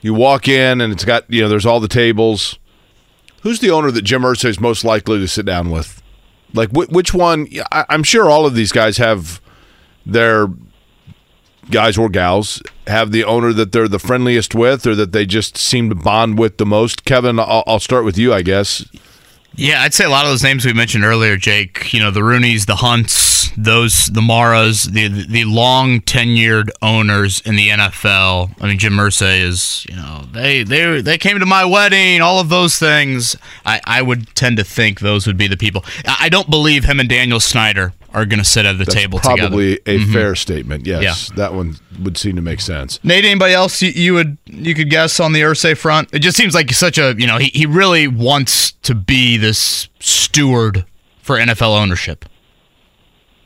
you 0.01 0.15
walk 0.15 0.47
in 0.47 0.81
and 0.81 0.91
it's 0.91 1.05
got 1.05 1.31
you 1.31 1.43
know 1.43 1.47
there's 1.47 1.65
all 1.67 1.79
the 1.79 1.87
tables. 1.87 2.57
Who's 3.43 3.59
the 3.59 3.69
owner 3.69 3.91
that 3.91 4.01
Jim 4.01 4.23
Irsay 4.23 4.45
is 4.45 4.59
most 4.59 4.83
likely 4.83 5.19
to 5.19 5.27
sit 5.27 5.45
down 5.45 5.69
with? 5.69 6.01
Like 6.55 6.69
wh- 6.71 6.89
which 6.91 7.13
one? 7.13 7.47
I- 7.71 7.85
I'm 7.89 8.01
sure 8.01 8.31
all 8.31 8.47
of 8.47 8.55
these 8.55 8.71
guys 8.71 8.97
have 8.97 9.41
their 10.11 10.47
guys 11.69 11.97
or 11.97 12.09
gals 12.09 12.61
have 12.87 13.11
the 13.11 13.23
owner 13.23 13.51
that 13.53 13.71
they're 13.73 13.87
the 13.87 13.99
friendliest 13.99 14.55
with, 14.55 14.87
or 14.87 14.95
that 14.95 15.11
they 15.11 15.25
just 15.25 15.57
seem 15.57 15.89
to 15.89 15.95
bond 15.95 16.39
with 16.39 16.57
the 16.57 16.65
most? 16.65 17.05
Kevin, 17.05 17.39
I'll, 17.39 17.63
I'll 17.67 17.79
start 17.79 18.05
with 18.05 18.17
you, 18.17 18.33
I 18.33 18.41
guess. 18.41 18.85
Yeah, 19.55 19.81
I'd 19.81 19.93
say 19.93 20.05
a 20.05 20.09
lot 20.09 20.23
of 20.23 20.31
those 20.31 20.43
names 20.43 20.65
we 20.65 20.73
mentioned 20.73 21.03
earlier, 21.03 21.35
Jake. 21.35 21.93
You 21.93 21.99
know, 21.99 22.11
the 22.11 22.21
Rooneys, 22.21 22.67
the 22.67 22.75
Hunts, 22.77 23.36
those 23.55 24.07
the 24.07 24.21
Maras, 24.21 24.83
the 24.85 25.07
the 25.07 25.45
long 25.45 26.01
tenured 26.01 26.69
owners 26.81 27.41
in 27.41 27.55
the 27.55 27.69
NFL. 27.69 28.51
I 28.61 28.67
mean, 28.67 28.77
Jim 28.79 28.93
Irsay 28.93 29.41
is. 29.41 29.85
You 29.89 29.95
know, 29.95 30.25
they 30.31 30.63
they 30.63 31.01
they 31.01 31.17
came 31.17 31.39
to 31.39 31.45
my 31.45 31.63
wedding. 31.65 32.21
All 32.21 32.39
of 32.39 32.49
those 32.49 32.77
things. 32.77 33.35
I 33.65 33.81
I 33.85 34.01
would 34.01 34.35
tend 34.35 34.57
to 34.57 34.63
think 34.63 34.99
those 34.99 35.27
would 35.27 35.37
be 35.37 35.47
the 35.47 35.57
people. 35.57 35.83
I 36.19 36.29
don't 36.29 36.49
believe 36.49 36.85
him 36.85 36.99
and 36.99 37.07
Daniel 37.09 37.39
Snyder 37.39 37.93
are 38.13 38.25
going 38.25 38.39
to 38.39 38.45
sit 38.45 38.65
at 38.65 38.77
the 38.77 38.85
That's 38.85 38.95
table 38.95 39.19
probably 39.19 39.75
together. 39.77 39.97
a 39.97 40.05
Mhm. 40.05 40.13
fair 40.13 40.35
statement. 40.35 40.87
Yes, 40.87 41.03
Yeah. 41.29 41.35
that 41.35 41.53
one 41.53 41.77
would 42.01 42.17
seem 42.17 42.35
to 42.37 42.41
make 42.41 42.61
sense. 42.61 42.99
Nate, 43.03 43.25
anybody 43.25 43.53
else 43.53 43.81
you, 43.81 43.91
you 43.91 44.13
would 44.13 44.37
you 44.45 44.73
could 44.73 44.89
guess 44.89 45.19
on 45.19 45.33
the 45.33 45.41
Irsay 45.41 45.77
front? 45.77 46.09
It 46.13 46.19
just 46.19 46.37
seems 46.37 46.53
like 46.55 46.71
such 46.73 46.97
a 46.97 47.13
you 47.17 47.27
know 47.27 47.37
he, 47.37 47.51
he 47.53 47.65
really 47.65 48.07
wants 48.07 48.71
to 48.83 48.95
be 48.95 49.37
this 49.37 49.87
steward 49.99 50.85
for 51.21 51.37
NFL 51.37 51.75
ownership. 51.77 52.25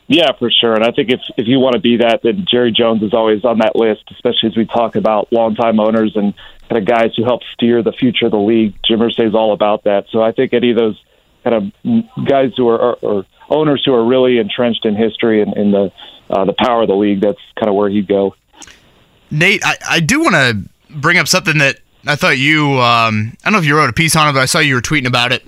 Yeah, 0.08 0.32
for 0.38 0.50
sure. 0.50 0.74
And 0.74 0.84
I 0.84 0.90
think 0.90 1.10
if 1.10 1.20
if 1.36 1.46
you 1.46 1.58
want 1.58 1.74
to 1.74 1.80
be 1.80 1.98
that, 1.98 2.20
then 2.22 2.44
Jerry 2.50 2.72
Jones 2.72 3.02
is 3.02 3.14
always 3.14 3.44
on 3.44 3.58
that 3.58 3.76
list, 3.76 4.04
especially 4.10 4.50
as 4.50 4.56
we 4.56 4.66
talk 4.66 4.96
about 4.96 5.32
longtime 5.32 5.80
owners 5.80 6.16
and 6.16 6.34
kind 6.68 6.82
of 6.82 6.84
guys 6.86 7.14
who 7.16 7.24
help 7.24 7.42
steer 7.52 7.82
the 7.82 7.92
future 7.92 8.26
of 8.26 8.32
the 8.32 8.38
league. 8.38 8.74
Jim 8.86 8.98
Irsay 8.98 9.28
is 9.28 9.34
all 9.34 9.52
about 9.52 9.84
that. 9.84 10.06
So 10.10 10.22
I 10.22 10.32
think 10.32 10.52
any 10.52 10.70
of 10.70 10.76
those 10.76 11.02
kind 11.44 11.72
of 11.84 12.26
guys 12.26 12.52
who 12.56 12.68
are 12.68 13.24
owners 13.48 13.82
who 13.84 13.94
are 13.94 14.04
really 14.04 14.38
entrenched 14.38 14.84
in 14.84 14.96
history 14.96 15.40
and 15.40 15.56
in 15.56 15.70
the 15.70 15.92
uh, 16.30 16.44
the 16.44 16.54
power 16.54 16.82
of 16.82 16.88
the 16.88 16.96
league, 16.96 17.20
that's 17.20 17.40
kind 17.58 17.68
of 17.68 17.74
where 17.74 17.88
he'd 17.88 18.08
go. 18.08 18.34
Nate, 19.30 19.64
I, 19.64 19.76
I 19.88 20.00
do 20.00 20.20
want 20.20 20.34
to 20.34 20.94
bring 20.94 21.18
up 21.18 21.28
something 21.28 21.58
that 21.58 21.78
I 22.06 22.16
thought 22.16 22.38
you 22.38 22.72
um, 22.80 23.36
I 23.44 23.44
don't 23.44 23.52
know 23.52 23.58
if 23.58 23.66
you 23.66 23.76
wrote 23.76 23.90
a 23.90 23.94
piece 23.94 24.16
on 24.16 24.28
it, 24.28 24.32
but 24.32 24.40
I 24.40 24.46
saw 24.46 24.58
you 24.58 24.74
were 24.74 24.82
tweeting 24.82 25.06
about 25.06 25.32
it 25.32 25.44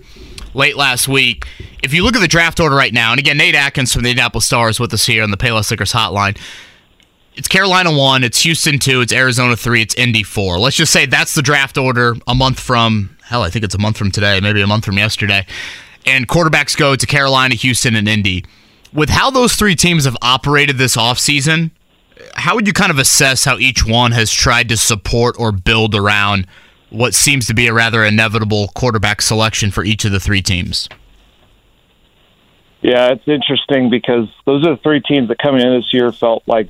late 0.54 0.76
last 0.76 1.08
week. 1.08 1.46
If 1.82 1.92
you 1.92 2.02
look 2.04 2.16
at 2.16 2.20
the 2.20 2.28
draft 2.28 2.60
order 2.60 2.76
right 2.76 2.92
now, 2.92 3.10
and 3.10 3.18
again, 3.18 3.36
Nate 3.36 3.54
Atkins 3.54 3.92
from 3.92 4.02
the 4.02 4.10
Indianapolis 4.10 4.46
Stars 4.46 4.80
with 4.80 4.94
us 4.94 5.06
here 5.06 5.22
on 5.22 5.30
the 5.30 5.36
Payless 5.36 5.70
Liquors 5.70 5.92
Hotline. 5.92 6.38
It's 7.34 7.48
Carolina 7.48 7.92
one, 7.92 8.22
it's 8.22 8.42
Houston 8.42 8.78
two, 8.78 9.00
it's 9.00 9.12
Arizona 9.12 9.56
three, 9.56 9.82
it's 9.82 9.94
Indy 9.96 10.22
four. 10.22 10.58
Let's 10.58 10.76
just 10.76 10.92
say 10.92 11.04
that's 11.04 11.34
the 11.34 11.42
draft 11.42 11.76
order 11.76 12.14
a 12.28 12.34
month 12.34 12.60
from 12.60 13.16
hell, 13.24 13.42
I 13.42 13.50
think 13.50 13.64
it's 13.64 13.74
a 13.74 13.78
month 13.78 13.96
from 13.96 14.10
today, 14.10 14.38
maybe 14.40 14.62
a 14.62 14.66
month 14.66 14.84
from 14.84 14.98
yesterday. 14.98 15.44
And 16.06 16.28
quarterbacks 16.28 16.76
go 16.76 16.94
to 16.94 17.06
Carolina, 17.06 17.54
Houston, 17.56 17.96
and 17.96 18.08
Indy. 18.08 18.44
With 18.92 19.08
how 19.08 19.30
those 19.30 19.54
three 19.54 19.74
teams 19.74 20.04
have 20.04 20.16
operated 20.22 20.78
this 20.78 20.96
offseason, 20.96 21.72
how 22.36 22.54
would 22.54 22.66
you 22.66 22.72
kind 22.72 22.92
of 22.92 22.98
assess 22.98 23.44
how 23.44 23.58
each 23.58 23.84
one 23.84 24.12
has 24.12 24.30
tried 24.30 24.68
to 24.68 24.76
support 24.76 25.34
or 25.38 25.50
build 25.50 25.96
around 25.96 26.46
what 26.94 27.14
seems 27.14 27.46
to 27.46 27.54
be 27.54 27.66
a 27.66 27.74
rather 27.74 28.04
inevitable 28.04 28.68
quarterback 28.74 29.20
selection 29.20 29.70
for 29.70 29.84
each 29.84 30.04
of 30.04 30.12
the 30.12 30.20
three 30.20 30.42
teams? 30.42 30.88
Yeah, 32.80 33.12
it's 33.12 33.26
interesting 33.26 33.90
because 33.90 34.28
those 34.44 34.66
are 34.66 34.76
the 34.76 34.82
three 34.82 35.00
teams 35.00 35.28
that 35.28 35.38
coming 35.38 35.62
in 35.62 35.74
this 35.74 35.92
year 35.92 36.12
felt 36.12 36.42
like 36.46 36.68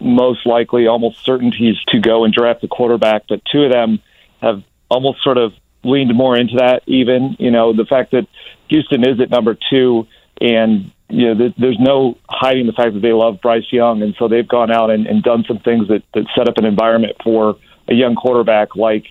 most 0.00 0.44
likely, 0.44 0.88
almost 0.88 1.24
certainties 1.24 1.76
to 1.88 2.00
go 2.00 2.24
and 2.24 2.34
draft 2.34 2.64
a 2.64 2.68
quarterback. 2.68 3.22
But 3.28 3.42
two 3.50 3.62
of 3.62 3.72
them 3.72 4.00
have 4.40 4.62
almost 4.90 5.22
sort 5.22 5.38
of 5.38 5.52
leaned 5.84 6.14
more 6.14 6.36
into 6.36 6.56
that. 6.56 6.82
Even 6.86 7.36
you 7.38 7.50
know 7.50 7.72
the 7.72 7.86
fact 7.86 8.10
that 8.10 8.26
Houston 8.68 9.08
is 9.08 9.20
at 9.20 9.30
number 9.30 9.56
two, 9.70 10.06
and 10.40 10.90
you 11.08 11.28
know 11.28 11.34
th- 11.38 11.54
there's 11.56 11.78
no 11.78 12.18
hiding 12.28 12.66
the 12.66 12.72
fact 12.72 12.94
that 12.94 13.00
they 13.00 13.12
love 13.12 13.40
Bryce 13.40 13.70
Young, 13.70 14.02
and 14.02 14.14
so 14.18 14.28
they've 14.28 14.48
gone 14.48 14.70
out 14.72 14.90
and, 14.90 15.06
and 15.06 15.22
done 15.22 15.44
some 15.46 15.60
things 15.60 15.88
that 15.88 16.02
that 16.14 16.26
set 16.36 16.48
up 16.48 16.58
an 16.58 16.64
environment 16.64 17.16
for 17.22 17.56
a 17.88 17.94
young 17.94 18.16
quarterback 18.16 18.74
like 18.74 19.04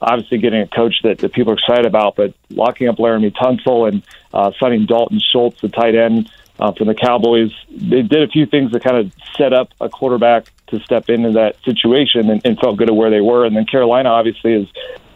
obviously 0.00 0.38
getting 0.38 0.60
a 0.60 0.66
coach 0.66 0.94
that, 1.02 1.18
that 1.18 1.32
people 1.32 1.52
are 1.52 1.56
excited 1.56 1.86
about, 1.86 2.16
but 2.16 2.34
locking 2.50 2.88
up 2.88 2.96
Laremy 2.96 3.32
Tunsil 3.32 3.88
and 3.88 4.02
uh, 4.32 4.52
signing 4.60 4.86
Dalton 4.86 5.20
Schultz, 5.20 5.60
the 5.60 5.68
tight 5.68 5.94
end 5.94 6.30
uh, 6.58 6.72
from 6.72 6.86
the 6.86 6.94
Cowboys, 6.94 7.52
they 7.70 8.02
did 8.02 8.22
a 8.22 8.28
few 8.28 8.46
things 8.46 8.72
to 8.72 8.80
kind 8.80 8.96
of 8.96 9.12
set 9.36 9.52
up 9.52 9.70
a 9.80 9.88
quarterback 9.88 10.50
to 10.68 10.80
step 10.80 11.08
into 11.08 11.32
that 11.32 11.56
situation 11.64 12.30
and, 12.30 12.42
and 12.44 12.58
felt 12.58 12.76
good 12.76 12.88
at 12.88 12.96
where 12.96 13.10
they 13.10 13.20
were. 13.20 13.44
And 13.44 13.56
then 13.56 13.64
Carolina 13.64 14.10
obviously 14.10 14.52
has 14.54 14.66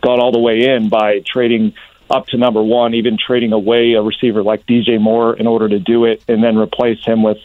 gone 0.00 0.20
all 0.20 0.32
the 0.32 0.38
way 0.38 0.68
in 0.68 0.88
by 0.88 1.20
trading 1.20 1.74
up 2.10 2.26
to 2.28 2.36
number 2.36 2.62
one, 2.62 2.94
even 2.94 3.16
trading 3.16 3.52
away 3.52 3.94
a 3.94 4.02
receiver 4.02 4.42
like 4.42 4.66
DJ 4.66 5.00
Moore 5.00 5.34
in 5.34 5.46
order 5.46 5.68
to 5.68 5.78
do 5.78 6.04
it, 6.04 6.22
and 6.28 6.42
then 6.42 6.56
replace 6.56 7.02
him 7.04 7.22
with 7.22 7.38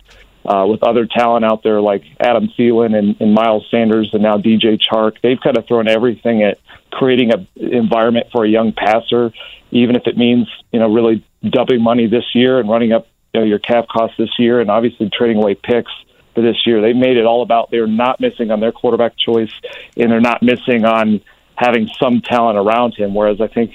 uh, 0.46 0.66
with 0.66 0.82
other 0.82 1.06
talent 1.06 1.44
out 1.44 1.62
there 1.62 1.82
like 1.82 2.04
Adam 2.20 2.48
Thielen 2.48 2.98
and, 2.98 3.20
and 3.20 3.34
Miles 3.34 3.66
Sanders 3.70 4.10
and 4.14 4.24
now 4.24 4.38
DJ 4.38 4.80
Chark. 4.80 5.18
They've 5.22 5.40
kind 5.40 5.58
of 5.58 5.68
thrown 5.68 5.90
everything 5.90 6.42
at 6.44 6.60
creating 6.98 7.32
an 7.32 7.48
environment 7.56 8.28
for 8.32 8.44
a 8.44 8.50
young 8.50 8.74
passer, 8.74 9.32
even 9.70 9.96
if 9.96 10.08
it 10.08 10.18
means 10.18 10.48
you 10.72 10.80
know 10.80 10.92
really 10.92 11.24
dumping 11.48 11.82
money 11.82 12.08
this 12.08 12.26
year 12.34 12.60
and 12.60 12.68
running 12.68 12.92
up 12.92 13.08
you 13.34 13.42
know, 13.42 13.46
your 13.46 13.60
cap 13.60 13.88
costs 13.88 14.18
this 14.18 14.40
year, 14.40 14.60
and 14.60 14.72
obviously 14.72 15.10
trading 15.10 15.38
away 15.38 15.54
picks 15.54 15.92
for 16.34 16.42
this 16.42 16.66
year. 16.66 16.82
They've 16.82 16.96
made 16.96 17.18
it 17.18 17.26
all 17.26 17.44
about 17.44 17.70
they're 17.70 17.88
not 17.88 18.20
missing 18.20 18.50
on 18.52 18.60
their 18.60 18.72
quarterback 18.72 19.14
choice, 19.18 19.54
and 19.96 20.12
they're 20.12 20.20
not 20.20 20.42
missing 20.42 20.86
on 20.86 21.22
having 21.56 21.88
some 22.00 22.22
talent 22.22 22.58
around 22.58 22.96
him. 22.96 23.14
Whereas 23.14 23.40
I 23.42 23.48
think 23.48 23.74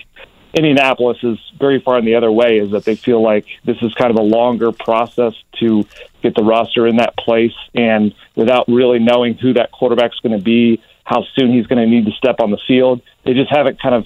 Indianapolis 0.55 1.19
is 1.23 1.39
very 1.59 1.81
far 1.81 1.99
in 1.99 2.05
the 2.05 2.17
other 2.17 2.31
way, 2.31 2.59
is 2.59 2.73
that 2.73 2.85
they 2.85 2.97
feel 2.97 3.23
like 3.23 3.47
this 3.65 3.77
is 3.83 3.95
kind 3.95 4.11
of 4.11 4.17
a 4.17 4.23
longer 4.23 4.73
process 4.73 5.35
to 5.61 5.87
get 6.23 6.35
the 6.35 6.43
roster 6.43 6.89
in 6.89 6.97
that 6.97 7.17
place, 7.17 7.55
and 7.75 8.15
without 8.35 8.67
really 8.67 8.99
knowing 8.99 9.35
who 9.35 9.53
that 9.55 9.71
quarterback's 9.71 10.19
going 10.21 10.37
to 10.37 10.45
be, 10.45 10.83
how 11.05 11.25
soon 11.37 11.53
he's 11.53 11.67
going 11.67 11.83
to 11.83 11.87
need 11.87 12.07
to 12.07 12.12
step 12.12 12.37
on 12.41 12.51
the 12.51 12.61
field, 12.67 13.03
they 13.25 13.35
just 13.35 13.51
haven't 13.51 13.81
kind 13.81 13.95
of 13.95 14.05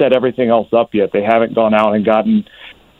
set 0.00 0.12
everything 0.12 0.50
else 0.50 0.68
up 0.72 0.94
yet. 0.94 1.10
They 1.12 1.22
haven't 1.22 1.54
gone 1.54 1.74
out 1.74 1.94
and 1.94 2.04
gotten 2.04 2.44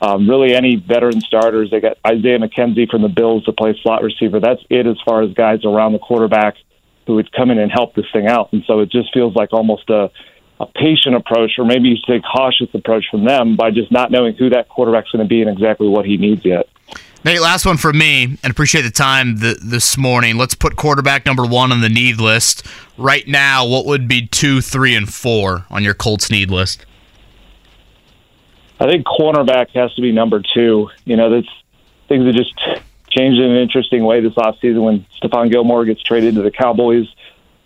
um, 0.01 0.29
really 0.29 0.53
any 0.53 0.75
veteran 0.75 1.21
starters. 1.21 1.71
They 1.71 1.79
got 1.79 1.97
Isaiah 2.05 2.39
McKenzie 2.39 2.89
from 2.89 3.01
the 3.01 3.09
Bills 3.09 3.45
to 3.45 3.53
play 3.53 3.77
slot 3.81 4.03
receiver. 4.03 4.39
That's 4.39 4.61
it 4.69 4.85
as 4.85 4.97
far 5.05 5.21
as 5.21 5.33
guys 5.33 5.63
around 5.65 5.93
the 5.93 5.99
quarterback 5.99 6.55
who 7.05 7.15
would 7.15 7.31
come 7.31 7.49
in 7.49 7.57
and 7.57 7.71
help 7.71 7.95
this 7.95 8.05
thing 8.11 8.27
out. 8.27 8.51
And 8.51 8.63
so 8.67 8.79
it 8.81 8.91
just 8.91 9.13
feels 9.13 9.35
like 9.35 9.53
almost 9.53 9.89
a 9.89 10.11
a 10.59 10.65
patient 10.65 11.15
approach, 11.15 11.51
or 11.57 11.65
maybe 11.65 11.89
you 11.89 11.97
say 12.07 12.19
cautious 12.19 12.69
approach 12.73 13.05
from 13.11 13.25
them 13.25 13.55
by 13.55 13.71
just 13.71 13.91
not 13.91 14.11
knowing 14.11 14.35
who 14.35 14.49
that 14.49 14.69
quarterback's 14.69 15.11
going 15.11 15.23
to 15.23 15.29
be 15.29 15.41
and 15.41 15.49
exactly 15.49 15.87
what 15.87 16.05
he 16.05 16.17
needs 16.17 16.43
yet. 16.43 16.67
Nate, 17.23 17.41
last 17.41 17.65
one 17.65 17.77
from 17.77 17.97
me, 17.97 18.23
and 18.23 18.51
appreciate 18.51 18.83
the 18.83 18.91
time 18.91 19.39
th- 19.39 19.57
this 19.57 19.97
morning. 19.97 20.37
Let's 20.37 20.55
put 20.55 20.75
quarterback 20.75 21.25
number 21.25 21.45
one 21.45 21.71
on 21.71 21.81
the 21.81 21.89
need 21.89 22.21
list. 22.21 22.65
Right 22.97 23.27
now, 23.27 23.67
what 23.67 23.85
would 23.85 24.07
be 24.07 24.27
two, 24.27 24.61
three, 24.61 24.95
and 24.95 25.11
four 25.11 25.65
on 25.69 25.83
your 25.83 25.93
Colts 25.93 26.31
need 26.31 26.49
list? 26.49 26.85
I 28.79 28.85
think 28.85 29.05
cornerback 29.05 29.71
has 29.71 29.93
to 29.95 30.01
be 30.01 30.11
number 30.11 30.41
two. 30.53 30.89
You 31.05 31.17
know, 31.17 31.29
that's 31.29 31.49
things 32.07 32.25
that 32.25 32.35
just 32.35 32.55
changed 33.09 33.39
in 33.39 33.51
an 33.51 33.57
interesting 33.57 34.05
way 34.05 34.21
this 34.21 34.33
offseason 34.33 34.83
when 34.83 35.05
Stephon 35.21 35.51
Gilmore 35.51 35.85
gets 35.85 36.01
traded 36.03 36.35
to 36.35 36.43
the 36.43 36.51
Cowboys. 36.51 37.07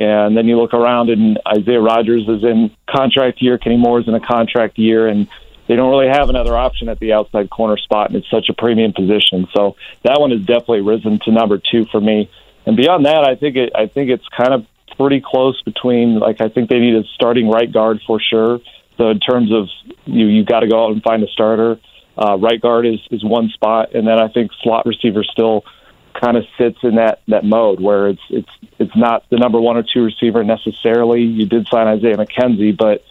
And 0.02 0.36
then 0.36 0.48
you 0.48 0.58
look 0.60 0.74
around 0.74 1.12
and 1.12 1.40
Isaiah 1.48 1.80
Rodgers 1.80 2.24
is 2.28 2.44
in 2.44 2.72
contract 2.90 3.40
year, 3.40 3.60
Kenny 3.60 3.78
Moore 3.78 4.00
is 4.00 4.08
in 4.08 4.16
a 4.16 4.20
contract 4.20 4.80
year, 4.80 5.08
and 5.08 5.28
they 5.68 5.76
don't 5.76 5.92
really 5.92 6.08
have 6.08 6.28
another 6.28 6.58
option 6.58 6.90
at 6.90 7.00
the 7.00 7.14
outside 7.14 7.52
corner 7.52 7.78
spot, 7.78 8.08
and 8.08 8.16
it's 8.18 8.30
such 8.32 8.50
a 8.50 8.54
premium 8.54 8.94
position. 8.94 9.48
So 9.56 9.76
that 10.04 10.20
one 10.20 10.32
has 10.32 10.40
definitely 10.40 10.82
risen 10.82 11.20
to 11.26 11.32
number 11.32 11.60
two 11.60 11.86
for 11.92 12.02
me. 12.02 12.32
And 12.66 12.76
beyond 12.76 13.06
that, 13.06 13.28
I 13.28 13.36
think 13.36 13.56
it, 13.58 13.74
I 13.76 13.86
think 13.86 14.10
it's 14.10 14.28
kind 14.36 14.56
of 14.56 14.66
pretty 14.98 15.22
close 15.24 15.62
between. 15.62 16.18
Like 16.18 16.42
I 16.42 16.50
think 16.50 16.72
they 16.72 16.80
need 16.80 16.96
a 16.96 17.04
starting 17.14 17.48
right 17.48 17.72
guard 17.72 18.02
for 18.08 18.20
sure. 18.20 18.60
So 18.98 19.10
in 19.10 19.20
terms 19.20 19.54
of 19.54 19.68
you, 20.06 20.26
you 20.26 20.44
got 20.44 20.62
to 20.62 20.68
go 20.68 20.84
out 20.84 20.94
and 20.94 21.04
find 21.04 21.24
a 21.24 21.28
starter. 21.28 21.80
Uh, 22.18 22.38
right 22.38 22.60
guard 22.60 22.88
is 22.88 23.00
is 23.12 23.24
one 23.24 23.50
spot, 23.50 23.94
and 23.94 24.08
then 24.08 24.20
I 24.20 24.30
think 24.30 24.50
slot 24.64 24.88
receiver 24.88 25.24
still 25.24 25.64
kind 26.14 26.38
of 26.38 26.46
sits 26.58 26.78
in 26.84 26.96
that 26.96 27.22
that 27.28 27.44
mode 27.44 27.80
where 27.80 28.08
it's 28.08 28.22
it's 28.30 28.50
it's 28.80 28.96
not 28.96 29.30
the 29.30 29.38
number 29.38 29.60
one 29.60 29.78
or 29.78 29.84
two 29.84 30.04
receiver 30.04 30.44
necessarily. 30.44 31.22
You 31.22 31.46
did 31.46 31.68
sign 31.68 31.88
Isaiah 31.88 32.18
McKenzie, 32.18 32.76
but 32.76 33.04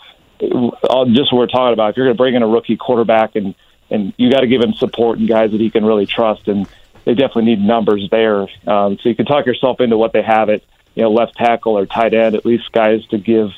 uh, 0.42 1.04
just 1.06 1.32
what 1.32 1.38
we're 1.38 1.46
talking 1.46 1.72
about, 1.72 1.90
if 1.90 1.96
you're 1.96 2.06
going 2.06 2.16
to 2.16 2.18
bring 2.18 2.34
in 2.34 2.42
a 2.42 2.48
rookie 2.48 2.76
quarterback 2.76 3.36
and 3.36 3.54
and 3.90 4.12
you 4.16 4.30
got 4.30 4.40
to 4.40 4.46
give 4.46 4.62
him 4.62 4.72
support 4.74 5.18
and 5.18 5.28
guys 5.28 5.50
that 5.50 5.60
he 5.60 5.70
can 5.70 5.84
really 5.84 6.06
trust, 6.06 6.48
and 6.48 6.68
they 7.04 7.14
definitely 7.14 7.44
need 7.44 7.60
numbers 7.60 8.08
there. 8.10 8.42
Um, 8.66 8.98
so 9.02 9.08
you 9.08 9.14
can 9.14 9.26
talk 9.26 9.46
yourself 9.46 9.80
into 9.80 9.98
what 9.98 10.12
they 10.12 10.22
have 10.22 10.48
at 10.48 10.62
you 10.94 11.02
know 11.02 11.10
left 11.10 11.36
tackle 11.36 11.76
or 11.76 11.86
tight 11.86 12.14
end, 12.14 12.34
at 12.34 12.46
least 12.46 12.70
guys 12.72 13.04
to 13.06 13.18
give 13.18 13.50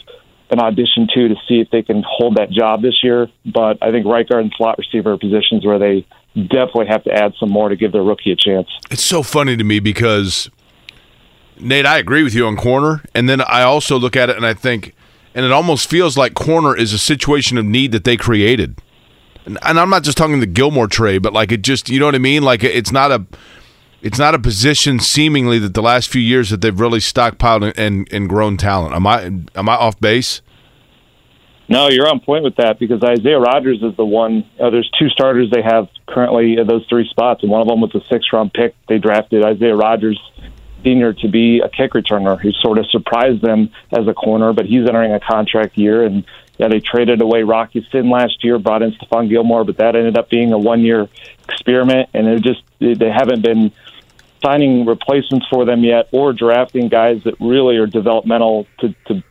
an 0.51 0.61
audition 0.61 1.09
to 1.15 1.29
to 1.29 1.35
see 1.49 1.61
if 1.61 1.71
they 1.71 1.83
can 1.83 2.03
hold 2.07 2.37
that 2.37 2.51
job 2.51 2.83
this 2.83 3.03
year. 3.03 3.29
But 3.45 3.79
I 3.83 3.91
think 3.91 4.07
right 4.07 4.29
guard 4.29 4.45
and 4.45 4.55
slot 4.57 4.79
receiver 4.79 5.17
positions 5.17 5.65
where 5.65 5.79
they 5.79 6.07
definitely 6.35 6.87
have 6.87 7.05
to 7.05 7.13
add 7.13 7.35
some 7.39 7.51
more 7.51 7.69
to 7.69 7.77
give 7.77 7.93
their 7.93 8.03
rookie 8.03 8.33
a 8.33 8.37
chance. 8.37 8.69
It's 8.91 9.05
so 9.05 9.23
funny 9.23 9.57
to 9.57 9.65
me 9.65 9.81
because 9.81 10.51
Nate, 11.59 11.87
I 11.87 11.99
agree 11.99 12.23
with 12.23 12.35
you 12.35 12.47
on 12.47 12.57
corner, 12.57 13.03
and 13.15 13.29
then 13.29 13.41
I 13.43 13.63
also 13.63 13.99
look 13.99 14.17
at 14.17 14.31
it 14.31 14.37
and 14.37 14.47
I 14.47 14.55
think, 14.55 14.95
and 15.35 15.45
it 15.45 15.53
almost 15.53 15.89
feels 15.89 16.17
like 16.17 16.35
corner 16.35 16.77
is 16.77 16.93
a 16.93 16.99
situation 16.99 17.59
of 17.59 17.65
need 17.65 17.93
that 17.93 18.05
they 18.05 18.17
created. 18.17 18.79
And, 19.45 19.59
and 19.63 19.79
I'm 19.79 19.91
not 19.91 20.03
just 20.03 20.19
talking 20.19 20.41
the 20.41 20.47
Gilmore 20.47 20.89
trade, 20.89 21.23
but 21.23 21.33
like 21.33 21.53
it 21.53 21.63
just, 21.63 21.89
you 21.89 21.99
know 21.99 22.07
what 22.07 22.15
I 22.15 22.19
mean? 22.19 22.43
Like 22.43 22.63
it's 22.65 22.93
not 22.93 23.11
a, 23.11 23.25
it's 24.03 24.19
not 24.19 24.35
a 24.35 24.39
position 24.39 24.99
seemingly 24.99 25.59
that 25.61 25.75
the 25.75 25.83
last 25.83 26.09
few 26.09 26.21
years 26.21 26.51
that 26.51 26.61
they've 26.61 26.79
really 26.79 26.99
stockpiled 26.99 27.63
and, 27.69 27.79
and, 27.79 28.13
and 28.13 28.29
grown 28.29 28.57
talent. 28.57 28.95
Am 28.95 29.07
I 29.07 29.23
am 29.23 29.69
I 29.69 29.75
off 29.75 29.99
base? 30.01 30.43
No, 31.73 31.89
you're 31.89 32.07
on 32.07 32.21
point 32.21 32.45
with 32.45 32.57
that 32.57 32.79
because 32.79 33.03
Isaiah 33.03 33.41
Rodgers 33.41 33.83
is 33.83 33.97
the 33.97 34.05
one. 34.05 34.45
Uh, 34.61 34.69
there's 34.69 34.91
two 34.99 35.09
starters 35.09 35.51
they 35.51 35.63
have 35.63 35.89
currently 36.07 36.59
at 36.59 36.67
those 36.67 36.85
three 36.87 37.09
spots, 37.09 37.43
and 37.43 37.51
one 37.51 37.63
of 37.63 37.67
them 37.67 37.81
was 37.81 37.95
a 37.95 38.03
six 38.13 38.27
round 38.31 38.53
pick. 38.53 38.75
They 38.91 38.99
drafted 38.99 39.43
Isaiah 39.43 39.75
Rodgers 39.75 40.21
Sr. 40.83 41.15
to 41.15 41.29
be 41.29 41.61
a 41.61 41.71
kick 41.71 41.93
returner. 41.93 42.39
who 42.39 42.53
sort 42.53 42.77
of 42.77 42.85
surprised 42.91 43.41
them 43.41 43.71
as 43.91 44.07
a 44.07 44.13
corner, 44.13 44.53
but 44.53 44.67
he's 44.67 44.87
entering 44.87 45.15
a 45.15 45.21
contract 45.21 45.79
year. 45.79 46.05
And 46.05 46.27
yeah, 46.59 46.69
they 46.69 46.81
traded 46.81 47.23
away 47.23 47.43
Rock 47.43 47.75
Ya-Sin 47.75 48.11
last 48.11 48.45
year, 48.45 48.59
brought 48.59 48.83
in 48.83 48.93
Stephon 48.93 49.31
Gilmore, 49.31 49.65
but 49.65 49.79
that 49.79 49.97
ended 49.97 50.19
up 50.19 50.29
being 50.29 50.53
a 50.53 50.59
one 50.59 50.83
year 50.83 51.09
experiment, 51.49 52.11
and 52.13 52.29
it 52.29 52.43
just 52.43 52.61
they 52.81 53.11
haven't 53.11 53.41
been 53.41 53.73
signing 54.45 54.85
replacements 54.85 55.47
for 55.49 55.65
them 55.65 55.85
yet 55.85 56.11
or 56.13 56.35
drafting 56.35 56.89
guys 56.89 57.23
that 57.25 57.35
really 57.41 57.79
are 57.79 57.87
developmental 57.87 58.67
to, 58.81 58.95
to 59.07 59.23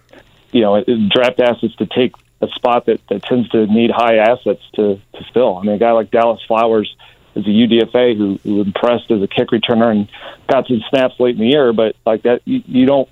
you 0.52 0.62
know 0.62 0.84
draft 1.14 1.40
assets 1.40 1.76
to 1.76 1.86
take 1.86 2.14
a 2.42 2.48
spot 2.56 2.86
that, 2.88 3.00
that 3.10 3.24
tends 3.24 3.50
to 3.50 3.68
need 3.68 3.92
high 3.92 4.18
assets 4.18 4.62
to, 4.76 5.00
to 5.14 5.26
fill. 5.34 5.58
I 5.58 5.64
mean, 5.64 5.76
a 5.76 5.80
guy 5.80 5.92
like 5.92 6.12
Dallas 6.12 6.42
Flowers 6.48 6.96
is 7.36 7.46
a 7.46 7.50
UDFA 7.50 8.18
who, 8.18 8.40
who 8.44 8.62
impressed 8.62 9.12
as 9.12 9.22
a 9.22 9.28
kick 9.28 9.50
returner 9.50 9.92
and 9.92 10.10
got 10.48 10.68
some 10.68 10.82
snaps 10.90 11.16
late 11.20 11.36
in 11.36 11.42
the 11.42 11.48
year, 11.48 11.72
but 11.74 11.96
like 12.06 12.24
that, 12.24 12.42
you, 12.46 12.62
you 12.66 12.86
don't 12.86 13.08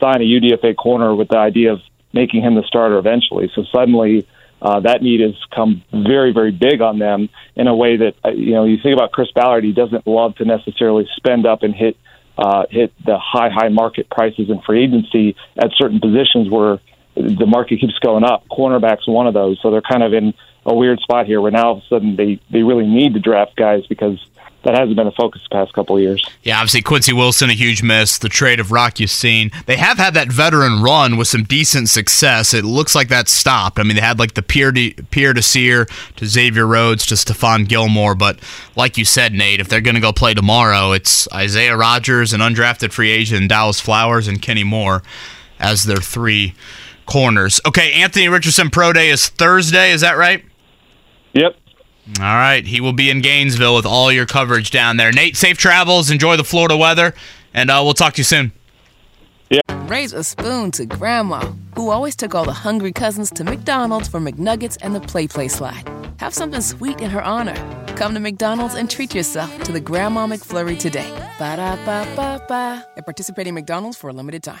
sign 0.00 0.22
a 0.22 0.24
UDFA 0.24 0.76
corner 0.76 1.14
with 1.14 1.28
the 1.28 1.38
idea 1.38 1.72
of 1.72 1.80
making 2.12 2.42
him 2.42 2.54
the 2.54 2.62
starter 2.62 2.98
eventually. 2.98 3.50
So 3.54 3.64
suddenly, 3.72 4.26
uh, 4.60 4.80
that 4.80 5.02
need 5.02 5.20
has 5.20 5.34
come 5.54 5.84
very, 5.92 6.32
very 6.32 6.50
big 6.50 6.80
on 6.80 6.98
them 6.98 7.28
in 7.54 7.68
a 7.68 7.76
way 7.76 7.96
that 7.96 8.14
uh, 8.24 8.30
you 8.30 8.54
know. 8.54 8.64
You 8.64 8.78
think 8.82 8.94
about 8.96 9.12
Chris 9.12 9.30
Ballard; 9.32 9.62
he 9.62 9.72
doesn't 9.72 10.04
love 10.04 10.34
to 10.36 10.44
necessarily 10.44 11.06
spend 11.16 11.46
up 11.46 11.62
and 11.62 11.72
hit 11.72 11.96
uh, 12.36 12.64
hit 12.68 12.92
the 13.04 13.18
high, 13.18 13.50
high 13.50 13.68
market 13.68 14.10
prices 14.10 14.50
in 14.50 14.60
free 14.62 14.84
agency 14.84 15.36
at 15.56 15.70
certain 15.76 16.00
positions 16.00 16.50
where 16.50 16.80
the 17.18 17.46
market 17.46 17.80
keeps 17.80 17.98
going 17.98 18.24
up. 18.24 18.46
Cornerback's 18.48 19.06
one 19.06 19.26
of 19.26 19.34
those, 19.34 19.58
so 19.60 19.70
they're 19.70 19.82
kind 19.82 20.02
of 20.02 20.12
in 20.12 20.34
a 20.64 20.74
weird 20.74 21.00
spot 21.00 21.26
here 21.26 21.40
where 21.40 21.50
now 21.50 21.68
all 21.68 21.76
of 21.78 21.82
a 21.82 21.86
sudden 21.86 22.16
they 22.16 22.40
they 22.50 22.62
really 22.62 22.86
need 22.86 23.14
to 23.14 23.20
draft 23.20 23.56
guys 23.56 23.86
because 23.86 24.18
that 24.64 24.76
hasn't 24.76 24.96
been 24.96 25.06
a 25.06 25.12
focus 25.12 25.42
the 25.48 25.54
past 25.54 25.72
couple 25.72 25.96
of 25.96 26.02
years. 26.02 26.28
Yeah, 26.42 26.58
obviously 26.58 26.82
Quincy 26.82 27.12
Wilson 27.12 27.48
a 27.48 27.54
huge 27.54 27.82
miss. 27.82 28.18
The 28.18 28.28
trade 28.28 28.58
of 28.58 28.72
Rock 28.72 28.98
Ya-Sin. 28.98 29.50
They 29.66 29.76
have 29.76 29.98
had 29.98 30.14
that 30.14 30.32
veteran 30.32 30.82
run 30.82 31.16
with 31.16 31.28
some 31.28 31.44
decent 31.44 31.88
success. 31.88 32.52
It 32.52 32.64
looks 32.64 32.94
like 32.94 33.08
that 33.08 33.28
stopped. 33.28 33.78
I 33.78 33.84
mean, 33.84 33.94
they 33.94 34.02
had 34.02 34.18
like 34.18 34.34
the 34.34 34.42
Pierre 34.42 34.72
de, 34.72 34.94
Pierre 35.10 35.32
Desir 35.32 35.86
to 36.16 36.26
Xavier 36.26 36.66
Rhodes 36.66 37.06
to 37.06 37.14
Stephon 37.14 37.68
Gilmore, 37.68 38.14
but 38.14 38.40
like 38.74 38.98
you 38.98 39.04
said, 39.04 39.32
Nate, 39.32 39.60
if 39.60 39.68
they're 39.68 39.80
going 39.80 39.94
to 39.94 40.00
go 40.00 40.12
play 40.12 40.34
tomorrow, 40.34 40.92
it's 40.92 41.32
Isaiah 41.32 41.76
Rodgers, 41.76 42.32
an 42.32 42.40
undrafted 42.40 42.92
free 42.92 43.10
agent, 43.10 43.48
Dallas 43.48 43.80
Flowers, 43.80 44.26
and 44.26 44.42
Kenny 44.42 44.64
Moore 44.64 45.02
as 45.60 45.84
their 45.84 45.96
three 45.96 46.54
corners. 47.08 47.60
Okay, 47.66 47.92
Anthony 47.94 48.28
Richardson 48.28 48.70
Pro 48.70 48.92
Day 48.92 49.08
is 49.08 49.28
Thursday. 49.28 49.90
Is 49.90 50.02
that 50.02 50.16
right? 50.16 50.44
Yep. 51.32 51.56
All 52.20 52.24
right. 52.24 52.64
He 52.64 52.80
will 52.80 52.92
be 52.92 53.10
in 53.10 53.20
Gainesville 53.20 53.74
with 53.74 53.86
all 53.86 54.12
your 54.12 54.26
coverage 54.26 54.70
down 54.70 54.96
there. 54.96 55.10
Nate, 55.10 55.36
safe 55.36 55.58
travels. 55.58 56.10
Enjoy 56.10 56.36
the 56.36 56.44
Florida 56.44 56.76
weather, 56.76 57.14
and 57.52 57.70
uh, 57.70 57.80
we'll 57.82 57.94
talk 57.94 58.14
to 58.14 58.20
you 58.20 58.24
soon. 58.24 58.52
Yeah. 59.50 59.60
Raise 59.86 60.12
a 60.12 60.22
spoon 60.22 60.70
to 60.72 60.84
Grandma, 60.84 61.40
who 61.74 61.90
always 61.90 62.14
took 62.14 62.34
all 62.34 62.44
the 62.44 62.52
hungry 62.52 62.92
cousins 62.92 63.30
to 63.32 63.44
McDonald's 63.44 64.08
for 64.08 64.20
McNuggets 64.20 64.76
and 64.82 64.94
the 64.94 65.00
Play 65.00 65.26
Play 65.26 65.48
slide. 65.48 65.88
Have 66.18 66.34
something 66.34 66.60
sweet 66.60 67.00
in 67.00 67.10
her 67.10 67.22
honor. 67.22 67.54
Come 67.96 68.12
to 68.14 68.20
McDonald's 68.20 68.74
and 68.74 68.90
treat 68.90 69.14
yourself 69.14 69.62
to 69.62 69.72
the 69.72 69.80
Grandma 69.80 70.26
McFlurry 70.26 70.78
today. 70.78 71.10
Ba 71.38 71.56
da 71.56 71.76
ba 71.84 72.06
ba 72.14 72.44
ba. 72.46 72.86
At 72.96 73.06
participating 73.06 73.54
McDonald's 73.54 73.96
for 73.96 74.10
a 74.10 74.12
limited 74.12 74.42
time. 74.42 74.60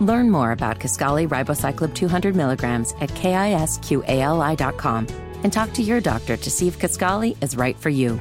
Learn 0.00 0.30
more 0.30 0.52
about 0.52 0.78
Kisqali 0.78 1.26
Ribociclib 1.26 1.94
200 1.94 2.36
milligrams 2.36 2.94
at 3.00 3.08
kisqali.com 3.10 5.06
and 5.42 5.52
talk 5.52 5.72
to 5.72 5.82
your 5.82 6.00
doctor 6.00 6.36
to 6.36 6.50
see 6.50 6.68
if 6.68 6.78
Kisqali 6.78 7.36
is 7.42 7.56
right 7.56 7.78
for 7.78 7.88
you. 7.88 8.20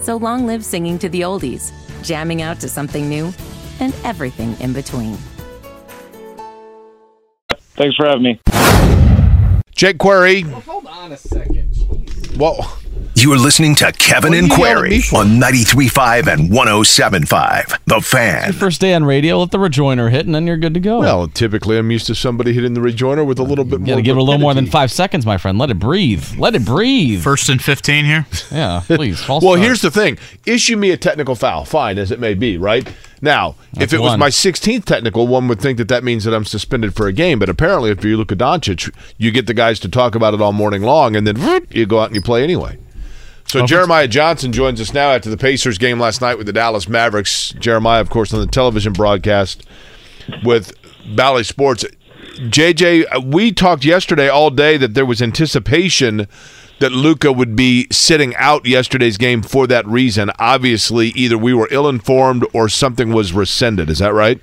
So 0.00 0.16
long 0.16 0.46
live 0.46 0.64
singing 0.64 0.98
to 1.00 1.08
the 1.08 1.22
oldies, 1.22 1.72
jamming 2.02 2.42
out 2.42 2.60
to 2.60 2.68
something 2.68 3.08
new, 3.08 3.32
and 3.80 3.94
everything 4.04 4.56
in 4.60 4.72
between. 4.72 5.16
Thanks 7.74 7.96
for 7.96 8.06
having 8.06 8.22
me. 8.22 8.40
Jake 9.74 9.98
Query. 9.98 10.42
hold 10.42 10.86
on 10.86 11.12
a 11.12 11.16
second. 11.16 11.72
Jeez. 11.72 12.36
Well, 12.38 12.78
You 13.18 13.32
are 13.32 13.38
listening 13.38 13.74
to 13.76 13.90
Kevin 13.92 14.32
What 14.32 14.38
and 14.40 14.48
you 14.48 14.56
yelling 14.58 14.76
at 14.76 15.10
Query 15.10 15.18
on 15.18 15.40
93.5 15.40 16.26
and 16.30 16.50
107.5. 16.50 17.78
The 17.86 18.00
Fan. 18.02 18.52
First 18.52 18.78
day 18.82 18.92
on 18.92 19.04
radio, 19.04 19.38
let 19.38 19.52
the 19.52 19.58
rejoiner 19.58 20.10
hit, 20.10 20.26
and 20.26 20.34
then 20.34 20.46
you're 20.46 20.58
good 20.58 20.74
to 20.74 20.80
go. 20.80 20.98
well, 21.00 21.26
typically 21.26 21.78
I'm 21.78 21.90
used 21.90 22.06
to 22.08 22.14
somebody 22.14 22.52
hitting 22.52 22.74
the 22.74 22.80
rejoiner 22.82 23.24
with 23.26 23.38
a 23.38 23.42
little 23.42 23.64
bit 23.64 23.80
you 23.80 23.86
more. 23.86 23.86
gotta 23.94 24.02
give 24.02 24.16
it 24.18 24.20
a 24.20 24.22
little 24.22 24.38
more 24.38 24.52
than 24.52 24.66
five 24.66 24.92
seconds, 24.92 25.24
my 25.24 25.38
friend. 25.38 25.56
Let 25.56 25.70
it 25.70 25.78
breathe. 25.78 26.36
Let 26.36 26.54
it 26.54 26.66
breathe. 26.66 27.22
First 27.22 27.48
and 27.48 27.60
15 27.62 28.04
here. 28.04 28.26
yeah, 28.52 28.82
please. 28.86 29.18
false 29.24 29.42
Well, 29.42 29.54
start. 29.54 29.64
here's 29.64 29.80
the 29.80 29.90
thing: 29.90 30.18
issue 30.44 30.76
me 30.76 30.90
a 30.90 30.98
technical 30.98 31.34
foul, 31.34 31.64
fine 31.64 31.96
as 31.96 32.10
it 32.10 32.20
may 32.20 32.34
be, 32.34 32.58
right? 32.58 32.86
Now, 33.22 33.54
if 33.72 33.78
That's 33.78 33.92
it 33.94 34.00
was 34.00 34.18
my 34.18 34.28
16th 34.28 34.84
technical, 34.84 35.26
one 35.26 35.48
would 35.48 35.58
think 35.58 35.78
that 35.78 35.88
that 35.88 36.04
means 36.04 36.24
that 36.24 36.34
I'm 36.34 36.44
suspended 36.44 36.94
for 36.94 37.06
a 37.06 37.14
game. 37.14 37.38
But 37.38 37.48
apparently, 37.48 37.90
if 37.90 38.04
you're 38.04 38.18
Luka 38.18 38.36
Doncic, 38.36 38.94
you 39.16 39.30
get 39.30 39.46
the 39.46 39.54
guys 39.54 39.80
to 39.80 39.88
talk 39.88 40.14
about 40.14 40.34
it 40.34 40.42
all 40.42 40.52
morning 40.52 40.82
long, 40.82 41.16
and 41.16 41.26
then 41.26 41.66
you 41.70 41.86
go 41.86 42.00
out 42.00 42.08
and 42.08 42.14
you 42.14 42.20
play 42.20 42.42
anyway. 42.42 42.78
So 43.46 43.64
Jeremiah 43.64 44.08
Johnson 44.08 44.52
joins 44.52 44.80
us 44.80 44.92
now 44.92 45.12
after 45.12 45.30
the 45.30 45.36
Pacers 45.36 45.78
game 45.78 46.00
last 46.00 46.20
night 46.20 46.36
with 46.36 46.46
the 46.46 46.52
Dallas 46.52 46.88
Mavericks. 46.88 47.50
Jeremiah, 47.58 48.00
of 48.00 48.10
course, 48.10 48.34
on 48.34 48.40
the 48.40 48.46
television 48.46 48.92
broadcast 48.92 49.66
with 50.44 50.72
Bally 51.14 51.44
Sports. 51.44 51.84
JJ, 52.36 53.32
we 53.32 53.52
talked 53.52 53.84
yesterday 53.84 54.28
all 54.28 54.50
day 54.50 54.76
that 54.76 54.94
there 54.94 55.06
was 55.06 55.22
anticipation 55.22 56.26
that 56.80 56.92
Luka 56.92 57.32
would 57.32 57.56
be 57.56 57.86
sitting 57.90 58.34
out 58.36 58.66
yesterday's 58.66 59.16
game 59.16 59.42
for 59.42 59.66
that 59.68 59.86
reason. 59.86 60.30
Obviously, 60.38 61.08
either 61.08 61.38
we 61.38 61.54
were 61.54 61.68
ill 61.70 61.88
informed 61.88 62.44
or 62.52 62.68
something 62.68 63.12
was 63.12 63.32
rescinded. 63.32 63.88
Is 63.88 64.00
that 64.00 64.12
right? 64.12 64.40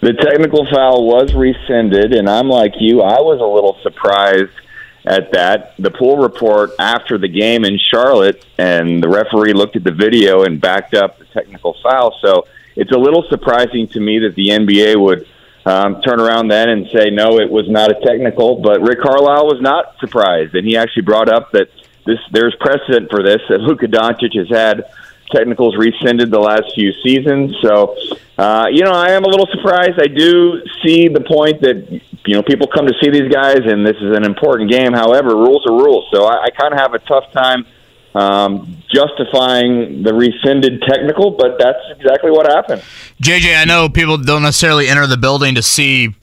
The 0.00 0.14
technical 0.14 0.66
foul 0.72 1.06
was 1.06 1.34
rescinded, 1.34 2.14
and 2.14 2.30
I'm 2.30 2.48
like 2.48 2.72
you. 2.78 3.02
I 3.02 3.20
was 3.20 3.38
a 3.40 3.44
little 3.44 3.76
surprised 3.82 4.59
at 5.04 5.32
that. 5.32 5.74
The 5.78 5.90
pool 5.90 6.18
report 6.18 6.70
after 6.78 7.18
the 7.18 7.28
game 7.28 7.64
in 7.64 7.78
Charlotte, 7.90 8.44
and 8.58 9.02
the 9.02 9.08
referee 9.08 9.52
looked 9.52 9.76
at 9.76 9.84
the 9.84 9.92
video 9.92 10.42
and 10.42 10.60
backed 10.60 10.94
up 10.94 11.18
the 11.18 11.24
technical 11.26 11.76
foul. 11.82 12.16
So 12.20 12.46
it's 12.76 12.92
a 12.92 12.98
little 12.98 13.24
surprising 13.28 13.88
to 13.88 14.00
me 14.00 14.20
that 14.20 14.34
the 14.34 14.48
NBA 14.48 15.00
would 15.00 15.26
um, 15.66 16.00
turn 16.02 16.20
around 16.20 16.48
then 16.48 16.68
and 16.68 16.88
say, 16.92 17.10
no, 17.10 17.38
it 17.38 17.50
was 17.50 17.68
not 17.68 17.90
a 17.90 18.00
technical. 18.04 18.56
But 18.56 18.80
Rick 18.82 19.00
Carlisle 19.00 19.46
was 19.46 19.60
not 19.60 19.98
surprised, 19.98 20.54
and 20.54 20.66
he 20.66 20.76
actually 20.76 21.02
brought 21.02 21.28
up 21.28 21.52
that 21.52 21.70
this 22.06 22.18
there's 22.32 22.56
precedent 22.60 23.10
for 23.10 23.22
this, 23.22 23.40
that 23.48 23.60
Luka 23.60 23.86
Doncic 23.86 24.34
has 24.36 24.48
had 24.48 24.84
technicals 25.30 25.76
rescinded 25.76 26.30
the 26.30 26.38
last 26.38 26.72
few 26.74 26.92
seasons. 27.04 27.56
So, 27.62 27.96
uh, 28.38 28.66
you 28.70 28.84
know, 28.84 28.92
I 28.92 29.10
am 29.10 29.24
a 29.24 29.28
little 29.28 29.46
surprised. 29.46 30.00
I 30.00 30.06
do 30.06 30.62
see 30.82 31.08
the 31.08 31.20
point 31.20 31.60
that 31.62 32.00
you 32.26 32.34
know 32.34 32.42
people 32.42 32.66
come 32.66 32.86
to 32.86 32.94
see 33.02 33.10
these 33.10 33.32
guys, 33.32 33.60
and 33.64 33.86
this 33.86 33.96
is 33.96 34.16
an 34.16 34.24
important 34.24 34.70
game. 34.70 34.92
However, 34.92 35.34
rules 35.36 35.66
are 35.66 35.72
rules. 35.72 36.06
So 36.12 36.24
I, 36.24 36.44
I 36.44 36.50
kind 36.50 36.72
of 36.72 36.80
have 36.80 36.94
a 36.94 36.98
tough 37.00 37.32
time 37.32 37.66
um, 38.14 38.82
justifying 38.92 40.02
the 40.02 40.12
rescinded 40.12 40.82
technical, 40.82 41.30
but 41.32 41.58
that's 41.58 41.78
exactly 41.90 42.30
what 42.30 42.46
happened. 42.46 42.82
JJ, 43.22 43.60
I 43.60 43.64
know 43.64 43.88
people 43.88 44.18
don't 44.18 44.42
necessarily 44.42 44.88
enter 44.88 45.06
the 45.06 45.16
building 45.16 45.54
to 45.54 45.62
see 45.62 46.14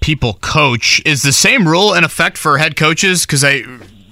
people 0.00 0.34
coach. 0.34 1.02
Is 1.04 1.22
the 1.22 1.32
same 1.32 1.68
rule 1.68 1.94
in 1.94 2.04
effect 2.04 2.38
for 2.38 2.58
head 2.58 2.76
coaches? 2.76 3.26
Because 3.26 3.44
I, 3.44 3.62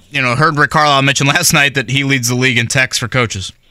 you 0.09 0.21
know, 0.21 0.35
heard 0.35 0.57
Rick 0.57 0.71
Carlisle 0.71 1.01
mention 1.03 1.27
last 1.27 1.53
night 1.53 1.73
that 1.75 1.89
he 1.89 2.03
leads 2.03 2.27
the 2.29 2.35
league 2.35 2.57
in 2.57 2.67
texts 2.67 2.99
for 2.99 3.07
coaches. 3.07 3.51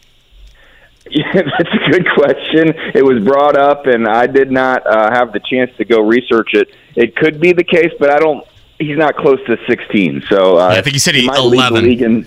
Yeah, 1.08 1.22
that's 1.34 1.70
a 1.72 1.90
good 1.92 2.04
question. 2.16 2.74
It 2.92 3.04
was 3.04 3.22
brought 3.22 3.56
up, 3.56 3.86
and 3.86 4.08
I 4.08 4.26
did 4.26 4.50
not 4.50 4.84
uh, 4.84 5.08
have 5.12 5.32
the 5.32 5.38
chance 5.38 5.70
to 5.76 5.84
go 5.84 6.00
research 6.00 6.52
it. 6.52 6.68
It 6.96 7.14
could 7.14 7.38
be 7.40 7.52
the 7.52 7.62
case, 7.62 7.92
but 8.00 8.10
I 8.10 8.18
don't. 8.18 8.44
He's 8.80 8.98
not 8.98 9.14
close 9.16 9.38
to 9.46 9.56
16, 9.68 10.24
so 10.28 10.58
uh, 10.58 10.72
Yeah, 10.72 10.78
I 10.78 10.82
think 10.82 10.94
he 10.94 10.98
said 10.98 11.14
he 11.14 11.28
the 11.28 11.32
11. 11.36 11.84
league 11.84 12.02
in- 12.02 12.26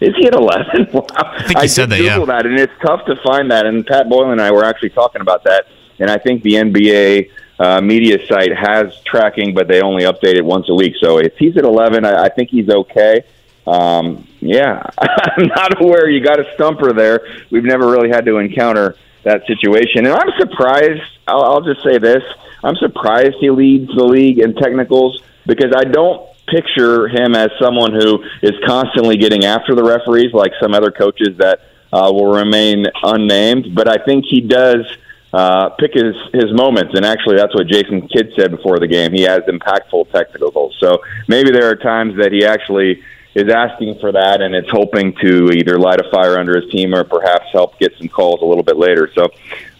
is 0.00 0.14
he 0.16 0.26
at 0.28 0.34
11? 0.34 0.90
Wow. 0.92 1.04
I 1.16 1.42
think 1.44 1.58
he 1.58 1.66
said 1.66 1.90
did 1.90 1.98
that, 1.98 2.04
yeah. 2.04 2.14
Google 2.18 2.26
that, 2.26 2.46
and 2.46 2.56
it's 2.58 2.72
tough 2.86 3.04
to 3.06 3.16
find 3.16 3.50
that. 3.50 3.66
And 3.66 3.84
Pat 3.84 4.08
Boyle 4.08 4.30
and 4.30 4.40
I 4.40 4.52
were 4.52 4.62
actually 4.64 4.90
talking 4.90 5.20
about 5.20 5.42
that, 5.42 5.66
and 5.98 6.08
I 6.08 6.18
think 6.18 6.44
the 6.44 6.52
NBA 6.54 7.30
uh, 7.62 7.80
media 7.80 8.18
site 8.26 8.54
has 8.56 8.92
tracking, 9.04 9.54
but 9.54 9.68
they 9.68 9.82
only 9.82 10.02
update 10.02 10.34
it 10.34 10.44
once 10.44 10.68
a 10.68 10.74
week. 10.74 10.94
So 11.00 11.18
if 11.18 11.36
he's 11.36 11.56
at 11.56 11.64
11, 11.64 12.04
I, 12.04 12.24
I 12.24 12.28
think 12.28 12.50
he's 12.50 12.68
okay. 12.68 13.22
Um, 13.68 14.26
yeah, 14.40 14.82
I'm 14.98 15.46
not 15.46 15.80
aware. 15.80 16.10
You 16.10 16.24
got 16.24 16.40
a 16.40 16.54
stumper 16.54 16.92
there. 16.92 17.20
We've 17.50 17.62
never 17.62 17.88
really 17.88 18.08
had 18.08 18.24
to 18.26 18.38
encounter 18.38 18.96
that 19.22 19.46
situation, 19.46 20.06
and 20.06 20.14
I'm 20.14 20.30
surprised. 20.40 21.02
I'll, 21.28 21.42
I'll 21.42 21.60
just 21.60 21.84
say 21.84 21.98
this: 21.98 22.24
I'm 22.64 22.74
surprised 22.76 23.36
he 23.38 23.50
leads 23.50 23.94
the 23.94 24.02
league 24.02 24.40
in 24.40 24.56
technicals 24.56 25.22
because 25.46 25.72
I 25.76 25.84
don't 25.84 26.28
picture 26.48 27.06
him 27.06 27.36
as 27.36 27.50
someone 27.60 27.92
who 27.92 28.24
is 28.42 28.52
constantly 28.66 29.16
getting 29.16 29.44
after 29.44 29.76
the 29.76 29.84
referees 29.84 30.32
like 30.32 30.50
some 30.60 30.74
other 30.74 30.90
coaches 30.90 31.38
that 31.38 31.60
uh, 31.92 32.10
will 32.12 32.32
remain 32.32 32.86
unnamed. 33.04 33.72
But 33.76 33.86
I 33.86 34.04
think 34.04 34.24
he 34.28 34.40
does 34.40 34.84
uh, 35.32 35.70
pick 35.70 35.94
his 35.94 36.14
his 36.32 36.52
moments, 36.52 36.92
and 36.94 37.04
actually, 37.04 37.36
that's 37.36 37.54
what 37.54 37.66
Jason 37.66 38.06
Kidd 38.08 38.32
said 38.38 38.50
before 38.50 38.78
the 38.78 38.86
game. 38.86 39.12
He 39.12 39.22
has 39.22 39.40
impactful 39.42 40.10
technicals, 40.12 40.76
so 40.78 40.98
maybe 41.28 41.50
there 41.50 41.70
are 41.70 41.76
times 41.76 42.16
that 42.18 42.32
he 42.32 42.44
actually 42.44 43.02
is 43.34 43.50
asking 43.50 43.98
for 43.98 44.12
that, 44.12 44.42
and 44.42 44.54
it's 44.54 44.70
hoping 44.70 45.14
to 45.22 45.50
either 45.52 45.78
light 45.78 45.98
a 46.00 46.10
fire 46.10 46.38
under 46.38 46.60
his 46.60 46.70
team 46.70 46.94
or 46.94 47.02
perhaps 47.02 47.46
help 47.52 47.78
get 47.78 47.96
some 47.96 48.08
calls 48.08 48.42
a 48.42 48.44
little 48.44 48.62
bit 48.62 48.76
later. 48.76 49.10
So 49.14 49.24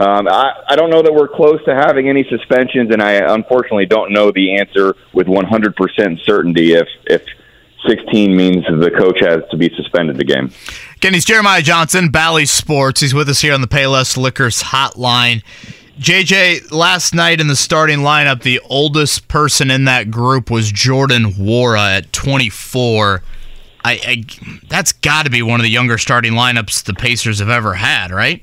um, 0.00 0.26
I, 0.26 0.54
I 0.68 0.76
don't 0.76 0.88
know 0.88 1.02
that 1.02 1.12
we're 1.12 1.28
close 1.28 1.62
to 1.66 1.74
having 1.74 2.08
any 2.08 2.24
suspensions, 2.24 2.90
and 2.90 3.02
I 3.02 3.12
unfortunately 3.34 3.86
don't 3.86 4.10
know 4.12 4.32
the 4.32 4.56
answer 4.56 4.96
with 5.12 5.26
100% 5.26 6.24
certainty 6.24 6.72
if 6.72 6.88
if 7.06 7.22
16 7.86 8.34
means 8.34 8.64
the 8.64 8.90
coach 8.90 9.20
has 9.20 9.42
to 9.50 9.56
be 9.56 9.68
suspended 9.76 10.16
the 10.16 10.24
game. 10.24 10.50
Kenny's 11.02 11.24
Jeremiah 11.24 11.62
Johnson, 11.62 12.10
Bally 12.10 12.46
Sports. 12.46 13.00
He's 13.00 13.12
with 13.12 13.28
us 13.28 13.40
here 13.40 13.52
on 13.54 13.60
the 13.60 13.66
Payless 13.66 14.16
Liquors 14.16 14.62
hotline. 14.62 15.42
JJ, 15.98 16.70
last 16.70 17.12
night 17.12 17.40
in 17.40 17.48
the 17.48 17.56
starting 17.56 17.98
lineup, 17.98 18.42
the 18.42 18.60
oldest 18.70 19.26
person 19.26 19.68
in 19.68 19.84
that 19.86 20.12
group 20.12 20.48
was 20.48 20.70
Jordan 20.70 21.32
Nwora 21.32 21.98
at 21.98 22.12
24. 22.12 23.20
I, 23.84 23.92
I 23.92 24.24
that's 24.68 24.92
got 24.92 25.24
to 25.24 25.30
be 25.30 25.42
one 25.42 25.58
of 25.58 25.64
the 25.64 25.70
younger 25.70 25.98
starting 25.98 26.34
lineups 26.34 26.84
the 26.84 26.94
Pacers 26.94 27.40
have 27.40 27.50
ever 27.50 27.74
had, 27.74 28.12
right? 28.12 28.40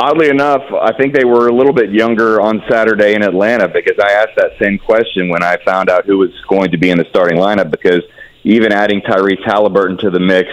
Oddly 0.00 0.28
enough, 0.28 0.62
I 0.72 0.92
think 0.96 1.14
they 1.14 1.24
were 1.24 1.46
a 1.46 1.54
little 1.54 1.72
bit 1.72 1.92
younger 1.92 2.40
on 2.40 2.64
Saturday 2.68 3.14
in 3.14 3.22
Atlanta 3.22 3.68
because 3.68 3.96
I 4.02 4.10
asked 4.10 4.34
that 4.38 4.50
same 4.60 4.76
question 4.76 5.28
when 5.28 5.44
I 5.44 5.56
found 5.64 5.88
out 5.88 6.04
who 6.04 6.18
was 6.18 6.30
going 6.48 6.72
to 6.72 6.78
be 6.78 6.90
in 6.90 6.98
the 6.98 7.06
starting 7.10 7.38
lineup 7.38 7.70
because 7.70 8.02
even 8.44 8.72
adding 8.72 9.00
Tyrese 9.02 9.44
Halliburton 9.44 9.98
to 9.98 10.10
the 10.10 10.20
mix 10.20 10.48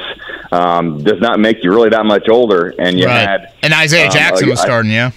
um, 0.51 1.03
does 1.03 1.19
not 1.19 1.39
make 1.39 1.63
you 1.63 1.71
really 1.71 1.89
that 1.89 2.05
much 2.05 2.27
older. 2.29 2.73
And 2.79 2.99
you 2.99 3.05
Right. 3.05 3.27
had 3.27 3.53
And 3.63 3.73
Isaiah 3.73 4.07
um, 4.07 4.11
Jackson 4.11 4.49
was 4.49 4.59
starting, 4.59 4.91
yeah. 4.91 5.11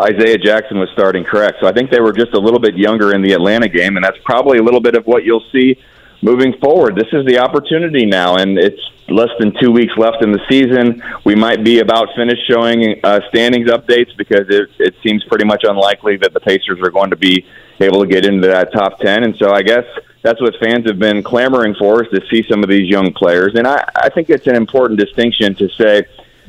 Isaiah 0.00 0.38
Jackson 0.38 0.78
was 0.78 0.88
starting 0.92 1.24
correct. 1.24 1.58
So 1.60 1.66
I 1.66 1.72
think 1.72 1.90
they 1.90 2.00
were 2.00 2.12
just 2.12 2.32
a 2.32 2.38
little 2.38 2.60
bit 2.60 2.76
younger 2.76 3.12
in 3.14 3.20
the 3.22 3.32
Atlanta 3.32 3.68
game, 3.68 3.96
and 3.96 4.04
that's 4.04 4.16
probably 4.24 4.58
a 4.58 4.62
little 4.62 4.80
bit 4.80 4.94
of 4.94 5.06
what 5.06 5.24
you'll 5.24 5.44
see 5.52 5.76
moving 6.22 6.54
forward. 6.58 6.96
This 6.96 7.08
is 7.12 7.24
the 7.26 7.38
opportunity 7.38 8.06
now, 8.06 8.36
and 8.36 8.58
it's 8.58 8.80
less 9.08 9.30
than 9.38 9.52
two 9.60 9.70
weeks 9.72 9.92
left 9.96 10.22
in 10.22 10.32
the 10.32 10.40
season. 10.48 11.02
We 11.24 11.34
might 11.34 11.64
be 11.64 11.80
about 11.80 12.08
finished 12.16 12.46
showing 12.48 13.00
uh, 13.04 13.20
standings 13.28 13.68
updates 13.68 14.16
because 14.16 14.46
it, 14.48 14.70
it 14.78 14.94
seems 15.02 15.24
pretty 15.24 15.44
much 15.44 15.64
unlikely 15.64 16.16
that 16.18 16.32
the 16.32 16.40
Pacers 16.40 16.80
are 16.82 16.90
going 16.90 17.10
to 17.10 17.16
be 17.16 17.44
able 17.80 18.00
to 18.00 18.06
get 18.06 18.24
into 18.24 18.46
that 18.48 18.72
top 18.72 19.00
10. 19.00 19.24
And 19.24 19.36
so 19.36 19.52
I 19.52 19.62
guess 19.62 19.84
that's 20.22 20.40
what 20.40 20.54
fans 20.62 20.86
have 20.86 20.98
been 20.98 21.22
clamoring 21.22 21.74
for 21.78 22.04
is 22.04 22.10
to 22.10 22.20
see 22.30 22.46
some 22.48 22.62
of 22.62 22.68
these 22.68 22.88
young 22.88 23.12
players. 23.12 23.54
And 23.54 23.66
I, 23.66 23.88
I 23.96 24.08
think 24.10 24.28
it's 24.28 24.46
an 24.46 24.54
important 24.54 25.00
distinction 25.00 25.54
to 25.56 25.68
say 25.70 26.04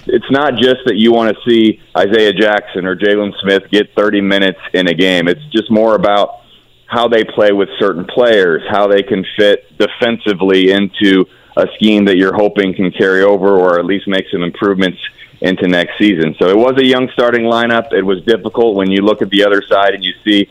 it's 0.07 0.29
not 0.31 0.55
just 0.55 0.81
that 0.85 0.95
you 0.97 1.13
want 1.13 1.35
to 1.35 1.49
see 1.49 1.79
Isaiah 1.97 2.33
Jackson 2.33 2.85
or 2.85 2.95
Jalen 2.95 3.33
Smith 3.41 3.63
get 3.71 3.93
30 3.95 4.21
minutes 4.21 4.59
in 4.73 4.87
a 4.87 4.93
game. 4.93 5.27
It's 5.27 5.45
just 5.51 5.71
more 5.71 5.95
about 5.95 6.41
how 6.87 7.07
they 7.07 7.23
play 7.23 7.53
with 7.53 7.69
certain 7.79 8.05
players, 8.05 8.61
how 8.69 8.87
they 8.87 9.03
can 9.03 9.25
fit 9.37 9.65
defensively 9.77 10.71
into 10.71 11.25
a 11.55 11.67
scheme 11.75 12.05
that 12.05 12.17
you're 12.17 12.33
hoping 12.33 12.73
can 12.73 12.91
carry 12.91 13.23
over 13.23 13.57
or 13.57 13.79
at 13.79 13.85
least 13.85 14.07
make 14.07 14.25
some 14.31 14.43
improvements 14.43 14.99
into 15.41 15.67
next 15.67 15.97
season. 15.97 16.35
So 16.39 16.49
it 16.49 16.57
was 16.57 16.77
a 16.77 16.85
young 16.85 17.09
starting 17.13 17.43
lineup. 17.43 17.93
It 17.93 18.03
was 18.03 18.23
difficult 18.23 18.75
when 18.75 18.91
you 18.91 19.01
look 19.01 19.21
at 19.21 19.29
the 19.29 19.43
other 19.43 19.61
side 19.67 19.93
and 19.93 20.03
you 20.03 20.13
see 20.25 20.49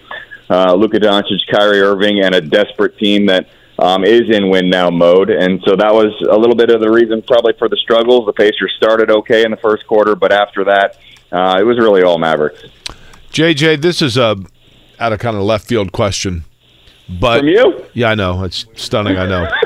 uh, 0.51 0.75
Luka 0.75 0.99
Doncic, 0.99 1.39
Kyrie 1.51 1.81
Irving, 1.81 2.21
and 2.21 2.35
a 2.35 2.41
desperate 2.41 2.99
team 2.99 3.27
that 3.27 3.49
um, 3.79 4.05
is 4.05 4.29
in 4.29 4.51
win 4.51 4.69
now 4.69 4.91
mode. 4.91 5.31
And 5.31 5.63
so 5.67 5.77
that 5.77 5.95
was 5.95 6.13
a 6.31 6.37
little 6.37 6.57
bit 6.57 6.71
of 6.71 6.81
the 6.81 6.91
reason 6.91 7.23
probably 7.23 7.55
for 7.59 7.69
the 7.69 7.77
struggles. 7.77 8.27
The 8.27 8.33
Pacers 8.33 8.73
started 8.77 9.11
okay 9.11 9.45
in 9.45 9.51
the 9.51 9.57
first 9.57 9.87
quarter, 9.87 10.15
but 10.15 10.33
after 10.33 10.65
that, 10.65 10.99
uh, 11.33 11.57
it 11.59 11.63
was 11.65 11.79
really 11.79 12.03
all 12.03 12.19
Mavericks. 12.19 12.63
JJ, 13.33 13.81
this 13.81 14.03
is 14.03 14.17
a 14.17 14.37
out 14.99 15.13
of 15.15 15.19
kind 15.21 15.37
of 15.37 15.43
left 15.45 15.67
field 15.67 15.93
question, 15.93 16.45
but 17.09 17.39
From 17.39 17.49
you? 17.49 17.85
yeah, 17.95 18.11
I 18.11 18.15
know 18.15 18.45
it's 18.45 18.67
stunning. 18.75 19.17
I 19.17 19.27
know. 19.27 19.49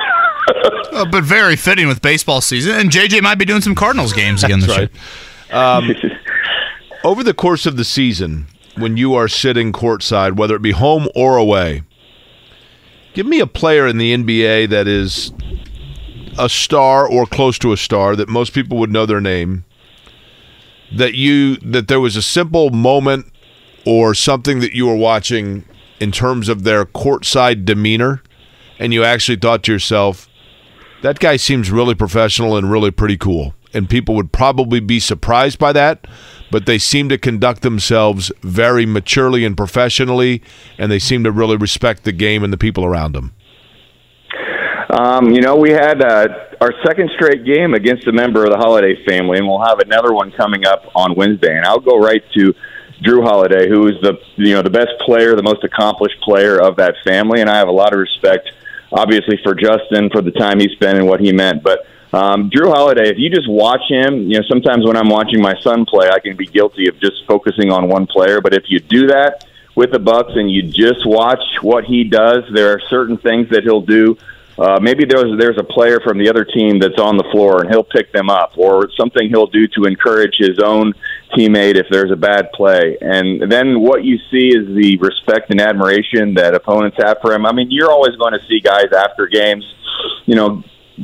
Uh, 0.93 1.05
but 1.05 1.25
very 1.25 1.57
fitting 1.57 1.89
with 1.89 2.01
baseball 2.01 2.41
season. 2.41 2.77
And 2.77 2.89
JJ 2.89 3.21
might 3.23 3.35
be 3.37 3.45
doing 3.45 3.61
some 3.63 3.75
Cardinals 3.75 4.13
games 4.13 4.45
again 4.45 4.61
this 4.61 4.69
That's 4.69 4.79
year. 4.79 4.91
right. 5.53 5.77
Um, 5.79 5.91
over 7.03 7.25
the 7.25 7.35
course 7.35 7.67
of 7.67 7.77
the 7.77 7.83
season, 7.85 8.47
when 8.77 8.97
you 8.97 9.15
are 9.15 9.29
sitting 9.29 9.73
courtside, 9.73 10.37
whether 10.37 10.57
it 10.57 10.63
be 10.63 10.73
home 10.73 11.09
or 11.15 11.37
away, 11.37 11.83
give 13.13 13.27
me 13.27 13.41
a 13.41 13.47
player 13.47 13.87
in 13.87 13.99
the 13.99 14.15
NBA 14.15 14.69
that 14.71 14.89
is 14.89 15.33
a 16.39 16.49
star 16.49 17.09
or 17.09 17.27
close 17.27 17.59
to 17.61 17.73
a 17.73 17.77
star 17.77 18.17
that 18.17 18.29
most 18.29 18.53
people 18.53 18.79
would 18.79 18.91
know 18.91 19.07
their 19.07 19.21
name. 19.21 19.65
That 20.93 21.15
you 21.15 21.57
that 21.57 21.89
there 21.89 22.01
was 22.01 22.17
a 22.17 22.23
simple 22.23 22.71
moment 22.71 23.27
or 23.87 24.15
something 24.15 24.61
that 24.61 24.73
you 24.73 24.87
were 24.87 24.97
watching 24.97 25.65
in 26.01 26.13
terms 26.13 26.49
of 26.49 26.65
their 26.65 26.85
courtside 26.85 27.65
demeanor, 27.65 28.23
and 28.79 28.93
you 28.93 29.05
actually 29.05 29.37
thought 29.37 29.63
to 29.65 29.73
yourself, 29.73 30.29
that 31.03 31.19
guy 31.19 31.37
seems 31.37 31.71
really 31.71 31.95
professional 31.95 32.57
and 32.57 32.71
really 32.71 32.91
pretty 32.91 33.17
cool. 33.17 33.55
And 33.73 33.89
people 33.89 34.15
would 34.15 34.33
probably 34.33 34.81
be 34.81 35.01
surprised 35.01 35.59
by 35.59 35.73
that, 35.73 36.07
but 36.51 36.67
they 36.67 36.79
seem 36.79 37.09
to 37.09 37.19
conduct 37.19 37.63
themselves 37.63 38.31
very 38.43 38.87
maturely 38.87 39.45
and 39.45 39.57
professionally, 39.57 40.43
and 40.79 40.91
they 40.91 40.99
seem 40.99 41.25
to 41.25 41.33
really 41.33 41.57
respect 41.57 42.05
the 42.05 42.13
game 42.13 42.45
and 42.45 42.53
the 42.53 42.59
people 42.59 42.85
around 42.85 43.13
them. 43.13 43.33
Um, 44.91 45.33
you 45.33 45.41
know, 45.41 45.57
we 45.57 45.71
had 45.71 46.03
uh, 46.03 46.29
our 46.61 46.73
second 46.87 47.11
straight 47.17 47.45
game 47.45 47.75
against 47.75 48.07
a 48.07 48.13
member 48.13 48.45
of 48.45 48.51
the 48.51 48.57
Holiday 48.57 48.95
family, 49.05 49.39
and 49.39 49.49
we'll 49.49 49.65
have 49.65 49.81
another 49.81 50.13
one 50.13 50.31
coming 50.33 50.67
up 50.67 50.85
on 50.95 51.17
Wednesday. 51.17 51.57
And 51.57 51.67
I'll 51.67 51.81
go 51.81 51.99
right 51.99 52.23
to 52.35 52.55
Jrue 53.03 53.25
Holiday, 53.25 53.69
who 53.69 53.89
is 53.89 53.95
the 54.03 54.15
you 54.37 54.55
know 54.55 54.63
the 54.63 54.71
best 54.71 54.93
player, 55.05 55.35
the 55.35 55.43
most 55.43 55.65
accomplished 55.65 56.21
player 56.23 56.61
of 56.61 56.77
that 56.77 56.95
family, 57.05 57.41
and 57.41 57.51
I 57.51 57.57
have 57.57 57.69
a 57.69 57.73
lot 57.73 57.93
of 57.93 57.99
respect, 57.99 58.51
obviously, 58.93 59.39
for 59.43 59.55
Justin 59.55 60.11
for 60.11 60.23
the 60.23 60.31
time 60.31 60.61
he 60.61 60.69
spent 60.75 60.99
and 60.99 61.09
what 61.09 61.21
he 61.21 61.33
meant. 61.33 61.63
But 61.63 61.87
um, 62.15 62.51
Jrue 62.51 62.73
Holiday, 62.73 63.09
if 63.11 63.19
you 63.19 63.29
just 63.29 63.49
watch 63.49 63.83
him, 63.89 64.31
you 64.31 64.39
know, 64.39 64.45
sometimes 64.49 64.87
when 64.87 64.97
I'm 64.97 65.09
watching 65.09 65.41
my 65.43 65.55
son 65.61 65.85
play, 65.85 66.09
I 66.09 66.21
can 66.21 66.37
be 66.37 66.47
guilty 66.47 66.89
of 66.89 66.99
just 67.01 67.27
focusing 67.27 67.71
on 67.71 67.89
one 67.89 68.07
player. 68.07 68.41
But 68.41 68.55
if 68.55 68.65
you 68.69 68.79
do 68.79 69.09
that 69.09 69.45
with 69.75 69.91
the 69.91 69.99
Bucks 69.99 70.33
and 70.35 70.51
you 70.51 70.63
just 70.63 71.05
watch 71.05 71.43
what 71.61 71.85
he 71.85 72.05
does, 72.05 72.45
there 72.53 72.73
are 72.73 72.81
certain 72.89 73.19
things 73.19 73.51
that 73.51 73.65
he'll 73.65 73.81
do. 73.81 74.17
Uh, 74.57 74.79
maybe 74.81 75.05
there's 75.05 75.37
there's 75.37 75.59
a 75.59 75.65
player 75.65 75.99
from 75.99 76.17
the 76.17 76.29
other 76.29 76.45
team 76.45 76.79
that's 76.79 77.01
on 77.01 77.17
the 77.17 77.25
floor 77.33 77.61
and 77.61 77.69
he'll 77.69 77.83
pick 77.83 78.13
them 78.13 78.31
up, 78.31 78.53
or 78.57 78.89
something 78.97 79.29
he'll 79.29 79.49
do 79.49 79.67
to 79.67 79.83
encourage 79.85 80.37
his 80.39 80.61
own 80.61 80.93
teammate 81.35 81.75
if 81.75 81.87
there's 81.91 82.13
a 82.13 82.17
bad 82.17 82.53
play. 82.53 82.97
And 83.01 83.51
then 83.51 83.81
what 83.81 84.05
you 84.05 84.19
see 84.31 84.55
is 84.55 84.73
the 84.77 84.97
respect 84.99 85.51
and 85.51 85.61
admiration 85.61 86.35
that 86.35 86.55
opponents 86.55 86.97
have 87.01 87.19
for 87.21 87.35
him. 87.35 87.45
I 87.45 87.53
mean, 87.53 87.73
you're 87.73 87.91
always 87.91 88.15
going 88.15 88.35
to 88.39 88.47
see 88.47 88.61
guys 88.61 88.93
after 88.97 89.27
games, 89.27 89.65
you 90.27 90.37
know, 90.37 90.63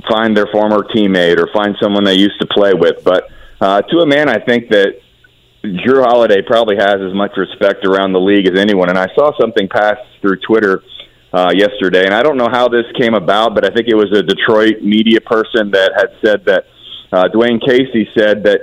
find 0.09 0.37
their 0.37 0.47
former 0.47 0.83
teammate 0.83 1.39
or 1.39 1.49
find 1.53 1.77
someone 1.83 2.05
they 2.05 2.15
used 2.15 2.41
to 2.41 2.47
play 2.47 2.75
with. 2.75 3.03
But 3.05 3.25
uh, 3.61 3.83
to 3.83 3.99
a 3.99 4.07
man, 4.07 4.29
I 4.29 4.39
think 4.39 4.71
that 4.71 5.01
Jrue 5.65 6.03
Holiday 6.03 6.43
probably 6.43 6.77
has 6.77 7.01
as 7.01 7.15
much 7.15 7.33
respect 7.37 7.85
around 7.85 8.13
the 8.13 8.21
league 8.21 8.47
as 8.47 8.59
anyone. 8.59 8.89
And 8.89 8.99
I 8.99 9.09
saw 9.15 9.33
something 9.39 9.69
pass 9.69 9.97
through 10.21 10.37
Twitter 10.47 10.83
uh, 11.33 11.51
yesterday, 11.55 12.05
and 12.07 12.15
I 12.15 12.23
don't 12.23 12.37
know 12.37 12.49
how 12.51 12.69
this 12.69 12.87
came 12.99 13.15
about, 13.15 13.55
but 13.55 13.65
I 13.65 13.75
think 13.75 13.89
it 13.89 13.95
was 13.95 14.11
a 14.13 14.23
Detroit 14.23 14.83
media 14.83 15.21
person 15.21 15.71
that 15.73 15.93
had 15.95 16.11
said 16.25 16.45
that 16.47 16.65
uh, 17.13 17.29
Dwane 17.29 17.61
Casey 17.65 18.09
said 18.17 18.43
that 18.45 18.61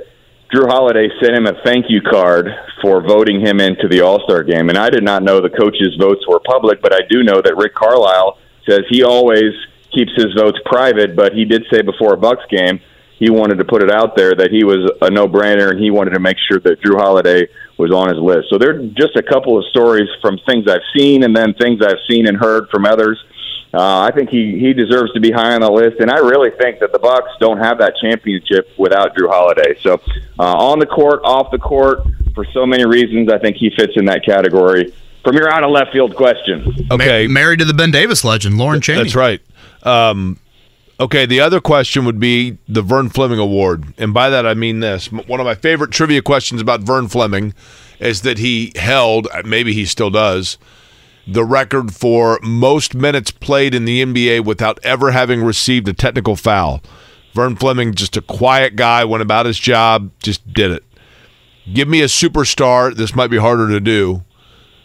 Jrue 0.54 0.68
Holiday 0.68 1.10
sent 1.22 1.36
him 1.36 1.46
a 1.46 1.54
thank 1.64 1.86
you 1.90 2.02
card 2.02 2.48
for 2.82 3.02
voting 3.02 3.46
him 3.46 3.60
into 3.60 3.88
the 3.88 4.02
All 4.02 4.22
Star 4.24 4.44
game, 4.44 4.70
and 4.70 4.78
I 4.78 4.90
did 4.90 5.04
not 5.04 5.24
know 5.24 5.42
the 5.42 5.50
coaches' 5.50 5.96
votes 6.00 6.26
were 6.28 6.40
public, 6.40 6.82
but 6.82 6.94
I 6.94 7.02
do 7.10 7.24
know 7.24 7.42
that 7.42 7.56
Rick 7.58 7.76
Carlisle 7.76 8.38
says 8.68 8.82
he 8.90 9.04
always 9.04 9.54
keeps 9.94 10.12
his 10.16 10.34
votes 10.38 10.60
private, 10.66 11.16
but 11.16 11.34
he 11.34 11.46
did 11.46 11.66
say 11.72 11.82
before 11.82 12.14
a 12.14 12.18
Bucks 12.18 12.44
game 12.50 12.80
he 13.20 13.32
wanted 13.32 13.58
to 13.58 13.66
put 13.66 13.82
it 13.82 13.90
out 13.92 14.16
there 14.16 14.36
that 14.36 14.52
he 14.52 14.64
was 14.64 14.92
a 15.02 15.10
no-brainer 15.10 15.72
and 15.72 15.80
he 15.80 15.90
wanted 15.90 16.12
to 16.12 16.20
make 16.20 16.38
sure 16.48 16.60
that 16.60 16.80
Jrue 16.82 17.00
Holiday 17.00 17.48
was 17.78 17.92
on 17.92 18.10
his 18.10 18.20
list. 18.20 18.48
So 18.52 18.60
there 18.60 18.76
are 18.80 18.86
just 18.90 19.16
a 19.16 19.24
couple 19.24 19.58
of 19.58 19.66
stories 19.72 20.08
from 20.22 20.38
things 20.46 20.68
I've 20.68 20.86
seen 20.96 21.24
and 21.24 21.36
then 21.36 21.56
things 21.56 21.82
I've 21.82 21.98
seen 22.08 22.28
and 22.28 22.38
heard 22.38 22.70
from 22.70 22.86
others. 22.86 23.18
Uh, 23.74 24.02
I 24.02 24.12
think 24.16 24.30
he 24.30 24.58
he 24.60 24.72
deserves 24.74 25.12
to 25.14 25.20
be 25.20 25.30
high 25.32 25.54
on 25.54 25.62
the 25.62 25.70
list, 25.70 26.00
and 26.00 26.10
I 26.10 26.20
really 26.20 26.52
think 26.52 26.80
that 26.80 26.94
the 26.94 27.00
Bucks 27.00 27.30
don't 27.40 27.58
have 27.58 27.80
that 27.80 27.96
championship 28.02 28.70
without 28.78 29.14
Jrue 29.16 29.30
Holiday. 29.30 29.78
So 29.82 30.00
uh, 30.40 30.44
on 30.44 30.80
the 30.80 30.86
court, 30.86 31.20
off 31.26 31.52
the 31.52 31.58
court, 31.58 32.04
for 32.34 32.46
so 32.54 32.66
many 32.66 32.86
reasons, 32.86 33.30
I 33.30 33.40
think 33.40 33.58
he 33.58 33.70
fits 33.76 33.94
in 33.96 34.06
that 34.06 34.24
category. 34.24 34.94
From 35.24 35.36
your 35.36 35.50
out 35.52 35.64
of 35.64 35.72
left 35.72 35.92
field 35.92 36.16
question, 36.16 36.88
Okay. 36.92 37.28
Ma- 37.28 37.34
married 37.34 37.60
to 37.60 37.66
the 37.66 37.74
Ben 37.74 37.92
Davis 37.92 38.24
legend, 38.24 38.58
Lauren 38.58 38.80
Cheney. 38.80 39.04
That's 39.04 39.16
right. 39.16 39.42
Um, 39.84 40.40
okay, 41.00 41.26
the 41.26 41.40
other 41.40 41.60
question 41.60 42.06
would 42.06 42.20
be 42.20 42.58
the 42.68 42.82
Vern 42.82 43.10
Fleming 43.10 43.40
Award. 43.40 43.94
And 43.98 44.14
by 44.14 44.30
that, 44.30 44.46
I 44.46 44.54
mean 44.54 44.80
this. 44.80 45.12
One 45.12 45.40
of 45.40 45.46
my 45.46 45.56
favorite 45.56 45.92
trivia 45.92 46.22
questions 46.22 46.62
about 46.62 46.82
Vern 46.82 47.08
Fleming 47.08 47.54
is 48.00 48.22
that 48.22 48.38
he 48.38 48.72
held, 48.76 49.28
uh, 49.34 49.42
maybe 49.46 49.74
he 49.74 49.86
still 49.86 50.10
does, 50.10 50.58
the 51.28 51.44
record 51.44 51.94
for 51.94 52.40
most 52.42 52.96
minutes 52.96 53.32
played 53.32 53.76
in 53.76 53.86
the 53.86 54.04
NBA 54.04 54.46
without 54.46 54.80
ever 54.84 55.12
having 55.12 55.44
received 55.44 55.88
a 55.88 55.94
technical 55.94 56.36
foul. 56.36 56.82
Vern 57.34 57.56
Fleming, 57.56 57.94
just 57.94 58.18
a 58.18 58.22
quiet 58.22 58.76
guy, 58.76 59.04
went 59.04 59.22
about 59.22 59.46
his 59.46 59.60
job, 59.60 60.10
just 60.24 60.54
did 60.54 60.72
it. 60.72 60.84
Give 61.72 61.88
me 61.88 62.02
a 62.02 62.06
superstar. 62.06 62.96
This 62.96 63.14
might 63.14 63.28
be 63.28 63.38
harder 63.38 63.68
to 63.68 63.80
do 63.80 64.24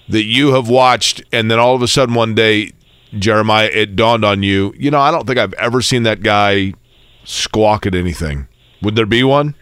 that 0.08 0.24
you 0.24 0.52
have 0.54 0.68
watched, 0.68 1.22
and 1.32 1.50
then 1.50 1.58
all 1.58 1.74
of 1.74 1.82
a 1.82 1.88
sudden 1.88 2.14
one 2.14 2.34
day, 2.34 2.72
Jeremiah, 3.18 3.70
it 3.72 3.96
dawned 3.96 4.24
on 4.24 4.42
you. 4.42 4.74
You 4.76 4.90
know, 4.90 5.00
I 5.00 5.10
don't 5.10 5.26
think 5.26 5.38
I've 5.38 5.54
ever 5.54 5.82
seen 5.82 6.04
that 6.04 6.22
guy 6.22 6.74
squawk 7.24 7.86
at 7.86 7.94
anything. 7.94 8.48
Would 8.82 8.96
there 8.96 9.06
be 9.06 9.22
one? 9.22 9.54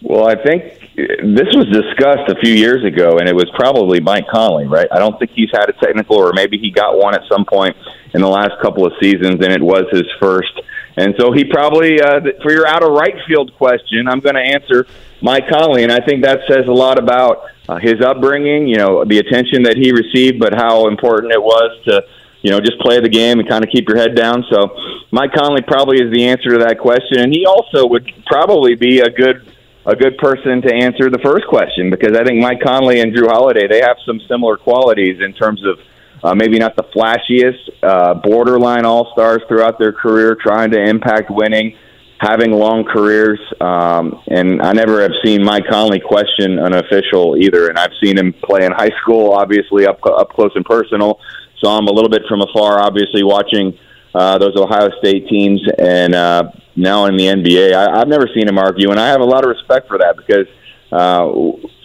Well, 0.00 0.28
I 0.28 0.36
think 0.36 0.62
this 0.96 1.48
was 1.54 1.66
discussed 1.72 2.30
a 2.30 2.36
few 2.40 2.54
years 2.54 2.84
ago, 2.84 3.18
and 3.18 3.28
it 3.28 3.34
was 3.34 3.50
probably 3.54 3.98
Mike 3.98 4.28
Conley, 4.28 4.66
right? 4.66 4.86
I 4.92 4.98
don't 5.00 5.18
think 5.18 5.32
he's 5.32 5.50
had 5.52 5.68
a 5.68 5.72
technical, 5.72 6.16
or 6.16 6.32
maybe 6.32 6.56
he 6.56 6.70
got 6.70 6.96
one 6.96 7.14
at 7.14 7.22
some 7.28 7.44
point 7.44 7.76
in 8.14 8.20
the 8.20 8.28
last 8.28 8.52
couple 8.62 8.86
of 8.86 8.92
seasons, 9.00 9.44
and 9.44 9.52
it 9.52 9.60
was 9.60 9.84
his 9.90 10.06
first. 10.20 10.52
And 10.96 11.14
so 11.18 11.32
he 11.32 11.44
probably, 11.44 12.00
uh, 12.00 12.20
for 12.42 12.52
your 12.52 12.66
out 12.66 12.82
of 12.82 12.92
right 12.92 13.14
field 13.26 13.54
question, 13.56 14.06
I'm 14.08 14.20
going 14.20 14.34
to 14.36 14.40
answer 14.40 14.86
Mike 15.20 15.48
Conley, 15.48 15.82
and 15.82 15.92
I 15.92 16.00
think 16.00 16.24
that 16.24 16.40
says 16.48 16.66
a 16.68 16.72
lot 16.72 16.98
about 16.98 17.42
uh, 17.68 17.78
his 17.78 18.00
upbringing, 18.00 18.68
you 18.68 18.76
know, 18.76 19.04
the 19.04 19.18
attention 19.18 19.64
that 19.64 19.76
he 19.76 19.90
received, 19.90 20.38
but 20.38 20.54
how 20.54 20.86
important 20.88 21.32
it 21.32 21.42
was 21.42 21.80
to, 21.84 22.04
you 22.42 22.50
know, 22.50 22.60
just 22.60 22.78
play 22.80 23.00
the 23.00 23.08
game 23.08 23.40
and 23.40 23.48
kind 23.48 23.64
of 23.64 23.70
keep 23.70 23.88
your 23.88 23.98
head 23.98 24.14
down. 24.14 24.44
So 24.50 24.76
Mike 25.10 25.32
Conley 25.32 25.62
probably 25.62 25.98
is 25.98 26.12
the 26.12 26.26
answer 26.26 26.52
to 26.52 26.64
that 26.64 26.78
question, 26.78 27.20
and 27.20 27.32
he 27.32 27.46
also 27.46 27.86
would 27.86 28.10
probably 28.26 28.74
be 28.74 29.00
a 29.00 29.10
good 29.10 29.44
a 29.86 29.96
good 29.96 30.18
person 30.18 30.60
to 30.60 30.74
answer 30.74 31.08
the 31.08 31.18
first 31.24 31.46
question 31.46 31.88
because 31.88 32.14
I 32.14 32.22
think 32.22 32.42
Mike 32.42 32.60
Conley 32.60 33.00
and 33.00 33.14
Jrue 33.14 33.28
Holiday 33.28 33.66
they 33.66 33.80
have 33.80 33.96
some 34.04 34.20
similar 34.28 34.58
qualities 34.58 35.20
in 35.22 35.32
terms 35.32 35.64
of 35.64 35.78
uh, 36.22 36.34
maybe 36.34 36.58
not 36.58 36.76
the 36.76 36.82
flashiest, 36.82 37.70
uh, 37.82 38.14
borderline 38.14 38.84
all 38.84 39.10
stars 39.12 39.40
throughout 39.48 39.78
their 39.78 39.92
career, 39.92 40.34
trying 40.34 40.70
to 40.72 40.82
impact 40.82 41.30
winning, 41.30 41.76
having 42.18 42.50
long 42.50 42.84
careers. 42.84 43.38
Um, 43.60 44.20
and 44.28 44.60
I 44.60 44.72
never 44.72 45.00
have 45.00 45.12
seen 45.24 45.44
Mike 45.44 45.64
Conley 45.70 46.00
question 46.00 46.58
an 46.58 46.74
official 46.74 47.36
either. 47.36 47.68
And 47.68 47.78
I've 47.78 47.94
seen 48.02 48.18
him 48.18 48.32
play 48.32 48.64
in 48.64 48.72
high 48.72 48.90
school, 49.00 49.32
obviously 49.32 49.86
up 49.86 50.04
up 50.04 50.30
close 50.30 50.52
and 50.54 50.64
personal. 50.64 51.20
Saw 51.60 51.78
him 51.78 51.86
a 51.86 51.92
little 51.92 52.10
bit 52.10 52.22
from 52.28 52.40
afar, 52.40 52.78
obviously 52.80 53.22
watching 53.22 53.78
uh, 54.14 54.38
those 54.38 54.56
Ohio 54.56 54.90
State 54.98 55.28
teams, 55.28 55.60
and 55.78 56.14
uh, 56.14 56.50
now 56.76 57.06
in 57.06 57.16
the 57.16 57.24
NBA. 57.24 57.74
I, 57.74 58.00
I've 58.00 58.08
never 58.08 58.28
seen 58.34 58.48
him 58.48 58.58
argue, 58.58 58.90
and 58.90 59.00
I 59.00 59.08
have 59.08 59.20
a 59.20 59.24
lot 59.24 59.44
of 59.44 59.50
respect 59.50 59.88
for 59.88 59.98
that 59.98 60.16
because 60.16 60.46
uh, 60.92 61.30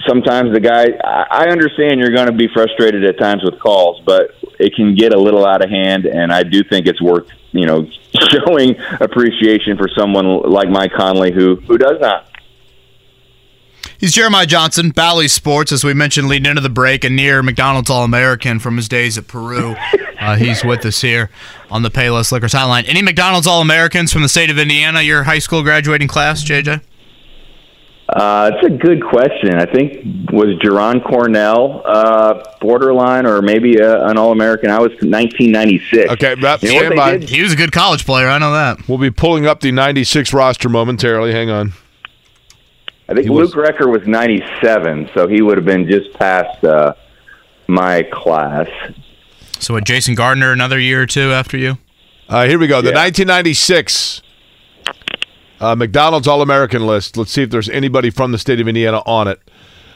sometimes 0.08 0.54
the 0.54 0.60
guy. 0.60 0.86
I 1.04 1.26
I 1.30 1.48
understand 1.50 2.00
you're 2.00 2.16
going 2.16 2.28
to 2.28 2.34
be 2.34 2.48
frustrated 2.54 3.04
at 3.04 3.18
times 3.20 3.44
with 3.44 3.60
calls, 3.60 4.02
but 4.06 4.32
it 4.60 4.76
can 4.76 4.96
get 4.96 5.14
a 5.14 5.20
little 5.20 5.46
out 5.46 5.64
of 5.64 5.70
hand, 5.70 6.06
and 6.06 6.32
I 6.32 6.44
do 6.44 6.64
think 6.64 6.88
it's 6.88 7.02
worth 7.02 7.28
you 7.52 7.66
know 7.66 7.88
showing 8.32 8.76
appreciation 9.00 9.78
for 9.78 9.88
someone 9.98 10.42
like 10.44 10.70
Mike 10.70 10.94
Conley 10.94 11.32
who 11.32 11.56
who 11.56 11.78
does 11.78 12.00
not. 12.00 12.30
He's 14.04 14.12
Jeremiah 14.12 14.46
Johnson, 14.46 14.90
Bally 14.90 15.30
Sports, 15.30 15.72
as 15.72 15.86
we 15.86 15.94
mentioned 15.94 16.28
leading 16.28 16.50
into 16.50 16.62
the 16.62 16.68
break, 16.68 17.06
and 17.06 17.16
near 17.16 17.42
McDonald's 17.42 17.90
All 17.90 18.04
American 18.04 18.60
from 18.60 18.76
his 18.76 18.90
days 18.90 19.18
at 19.18 19.30
Peru. 19.30 19.78
Uh, 20.20 20.36
he's 20.36 20.62
with 20.62 20.86
us 20.86 21.00
here 21.00 21.30
on 21.72 21.84
the 21.84 21.90
Payless 21.90 22.30
Liquors 22.30 22.52
Hotline. 22.52 22.84
Any 22.86 23.02
McDonald's 23.02 23.48
All 23.48 23.62
Americans 23.62 24.12
from 24.12 24.22
the 24.22 24.28
state 24.28 24.50
of 24.50 24.58
Indiana, 24.58 25.02
your 25.02 25.24
high 25.24 25.40
school 25.40 25.64
graduating 25.64 26.10
class, 26.10 26.44
JJ? 26.44 26.82
Uh, 28.10 28.52
it's 28.54 28.68
a 28.68 28.78
good 28.78 29.02
question. 29.02 29.56
I 29.56 29.66
think 29.68 30.32
was 30.34 30.60
Jerron 30.62 31.02
Cornell 31.02 31.82
uh, 31.86 32.44
borderline 32.60 33.26
or 33.26 33.42
maybe 33.42 33.82
uh 33.82 34.10
an 34.10 34.18
All 34.18 34.34
American. 34.34 34.70
I 34.70 34.80
was 34.80 34.92
1996. 35.00 36.12
Okay, 36.12 36.36
Rep, 36.36 36.62
You 36.62 36.74
know 36.74 36.80
stand 36.80 36.96
by. 36.98 37.18
did? 37.20 37.30
He 37.30 37.42
was 37.42 37.54
a 37.54 37.56
good 37.56 37.72
college 37.72 38.06
player. 38.06 38.28
I 38.28 38.38
know 38.38 38.52
that. 38.52 38.86
We'll 38.90 38.98
be 38.98 39.12
pulling 39.12 39.46
up 39.46 39.62
the 39.62 39.72
96 39.72 40.34
roster 40.34 40.68
momentarily. 40.68 41.32
Hang 41.32 41.50
on. 41.50 41.72
I 43.14 43.16
think 43.18 43.26
He 43.26 43.30
was- 43.30 43.54
Luke 43.56 43.66
Recker 43.78 43.92
was 43.92 44.08
97, 44.08 45.10
so 45.14 45.28
he 45.28 45.44
would 45.44 45.56
have 45.58 45.66
been 45.66 45.88
just 45.88 46.12
past 46.14 46.64
uh, 46.64 46.94
my 47.68 48.02
class. 48.12 48.68
So, 49.60 49.76
what, 49.76 49.86
Jason 49.86 50.16
Gardner 50.16 50.52
another 50.52 50.80
year 50.80 51.04
or 51.04 51.06
two 51.06 51.32
after 51.32 51.56
you? 51.58 51.78
Uh, 52.28 52.48
here 52.48 52.58
we 52.58 52.66
go. 52.66 52.82
The 52.82 52.90
Yeah. 52.90 52.96
1996 53.04 54.22
uh, 55.62 55.76
McDonald's 55.76 56.28
All 56.28 56.42
American 56.42 56.88
list. 56.88 57.16
Let's 57.16 57.32
see 57.32 57.44
if 57.44 57.52
there's 57.52 57.70
anybody 57.70 58.10
from 58.10 58.32
the 58.32 58.38
state 58.40 58.60
of 58.60 58.68
Indiana 58.68 59.04
on 59.06 59.28
it. 59.28 59.40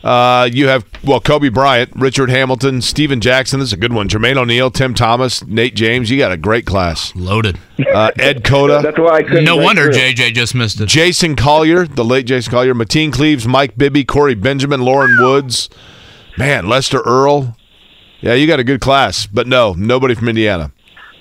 Uh, 0.08 0.46
you 0.46 0.70
have, 0.70 0.86
well, 1.04 1.20
Kobe 1.20 1.50
Bryant, 1.50 1.92
Richard 1.94 2.30
Hamilton, 2.30 2.82
Stephen 2.82 3.20
Jackson. 3.20 3.60
This 3.60 3.68
is 3.68 3.74
a 3.74 3.78
good 3.78 3.92
one. 3.92 4.08
Jermaine 4.08 4.38
O'Neal, 4.38 4.72
Tim 4.72 4.94
Thomas, 4.94 5.46
Nate 5.46 5.76
James. 5.76 6.10
You 6.10 6.18
got 6.18 6.32
a 6.32 6.38
great 6.38 6.66
class. 6.66 7.14
Loaded. 7.14 7.60
Uh, 7.94 8.12
Ed 8.18 8.46
Cota, 8.46 8.80
That's 8.84 8.98
why 8.98 9.18
I 9.18 9.24
couldn't. 9.24 9.44
No 9.44 9.58
wonder 9.58 9.92
through. 9.92 10.02
JJ 10.02 10.34
just 10.34 10.56
missed 10.56 10.80
it. 10.80 10.88
Jason 10.88 11.36
Collier, 11.36 11.86
the 11.86 12.06
late 12.06 12.26
Jason 12.26 12.52
Collier, 12.52 12.74
Mateen 12.74 13.12
Cleaves, 13.12 13.46
Mike 13.46 13.78
Bibby, 13.78 14.06
Corey 14.06 14.34
Benjamin, 14.34 14.80
Loren 14.82 15.18
Woods. 15.20 15.70
Man, 16.38 16.70
Lester 16.70 17.02
Earl. 17.02 17.58
Yeah, 18.22 18.34
you 18.34 18.48
got 18.48 18.62
a 18.62 18.64
good 18.64 18.80
class, 18.80 19.28
but 19.28 19.46
no, 19.46 19.74
nobody 19.74 20.16
from 20.16 20.30
Indiana. 20.30 20.72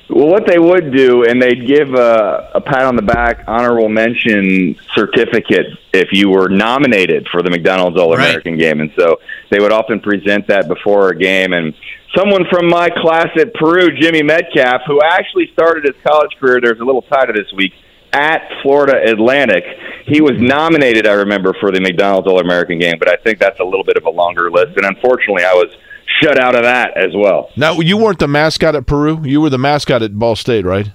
Well, 0.09 0.29
what 0.29 0.47
they 0.47 0.59
would 0.59 0.93
do, 0.93 1.25
and 1.25 1.43
they'd 1.43 1.67
give 1.67 1.93
a, 1.95 2.51
a 2.55 2.61
pat 2.61 2.85
on 2.85 2.95
the 2.95 3.03
back, 3.03 3.43
honorable 3.49 3.89
mention 3.89 4.77
certificate 4.95 5.67
if 5.93 6.09
you 6.13 6.31
were 6.31 6.49
nominated 6.49 7.27
for 7.33 7.43
the 7.43 7.51
McDonald's 7.51 7.99
All 7.99 8.15
American 8.15 8.57
game, 8.57 8.81
and 8.81 8.93
so 8.97 9.19
they 9.51 9.59
would 9.59 9.73
often 9.73 9.99
present 9.99 10.47
that 10.47 10.69
before 10.69 11.09
a 11.09 11.19
game. 11.19 11.53
And 11.53 11.75
someone 12.17 12.45
from 12.49 12.69
my 12.69 12.89
class 12.89 13.29
at 13.37 13.53
Peru, 13.55 13.91
Jimmy 13.99 14.23
Metcalf, 14.23 14.83
who 14.87 15.01
actually 15.03 15.51
started 15.53 15.85
his 15.85 16.01
college 16.07 16.31
career, 16.39 16.61
there's 16.63 16.81
a 16.81 16.85
little 16.85 17.03
tie 17.03 17.27
to 17.27 17.33
this 17.33 17.53
week 17.53 17.73
at 18.13 18.49
Florida 18.63 19.11
Atlantic. 19.11 19.65
He 20.07 20.21
was 20.21 20.35
nominated, 20.37 21.09
I 21.09 21.15
remember, 21.15 21.53
for 21.59 21.73
the 21.73 21.81
McDonald's 21.81 22.29
All 22.29 22.39
American 22.39 22.79
game, 22.79 22.95
but 23.01 23.09
I 23.09 23.17
think 23.17 23.41
that's 23.41 23.59
a 23.59 23.65
little 23.65 23.85
bit 23.85 23.97
of 23.97 24.05
a 24.05 24.11
longer 24.11 24.53
list. 24.53 24.77
And 24.77 24.87
unfortunately, 24.87 25.43
I 25.43 25.53
was 25.53 25.77
shut 26.23 26.39
out 26.39 26.55
of 26.55 26.63
that 26.63 26.97
as 26.97 27.13
well. 27.15 27.51
Now, 27.57 27.81
you 27.81 27.97
weren't 27.97 28.19
the 28.19 28.29
mascot 28.29 28.75
at 28.75 28.87
Peru. 28.87 29.21
You 29.25 29.41
were 29.41 29.51
the 29.51 29.59
mascot 29.59 30.03
at 30.03 30.19
Ball 30.19 30.37
State, 30.37 30.65
right? 30.65 30.91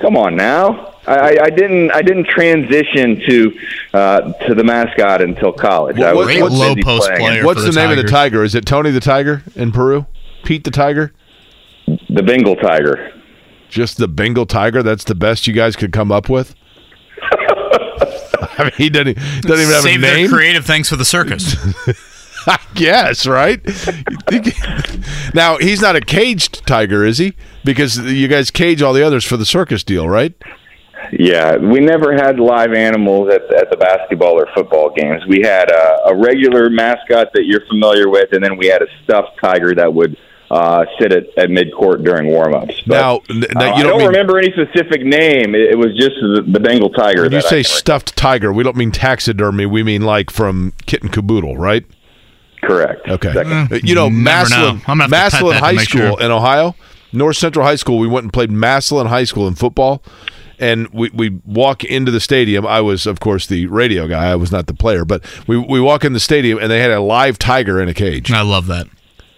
Come 0.00 0.16
on 0.16 0.36
now. 0.36 0.94
I, 1.06 1.14
I- 1.38 1.38
I 1.44 1.50
didn't. 1.50 1.90
I 1.92 2.02
didn't 2.02 2.26
transition 2.26 3.20
to 3.28 3.58
uh, 3.94 4.32
to 4.46 4.54
the 4.54 4.62
mascot 4.64 5.22
until 5.22 5.52
college. 5.52 5.98
I 6.00 6.12
was 6.12 6.26
Great 6.26 6.40
low 6.42 6.74
post 6.82 7.06
playing. 7.08 7.20
player. 7.20 7.44
What's 7.44 7.60
for 7.60 7.66
the, 7.66 7.72
the 7.72 7.80
name 7.80 7.90
of 7.98 8.04
the 8.04 8.10
tiger? 8.10 8.42
Is 8.44 8.54
it 8.54 8.66
Tony 8.66 8.90
the 8.90 9.00
Tiger 9.00 9.42
in 9.54 9.72
Peru? 9.72 10.04
Pete 10.44 10.64
the 10.64 10.70
Tiger? 10.70 11.12
The 12.10 12.22
Bengal 12.22 12.56
Tiger. 12.56 13.12
Just 13.68 13.96
the 13.98 14.08
Bengal 14.08 14.44
Tiger? 14.46 14.82
That's 14.82 15.04
the 15.04 15.14
best 15.14 15.46
you 15.46 15.52
guys 15.54 15.76
could 15.76 15.92
come 15.92 16.10
up 16.12 16.28
with? 16.28 16.54
I 18.58 18.64
mean, 18.64 18.72
he 18.76 18.90
doesn't, 18.90 19.16
doesn't 19.16 19.50
even 19.60 19.72
have 19.72 19.82
Save 19.82 19.98
a 19.98 20.02
their 20.02 20.16
name. 20.16 20.28
creative 20.30 20.64
things 20.66 20.88
for 20.88 20.96
the 20.96 21.04
circus. 21.04 21.56
I 22.48 22.58
guess, 22.74 23.26
right? 23.26 23.60
Now, 25.34 25.58
he's 25.58 25.80
not 25.82 25.96
a 25.96 26.00
caged 26.00 26.66
tiger, 26.66 27.04
is 27.04 27.18
he? 27.18 27.34
Because 27.64 27.98
you 27.98 28.28
guys 28.28 28.50
cage 28.50 28.80
all 28.82 28.92
the 28.92 29.02
others 29.02 29.24
for 29.24 29.36
the 29.36 29.44
circus 29.44 29.82
deal, 29.84 30.08
right? 30.08 30.34
Yeah, 31.12 31.56
we 31.56 31.80
never 31.80 32.14
had 32.14 32.40
live 32.40 32.72
animals 32.72 33.32
at, 33.32 33.42
at 33.54 33.70
the 33.70 33.76
basketball 33.76 34.40
or 34.40 34.48
football 34.54 34.92
games. 34.96 35.22
We 35.28 35.42
had 35.42 35.70
a, 35.70 36.08
a 36.08 36.16
regular 36.16 36.70
mascot 36.70 37.28
that 37.34 37.44
you're 37.44 37.64
familiar 37.68 38.08
with, 38.08 38.32
and 38.32 38.42
then 38.42 38.56
we 38.56 38.66
had 38.66 38.82
a 38.82 38.86
stuffed 39.04 39.38
tiger 39.42 39.74
that 39.74 39.92
would 39.92 40.16
uh, 40.50 40.84
sit 41.00 41.12
at, 41.12 41.24
at 41.36 41.48
midcourt 41.50 42.02
during 42.04 42.30
warmups. 42.30 42.82
But, 42.86 42.94
Now, 42.94 43.20
n- 43.28 43.44
uh, 43.56 43.64
you 43.64 43.70
I 43.70 43.82
don't 43.82 43.82
don't 43.82 43.98
mean- 43.98 44.06
remember 44.08 44.38
any 44.38 44.52
specific 44.52 45.02
name. 45.04 45.54
It, 45.54 45.72
it 45.72 45.78
was 45.78 45.96
just 45.96 46.16
the, 46.20 46.44
the 46.48 46.60
Bengal 46.60 46.90
tiger. 46.90 47.22
When 47.22 47.32
you 47.32 47.42
say 47.42 47.62
stuffed 47.62 48.16
tiger, 48.16 48.52
we 48.52 48.64
don't 48.64 48.76
mean 48.76 48.90
taxidermy. 48.92 49.66
We 49.66 49.82
mean 49.82 50.02
like 50.02 50.30
from 50.30 50.72
Kitten 50.86 51.08
Caboodle, 51.10 51.56
right? 51.56 51.84
Correct. 52.66 53.08
Okay. 53.08 53.32
Second. 53.32 53.72
Uh, 53.72 53.78
you 53.82 53.94
know, 53.94 54.08
Never 54.08 54.50
know. 54.50 54.56
Massillon, 54.56 54.82
I'm 54.86 54.98
gonna 54.98 55.02
have 55.02 55.10
to 55.10 55.16
pet 55.16 55.32
Massillon 55.32 55.58
High 55.58 55.76
School 55.76 56.00
sure. 56.16 56.20
in 56.20 56.30
Ohio, 56.30 56.74
North 57.12 57.36
Central 57.36 57.64
High 57.64 57.76
School. 57.76 57.98
We 57.98 58.08
went 58.08 58.24
and 58.24 58.32
played 58.32 58.50
Massillon 58.50 59.06
High 59.06 59.24
School 59.24 59.46
in 59.46 59.54
football, 59.54 60.02
and 60.58 60.88
we, 60.88 61.10
we 61.10 61.40
walk 61.44 61.84
into 61.84 62.10
the 62.10 62.20
stadium. 62.20 62.66
I 62.66 62.80
was, 62.80 63.06
of 63.06 63.20
course, 63.20 63.46
the 63.46 63.66
radio 63.66 64.08
guy. 64.08 64.30
I 64.30 64.36
was 64.36 64.50
not 64.50 64.66
the 64.66 64.74
player, 64.74 65.04
but 65.04 65.24
we 65.46 65.56
we 65.56 65.80
walk 65.80 66.04
in 66.04 66.12
the 66.12 66.20
stadium, 66.20 66.58
and 66.58 66.70
they 66.70 66.80
had 66.80 66.90
a 66.90 67.00
live 67.00 67.38
tiger 67.38 67.80
in 67.80 67.88
a 67.88 67.94
cage. 67.94 68.30
I 68.32 68.42
love 68.42 68.66
that. 68.66 68.88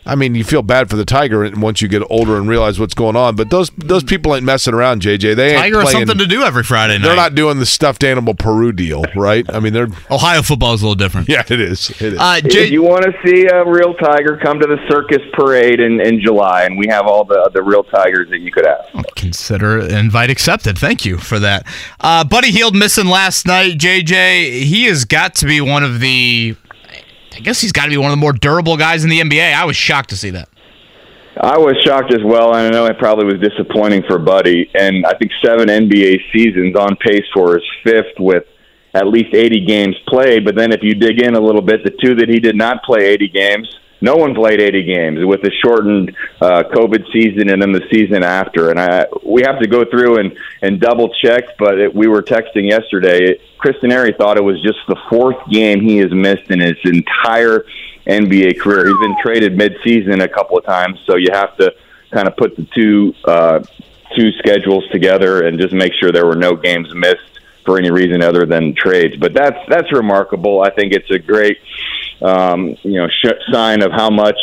I 0.08 0.14
mean, 0.14 0.34
you 0.34 0.42
feel 0.42 0.62
bad 0.62 0.88
for 0.88 0.96
the 0.96 1.04
tiger 1.04 1.48
once 1.56 1.82
you 1.82 1.88
get 1.88 2.02
older 2.10 2.36
and 2.38 2.48
realize 2.48 2.80
what's 2.80 2.94
going 2.94 3.14
on. 3.14 3.36
But 3.36 3.50
those 3.50 3.70
those 3.76 4.02
people 4.02 4.34
ain't 4.34 4.44
messing 4.44 4.72
around, 4.74 5.02
JJ. 5.02 5.36
They 5.36 5.50
ain't 5.52 5.58
Tiger 5.60 5.80
has 5.80 5.90
playing- 5.90 6.06
something 6.08 6.26
to 6.26 6.34
do 6.34 6.42
every 6.42 6.62
Friday 6.64 6.94
night. 6.98 7.06
They're 7.06 7.14
not 7.16 7.34
doing 7.34 7.58
the 7.58 7.66
stuffed 7.66 8.02
animal 8.02 8.34
Peru 8.34 8.72
deal, 8.72 9.04
right? 9.14 9.44
I 9.52 9.60
mean, 9.60 9.72
they're 9.74 9.88
Ohio 10.10 10.42
football 10.42 10.72
is 10.74 10.82
a 10.82 10.86
little 10.86 10.94
different. 10.94 11.28
yeah, 11.28 11.42
it 11.48 11.60
is. 11.60 11.90
It 12.00 12.14
is. 12.14 12.18
Uh, 12.18 12.40
If 12.42 12.70
you 12.70 12.82
want 12.82 13.04
to 13.04 13.12
see 13.24 13.46
a 13.46 13.64
real 13.64 13.94
tiger, 13.94 14.38
come 14.42 14.58
to 14.60 14.66
the 14.66 14.78
circus 14.88 15.22
parade 15.34 15.78
in, 15.80 16.00
in 16.00 16.20
July, 16.20 16.64
and 16.64 16.78
we 16.78 16.86
have 16.88 17.06
all 17.06 17.24
the 17.24 17.50
the 17.52 17.62
real 17.62 17.84
tigers 17.84 18.28
that 18.30 18.38
you 18.40 18.50
could 18.50 18.64
have. 18.66 19.04
consider 19.16 19.78
invite 19.80 20.30
accepted. 20.30 20.78
Thank 20.78 21.04
you 21.04 21.18
for 21.18 21.38
that. 21.38 21.66
Uh, 22.00 22.24
Buddy 22.24 22.50
Hield 22.50 22.74
missing 22.74 23.06
last 23.06 23.46
night. 23.46 23.78
JJ, 23.78 24.62
he 24.62 24.84
has 24.84 25.04
got 25.04 25.34
to 25.36 25.46
be 25.46 25.60
one 25.60 25.82
of 25.82 26.00
the. 26.00 26.56
I 27.34 27.40
guess 27.40 27.60
he's 27.60 27.72
got 27.72 27.84
to 27.84 27.90
be 27.90 27.96
one 27.96 28.10
of 28.10 28.12
the 28.12 28.20
more 28.20 28.32
durable 28.32 28.76
guys 28.76 29.04
in 29.04 29.10
the 29.10 29.20
NBA. 29.20 29.54
I 29.54 29.64
was 29.64 29.76
shocked 29.76 30.10
to 30.10 30.16
see 30.16 30.30
that. 30.30 30.48
I 31.40 31.56
was 31.56 31.76
shocked 31.84 32.12
as 32.12 32.22
well, 32.24 32.54
and 32.54 32.66
I 32.66 32.70
know 32.70 32.86
it 32.86 32.98
probably 32.98 33.26
was 33.26 33.40
disappointing 33.40 34.02
for 34.08 34.18
Buddy. 34.18 34.70
And 34.74 35.06
I 35.06 35.16
think 35.18 35.30
seven 35.44 35.68
NBA 35.68 36.18
seasons 36.32 36.74
on 36.74 36.96
pace 36.96 37.24
for 37.32 37.54
his 37.54 37.64
fifth 37.84 38.18
with 38.18 38.44
at 38.94 39.06
least 39.06 39.34
80 39.34 39.64
games 39.64 39.96
played. 40.08 40.44
But 40.44 40.56
then 40.56 40.72
if 40.72 40.80
you 40.82 40.94
dig 40.94 41.22
in 41.22 41.34
a 41.34 41.40
little 41.40 41.62
bit, 41.62 41.84
the 41.84 41.94
two 42.02 42.16
that 42.16 42.28
he 42.28 42.40
did 42.40 42.56
not 42.56 42.82
play 42.82 43.06
80 43.06 43.28
games, 43.28 43.68
no 44.00 44.16
one 44.16 44.34
played 44.34 44.60
80 44.60 44.82
games 44.84 45.24
with 45.24 45.42
the 45.42 45.50
shortened 45.50 46.16
uh, 46.40 46.62
COVID 46.64 47.10
season 47.12 47.50
and 47.50 47.60
then 47.60 47.72
the 47.72 47.86
season 47.90 48.22
after. 48.22 48.70
And 48.70 48.78
I, 48.78 49.06
we 49.24 49.42
have 49.42 49.58
to 49.60 49.66
go 49.66 49.84
through 49.84 50.18
and, 50.18 50.38
and 50.62 50.80
double 50.80 51.12
check, 51.14 51.58
but 51.58 51.78
it, 51.78 51.94
we 51.94 52.06
were 52.06 52.22
texting 52.22 52.68
yesterday. 52.68 53.40
Kristen 53.58 53.90
Airy 53.90 54.14
thought 54.16 54.36
it 54.36 54.44
was 54.44 54.62
just 54.62 54.78
the 54.86 54.96
fourth 55.08 55.36
game 55.50 55.80
he 55.80 55.98
has 55.98 56.12
missed 56.12 56.50
in 56.50 56.60
his 56.60 56.76
entire 56.84 57.64
NBA 58.06 58.60
career. 58.60 58.86
He's 58.86 58.98
been 58.98 59.16
traded 59.20 59.56
mid-season 59.56 60.20
a 60.20 60.28
couple 60.28 60.56
of 60.56 60.64
times, 60.64 60.98
so 61.04 61.16
you 61.16 61.28
have 61.32 61.56
to 61.58 61.74
kind 62.12 62.26
of 62.26 62.36
put 62.36 62.56
the 62.56 62.66
two 62.74 63.14
uh, 63.24 63.60
two 64.16 64.32
schedules 64.38 64.88
together 64.90 65.46
and 65.46 65.58
just 65.58 65.74
make 65.74 65.92
sure 65.92 66.10
there 66.10 66.26
were 66.26 66.36
no 66.36 66.56
games 66.56 66.88
missed 66.94 67.40
for 67.66 67.76
any 67.78 67.90
reason 67.90 68.22
other 68.22 68.46
than 68.46 68.74
trades. 68.74 69.16
But 69.16 69.34
that's 69.34 69.58
that's 69.68 69.92
remarkable. 69.92 70.62
I 70.62 70.70
think 70.70 70.94
it's 70.94 71.10
a 71.10 71.18
great 71.18 71.58
um, 72.22 72.76
you 72.82 73.00
know 73.00 73.08
sh- 73.08 73.52
sign 73.52 73.82
of 73.82 73.92
how 73.92 74.10
much 74.10 74.38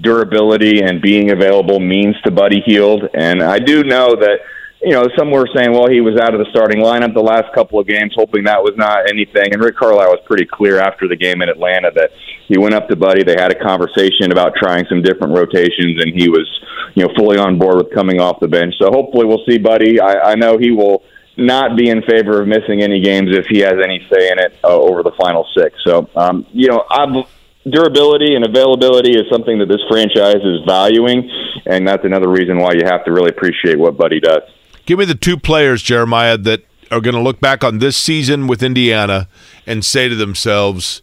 durability 0.00 0.82
and 0.82 1.00
being 1.00 1.30
available 1.30 1.80
means 1.80 2.16
to 2.24 2.30
Buddy 2.30 2.62
Hield. 2.64 3.04
And 3.14 3.42
I 3.42 3.58
do 3.58 3.84
know 3.84 4.16
that 4.16 4.40
you 4.82 4.92
know, 4.92 5.04
some 5.16 5.30
were 5.30 5.46
saying, 5.54 5.72
well, 5.72 5.88
he 5.88 6.00
was 6.00 6.18
out 6.18 6.32
of 6.32 6.40
the 6.40 6.48
starting 6.50 6.80
lineup 6.80 7.12
the 7.12 7.20
last 7.20 7.52
couple 7.54 7.78
of 7.78 7.86
games, 7.86 8.14
hoping 8.16 8.44
that 8.44 8.62
was 8.62 8.72
not 8.76 9.10
anything. 9.10 9.52
And 9.52 9.62
Rick 9.62 9.76
Carlisle 9.76 10.08
was 10.08 10.24
pretty 10.24 10.46
clear 10.46 10.80
after 10.80 11.06
the 11.06 11.16
game 11.16 11.42
in 11.42 11.50
Atlanta 11.50 11.90
that 11.94 12.10
he 12.48 12.56
went 12.56 12.74
up 12.74 12.88
to 12.88 12.96
Buddy. 12.96 13.22
They 13.22 13.36
had 13.36 13.52
a 13.52 13.60
conversation 13.60 14.32
about 14.32 14.54
trying 14.56 14.86
some 14.88 15.02
different 15.02 15.36
rotations, 15.36 16.00
and 16.00 16.16
he 16.16 16.30
was, 16.30 16.48
you 16.94 17.04
know, 17.04 17.12
fully 17.14 17.36
on 17.36 17.58
board 17.58 17.76
with 17.76 17.92
coming 17.92 18.20
off 18.20 18.40
the 18.40 18.48
bench. 18.48 18.74
So 18.80 18.88
hopefully 18.90 19.26
we'll 19.26 19.44
see 19.46 19.58
Buddy. 19.58 20.00
I, 20.00 20.32
I 20.32 20.34
know 20.34 20.56
he 20.56 20.70
will 20.70 21.02
not 21.36 21.76
be 21.76 21.88
in 21.88 22.02
favor 22.02 22.42
of 22.42 22.48
missing 22.48 22.82
any 22.82 23.00
games 23.00 23.30
if 23.30 23.46
he 23.48 23.60
has 23.60 23.74
any 23.82 24.06
say 24.12 24.30
in 24.30 24.38
it 24.38 24.58
uh, 24.64 24.68
over 24.68 25.02
the 25.02 25.12
final 25.20 25.46
six. 25.56 25.76
So, 25.86 26.08
um, 26.16 26.46
you 26.52 26.68
know, 26.68 26.84
I've 26.90 27.26
durability 27.68 28.34
and 28.34 28.44
availability 28.44 29.12
is 29.12 29.24
something 29.30 29.58
that 29.58 29.66
this 29.66 29.80
franchise 29.88 30.42
is 30.42 30.60
valuing, 30.66 31.30
and 31.66 31.86
that's 31.86 32.04
another 32.04 32.28
reason 32.28 32.58
why 32.58 32.72
you 32.72 32.84
have 32.84 33.04
to 33.04 33.12
really 33.12 33.30
appreciate 33.30 33.78
what 33.78 33.96
Buddy 33.96 34.20
does. 34.20 34.42
Give 34.86 34.98
me 34.98 35.04
the 35.04 35.14
two 35.14 35.36
players, 35.36 35.82
Jeremiah, 35.82 36.38
that 36.38 36.64
are 36.90 37.00
going 37.00 37.14
to 37.14 37.20
look 37.20 37.40
back 37.40 37.62
on 37.62 37.78
this 37.78 37.96
season 37.96 38.46
with 38.46 38.62
Indiana 38.62 39.28
and 39.66 39.84
say 39.84 40.08
to 40.08 40.16
themselves, 40.16 41.02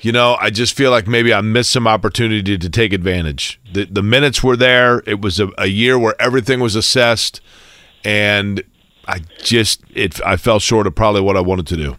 you 0.00 0.12
know, 0.12 0.36
I 0.40 0.50
just 0.50 0.76
feel 0.76 0.90
like 0.90 1.06
maybe 1.06 1.32
I 1.32 1.40
missed 1.40 1.70
some 1.70 1.86
opportunity 1.86 2.56
to 2.56 2.70
take 2.70 2.92
advantage. 2.92 3.60
The 3.70 3.84
the 3.84 4.02
minutes 4.02 4.42
were 4.42 4.56
there. 4.56 5.02
It 5.06 5.20
was 5.20 5.38
a, 5.38 5.50
a 5.58 5.66
year 5.66 5.98
where 5.98 6.20
everything 6.20 6.60
was 6.60 6.74
assessed, 6.74 7.40
and 8.02 8.62
I 9.10 9.20
just 9.42 9.82
it 9.94 10.24
I 10.24 10.36
fell 10.36 10.60
short 10.60 10.86
of 10.86 10.94
probably 10.94 11.20
what 11.20 11.36
I 11.36 11.40
wanted 11.40 11.66
to 11.68 11.76
do. 11.76 11.96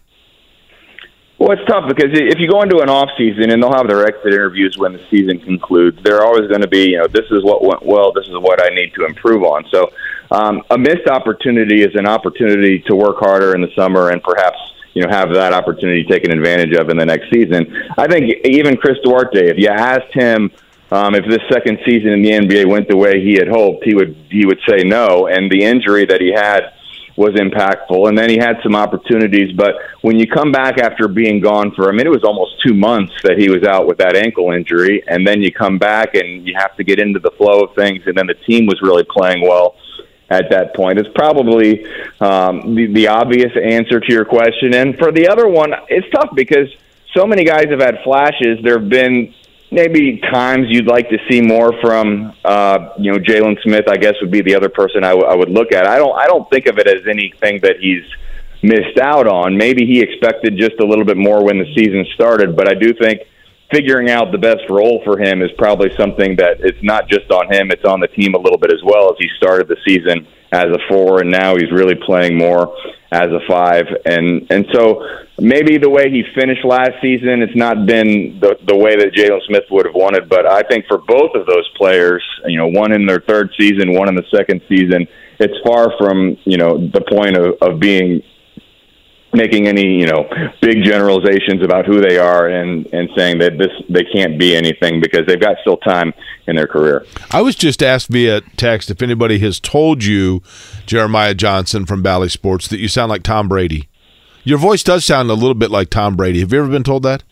Well, 1.38 1.50
it's 1.50 1.64
tough 1.66 1.88
because 1.88 2.10
if 2.12 2.38
you 2.38 2.48
go 2.48 2.62
into 2.62 2.78
an 2.78 2.88
off 2.88 3.10
season 3.18 3.50
and 3.50 3.60
they'll 3.60 3.72
have 3.72 3.88
their 3.88 4.06
exit 4.06 4.32
interviews 4.32 4.78
when 4.78 4.92
the 4.92 5.04
season 5.10 5.40
concludes, 5.40 5.98
they're 6.04 6.22
always 6.22 6.48
going 6.48 6.60
to 6.60 6.68
be, 6.68 6.90
you 6.90 6.98
know, 6.98 7.08
this 7.08 7.26
is 7.32 7.42
what 7.42 7.64
went 7.64 7.84
well, 7.84 8.12
this 8.12 8.26
is 8.26 8.34
what 8.34 8.64
I 8.64 8.68
need 8.68 8.94
to 8.94 9.04
improve 9.04 9.42
on. 9.42 9.64
So, 9.72 9.92
um, 10.30 10.62
a 10.70 10.78
missed 10.78 11.08
opportunity 11.10 11.82
is 11.82 11.96
an 11.96 12.06
opportunity 12.06 12.78
to 12.86 12.94
work 12.94 13.16
harder 13.18 13.54
in 13.56 13.60
the 13.60 13.70
summer 13.74 14.10
and 14.10 14.22
perhaps, 14.22 14.56
you 14.94 15.02
know, 15.02 15.10
have 15.10 15.34
that 15.34 15.52
opportunity 15.52 16.04
taken 16.04 16.30
advantage 16.30 16.74
of 16.78 16.88
in 16.90 16.96
the 16.96 17.04
next 17.04 17.28
season. 17.30 17.66
I 17.98 18.06
think 18.06 18.32
even 18.44 18.76
Chris 18.76 18.98
Duarte, 19.02 19.50
if 19.50 19.58
you 19.58 19.68
asked 19.68 20.14
him 20.14 20.50
um, 20.92 21.14
if 21.16 21.24
this 21.26 21.40
second 21.50 21.80
season 21.84 22.10
in 22.10 22.22
the 22.22 22.30
NBA 22.30 22.68
went 22.68 22.86
the 22.86 22.96
way 22.96 23.20
he 23.20 23.34
had 23.34 23.48
hoped, 23.48 23.82
he 23.82 23.94
would 23.94 24.14
he 24.30 24.46
would 24.46 24.60
say 24.68 24.84
no. 24.84 25.26
And 25.26 25.50
the 25.50 25.64
injury 25.64 26.04
that 26.06 26.20
he 26.20 26.32
had 26.32 26.72
was 27.16 27.30
impactful. 27.30 28.08
And 28.08 28.16
then 28.16 28.30
he 28.30 28.36
had 28.36 28.56
some 28.62 28.74
opportunities. 28.74 29.52
But 29.52 29.74
when 30.02 30.18
you 30.18 30.26
come 30.26 30.52
back 30.52 30.78
after 30.78 31.08
being 31.08 31.40
gone 31.40 31.72
for, 31.74 31.88
I 31.88 31.92
mean, 31.92 32.06
it 32.06 32.10
was 32.10 32.24
almost 32.24 32.62
two 32.62 32.74
months 32.74 33.12
that 33.22 33.38
he 33.38 33.50
was 33.50 33.64
out 33.64 33.86
with 33.86 33.98
that 33.98 34.16
ankle 34.16 34.52
injury. 34.52 35.02
And 35.06 35.26
then 35.26 35.42
you 35.42 35.52
come 35.52 35.78
back 35.78 36.14
and 36.14 36.46
you 36.46 36.54
have 36.56 36.76
to 36.76 36.84
get 36.84 36.98
into 36.98 37.18
the 37.20 37.30
flow 37.32 37.60
of 37.64 37.74
things. 37.74 38.02
And 38.06 38.16
then 38.16 38.26
the 38.26 38.34
team 38.34 38.66
was 38.66 38.80
really 38.82 39.04
playing 39.04 39.42
well 39.42 39.76
at 40.30 40.48
that 40.50 40.74
point. 40.74 40.98
It's 40.98 41.10
probably 41.14 41.84
um, 42.20 42.74
the, 42.74 42.86
the 42.92 43.08
obvious 43.08 43.52
answer 43.62 44.00
to 44.00 44.12
your 44.12 44.24
question. 44.24 44.74
And 44.74 44.98
for 44.98 45.12
the 45.12 45.28
other 45.28 45.46
one, 45.46 45.74
it's 45.88 46.08
tough 46.10 46.30
because 46.34 46.68
so 47.14 47.26
many 47.26 47.44
guys 47.44 47.66
have 47.68 47.80
had 47.80 47.98
flashes. 48.02 48.58
There 48.62 48.78
have 48.78 48.88
been 48.88 49.34
maybe 49.72 50.20
times 50.30 50.66
you'd 50.68 50.86
like 50.86 51.08
to 51.08 51.18
see 51.28 51.40
more 51.40 51.72
from 51.80 52.34
uh, 52.44 52.90
you 52.98 53.12
know 53.12 53.18
Jalen 53.18 53.60
Smith. 53.62 53.88
I 53.88 53.96
guess 53.96 54.14
would 54.20 54.30
be 54.30 54.42
the 54.42 54.54
other 54.54 54.68
person 54.68 55.02
I, 55.02 55.10
w- 55.10 55.26
I 55.26 55.34
would 55.34 55.50
look 55.50 55.72
at. 55.72 55.86
I 55.86 55.96
don't 55.96 56.16
I 56.16 56.26
don't 56.26 56.48
think 56.50 56.66
of 56.66 56.78
it 56.78 56.86
as 56.86 57.06
anything 57.08 57.60
that 57.62 57.76
he's 57.80 58.04
missed 58.62 58.98
out 59.00 59.26
on. 59.26 59.56
Maybe 59.56 59.86
he 59.86 60.00
expected 60.00 60.56
just 60.56 60.78
a 60.80 60.86
little 60.86 61.04
bit 61.04 61.16
more 61.16 61.44
when 61.44 61.58
the 61.58 61.74
season 61.74 62.06
started, 62.14 62.54
but 62.54 62.68
I 62.68 62.74
do 62.74 62.92
think 62.94 63.22
figuring 63.72 64.10
out 64.10 64.30
the 64.30 64.38
best 64.38 64.68
role 64.68 65.00
for 65.04 65.18
him 65.18 65.42
is 65.42 65.50
probably 65.58 65.90
something 65.96 66.36
that 66.36 66.60
it's 66.60 66.82
not 66.82 67.08
just 67.08 67.30
on 67.30 67.52
him; 67.52 67.70
it's 67.70 67.84
on 67.84 68.00
the 68.00 68.08
team 68.08 68.34
a 68.34 68.38
little 68.38 68.58
bit 68.58 68.72
as 68.72 68.82
well. 68.84 69.10
As 69.10 69.16
he 69.18 69.28
started 69.36 69.68
the 69.68 69.78
season 69.86 70.26
as 70.52 70.66
a 70.66 70.78
four, 70.88 71.20
and 71.20 71.30
now 71.30 71.56
he's 71.56 71.72
really 71.72 71.94
playing 71.94 72.36
more 72.36 72.76
as 73.10 73.28
a 73.28 73.40
five, 73.48 73.84
and 74.04 74.46
and 74.50 74.66
so 74.72 75.04
maybe 75.38 75.76
the 75.78 75.88
way 75.88 76.10
he 76.10 76.22
finished 76.34 76.64
last 76.64 76.92
season, 77.02 77.42
it's 77.42 77.56
not 77.56 77.86
been 77.86 78.38
the 78.40 78.56
the 78.66 78.76
way 78.76 78.96
that 78.96 79.12
Jalen 79.12 79.44
Smith 79.46 79.64
would 79.70 79.86
have 79.86 79.94
wanted. 79.94 80.28
But 80.28 80.46
I 80.46 80.62
think 80.62 80.86
for 80.86 80.98
both 80.98 81.34
of 81.34 81.46
those 81.46 81.68
players, 81.76 82.22
you 82.46 82.58
know, 82.58 82.68
one 82.68 82.92
in 82.92 83.06
their 83.06 83.20
third 83.20 83.50
season, 83.58 83.92
one 83.92 84.08
in 84.08 84.14
the 84.14 84.24
second 84.34 84.62
season, 84.68 85.06
it's 85.38 85.58
far 85.66 85.92
from 85.98 86.36
you 86.44 86.56
know 86.56 86.78
the 86.78 87.02
point 87.02 87.36
of, 87.36 87.56
of 87.60 87.80
being 87.80 88.22
making 89.32 89.66
any 89.66 89.98
you 89.98 90.06
know 90.06 90.28
big 90.60 90.84
generalizations 90.84 91.62
about 91.62 91.86
who 91.86 92.00
they 92.00 92.18
are 92.18 92.48
and 92.48 92.86
and 92.92 93.08
saying 93.16 93.38
that 93.38 93.58
this 93.58 93.70
they 93.88 94.04
can't 94.04 94.38
be 94.38 94.54
anything 94.54 95.00
because 95.00 95.26
they've 95.26 95.40
got 95.40 95.56
still 95.62 95.78
time 95.78 96.12
in 96.46 96.56
their 96.56 96.66
career. 96.66 97.04
I 97.30 97.42
was 97.42 97.54
just 97.54 97.82
asked 97.82 98.08
via 98.08 98.42
text 98.56 98.90
if 98.90 99.02
anybody 99.02 99.38
has 99.40 99.60
told 99.60 100.04
you, 100.04 100.42
Jeremiah 100.86 101.34
Johnson 101.34 101.86
from 101.86 102.02
Bally 102.02 102.28
Sports, 102.28 102.68
that 102.68 102.78
you 102.78 102.88
sound 102.88 103.10
like 103.10 103.22
Tom 103.22 103.48
Brady. 103.48 103.88
Your 104.44 104.58
voice 104.58 104.82
does 104.82 105.04
sound 105.04 105.30
a 105.30 105.34
little 105.34 105.54
bit 105.54 105.70
like 105.70 105.88
Tom 105.88 106.16
Brady. 106.16 106.40
Have 106.40 106.52
you 106.52 106.58
ever 106.58 106.68
been 106.68 106.82
told 106.82 107.04
that? 107.04 107.22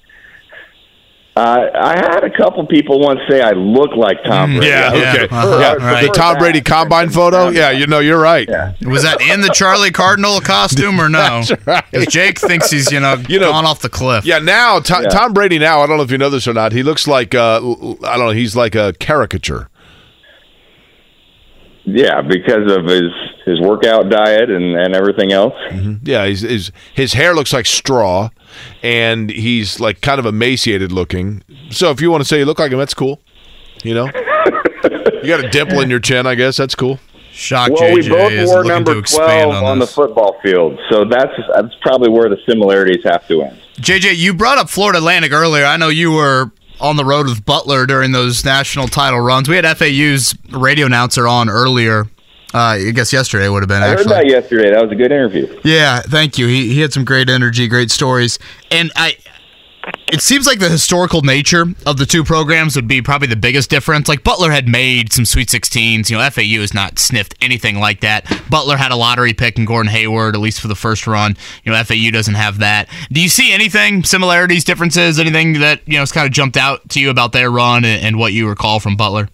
Uh, 1.41 1.71
I 1.75 1.97
had 1.97 2.23
a 2.25 2.31
couple 2.37 2.67
people 2.67 3.01
once 3.01 3.21
say 3.31 3.41
I 3.41 3.53
look 3.53 3.93
like 3.97 4.19
Tom 4.25 4.51
Brady. 4.57 4.67
Yeah, 4.67 4.91
I 4.91 4.93
was 4.93 5.03
okay. 5.03 5.19
prefer- 5.29 5.61
yeah, 5.61 5.69
I 5.71 6.03
would 6.03 6.11
the 6.11 6.13
Tom. 6.15 6.39
Brady 6.39 6.61
combine 6.61 7.09
photo. 7.09 7.49
Yeah, 7.49 7.71
you 7.71 7.87
know, 7.87 8.01
you're 8.01 8.21
right. 8.21 8.47
Yeah. 8.47 8.75
Was 8.87 9.05
that 9.05 9.21
in 9.23 9.41
the 9.41 9.49
Charlie 9.49 9.91
Cardinal 9.91 10.41
costume 10.41 11.01
or 11.01 11.09
no? 11.09 11.43
That's 11.43 11.67
right. 11.67 11.85
'Cause 11.93 12.07
Jake 12.07 12.39
thinks 12.39 12.71
he's 12.71 12.93
you 12.93 13.01
know, 13.01 13.15
You 13.29 13.39
know- 13.41 13.53
gone 13.53 13.65
off 13.65 13.81
the 13.81 13.89
cliff. 13.89 14.27
Yeah, 14.27 14.39
now 14.41 14.81
Tom, 14.81 15.05
Yeah. 15.05 15.09
Tom 15.09 15.33
Brady. 15.33 15.59
Now 15.59 15.81
I 15.81 15.87
don't 15.87 15.97
know 15.97 16.03
if 16.03 16.11
you 16.11 16.19
know 16.19 16.29
this 16.31 16.47
or 16.47 16.53
not. 16.53 16.73
He 16.73 16.83
looks 16.83 17.09
like 17.09 17.35
uh, 17.35 17.57
l- 17.63 17.99
I 18.05 18.17
don't 18.19 18.27
know. 18.27 18.33
He's 18.33 18.55
like 18.55 18.75
a 18.75 18.93
caricature. 18.99 19.69
Yeah, 21.85 22.21
because 22.23 22.71
of 22.71 22.85
his 22.85 23.11
his 23.47 23.61
workout 23.61 24.11
diet 24.11 24.51
and, 24.51 24.77
and 24.77 24.95
everything 24.95 25.33
else. 25.33 25.55
Yeah, 26.03 26.27
he's, 26.27 26.43
his 26.43 26.71
his 26.95 27.15
hair 27.15 27.35
looks 27.35 27.53
like 27.53 27.65
straw, 27.67 28.29
and 28.83 29.31
he's 29.31 29.81
like 29.81 30.01
kind 30.01 30.19
of 30.19 30.27
emaciated 30.27 30.93
looking. 30.93 31.43
So 31.71 31.91
if 31.91 32.01
you 32.01 32.11
want 32.11 32.23
to 32.23 32.29
say 32.29 32.39
you 32.39 32.45
look 32.45 32.59
like 32.59 32.73
him, 32.73 32.79
that's 32.79 32.95
cool. 32.95 33.21
You 33.83 33.95
know. 33.95 34.11
You 35.23 35.27
got 35.29 35.45
a 35.45 35.49
dimple 35.51 35.81
in 35.81 35.91
your 35.91 36.01
chin, 36.01 36.27
I 36.27 36.35
guess. 36.35 36.57
That's 36.57 36.75
cool. 36.75 36.99
Shock 37.31 37.71
well, 37.73 37.95
we 37.95 38.01
JJ 38.01 38.09
both 38.09 38.33
is 38.33 38.49
wore 38.49 38.57
looking 38.59 38.69
number 38.71 38.95
to 38.95 38.99
expand 38.99 39.51
12 39.51 39.55
on, 39.55 39.65
on, 39.65 39.79
the 39.79 39.87
football 39.87 40.37
field, 40.43 40.79
so 40.91 41.05
that's 41.05 41.33
that's 41.55 41.75
probably 41.81 42.11
where 42.11 42.29
the 42.29 42.37
similarities 42.49 43.05
have 43.05 43.27
to 43.29 43.43
end. 43.43 43.59
JJ, 43.77 44.17
you 44.17 44.35
brought 44.35 44.59
up 44.59 44.69
Florida 44.69 44.99
Atlantic 44.99 45.33
earlier. 45.33 45.65
I 45.65 45.77
know 45.77 45.89
you 45.89 46.11
were 46.11 46.51
on 46.81 46.97
the 46.97 47.05
road 47.05 47.27
with 47.27 47.45
Butler 47.45 47.87
during 47.87 48.13
those 48.13 48.45
national 48.45 48.89
title 48.89 49.21
runs. 49.21 49.49
We 49.49 49.57
had 49.57 49.65
FAU's 49.79 50.35
radio 50.51 50.87
announcer 50.87 51.29
on 51.29 51.49
earlier. 51.49 52.07
Uh, 52.53 52.59
I 52.59 52.91
guess 52.91 53.13
yesterday 53.13 53.49
would 53.49 53.63
have 53.63 53.69
been 53.69 53.83
I 53.83 53.89
heard 53.91 54.01
actually. 54.01 54.15
that 54.15 54.27
yesterday. 54.27 54.71
That 54.71 54.83
was 54.83 54.91
a 54.91 54.97
good 54.97 55.13
interview. 55.13 55.61
Yeah, 55.63 56.01
thank 56.01 56.37
you. 56.39 56.47
He, 56.49 56.75
he 56.75 56.81
had 56.81 56.93
some 56.93 57.05
great 57.05 57.29
energy, 57.31 57.69
great 57.69 57.91
stories, 57.91 58.39
and 58.71 58.91
I. 58.97 59.17
It 60.13 60.21
seems 60.21 60.47
like 60.47 60.59
the 60.59 60.69
historical 60.69 61.23
nature 61.23 61.65
of 61.87 61.97
the 61.97 62.05
two 62.05 62.23
programs 62.23 62.77
would 62.77 62.87
be 62.87 63.01
probably 63.01 63.29
the 63.29 63.37
biggest 63.37 63.71
difference. 63.71 64.09
Like 64.09 64.23
Butler 64.23 64.51
had 64.51 64.69
made 64.69 65.13
some 65.13 65.25
Sweet 65.25 65.49
16s. 65.49 66.11
You 66.11 66.19
know, 66.19 66.31
FAU 66.31 66.61
has 66.61 66.75
not 66.75 66.99
sniffed 66.99 67.35
anything 67.41 67.79
like 67.79 68.01
that. 68.01 68.27
Butler 68.51 68.77
had 68.77 68.91
a 68.93 68.97
lottery 68.97 69.33
pick 69.33 69.57
in 69.57 69.65
Gordon 69.65 69.91
Hayward, 69.91 70.35
at 70.35 70.41
least 70.41 70.61
for 70.61 70.69
the 70.69 70.75
first 70.75 71.07
run. 71.07 71.37
You 71.65 71.73
know, 71.73 71.83
FAU 71.83 72.11
doesn't 72.11 72.35
have 72.35 72.59
that. 72.59 72.89
Do 73.11 73.23
you 73.23 73.29
see 73.29 73.53
anything, 73.53 74.05
similarities, 74.05 74.65
differences, 74.65 75.19
anything 75.19 75.55
that 75.61 75.81
you 75.87 75.95
know 75.95 76.01
has 76.01 76.13
kind 76.13 76.27
of 76.27 76.33
jumped 76.33 76.57
out 76.57 76.89
to 76.91 77.01
you 77.01 77.09
about 77.09 77.33
their 77.33 77.51
run 77.51 77.85
and, 77.85 78.05
and 78.05 78.19
what 78.19 78.33
you 78.33 78.49
recall 78.49 78.81
from 78.81 78.97
Butler? 78.97 79.29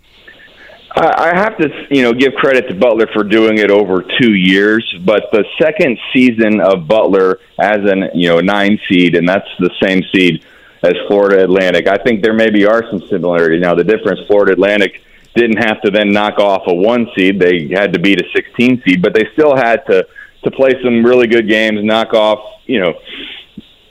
I 0.98 1.34
have 1.34 1.58
to, 1.58 1.68
you 1.90 2.02
know, 2.02 2.14
give 2.14 2.32
credit 2.34 2.68
to 2.68 2.74
Butler 2.74 3.06
for 3.12 3.22
doing 3.22 3.58
it 3.58 3.70
over 3.70 4.02
two 4.02 4.32
years. 4.32 4.82
But 5.04 5.24
the 5.30 5.44
second 5.60 5.98
season 6.14 6.60
of 6.60 6.88
Butler 6.88 7.38
as 7.60 7.80
an, 7.84 8.10
you 8.14 8.28
know, 8.30 8.40
nine 8.40 8.78
seed, 8.88 9.14
and 9.14 9.28
that's 9.28 9.48
the 9.58 9.70
same 9.82 10.02
seed 10.14 10.44
as 10.82 10.94
Florida 11.06 11.44
Atlantic. 11.44 11.86
I 11.86 11.98
think 11.98 12.22
there 12.22 12.32
maybe 12.32 12.64
are 12.64 12.82
some 12.90 13.06
similarities. 13.08 13.60
Now, 13.60 13.74
the 13.74 13.84
difference: 13.84 14.20
Florida 14.26 14.52
Atlantic 14.52 15.02
didn't 15.34 15.58
have 15.58 15.82
to 15.82 15.90
then 15.90 16.12
knock 16.12 16.38
off 16.38 16.62
a 16.66 16.74
one 16.74 17.08
seed; 17.14 17.38
they 17.38 17.68
had 17.68 17.92
to 17.92 17.98
beat 17.98 18.18
a 18.18 18.24
16 18.34 18.82
seed, 18.86 19.02
but 19.02 19.12
they 19.12 19.28
still 19.34 19.54
had 19.54 19.84
to 19.86 20.06
to 20.44 20.50
play 20.50 20.70
some 20.82 21.04
really 21.04 21.26
good 21.26 21.48
games, 21.48 21.82
knock 21.82 22.14
off, 22.14 22.38
you 22.66 22.78
know, 22.80 22.94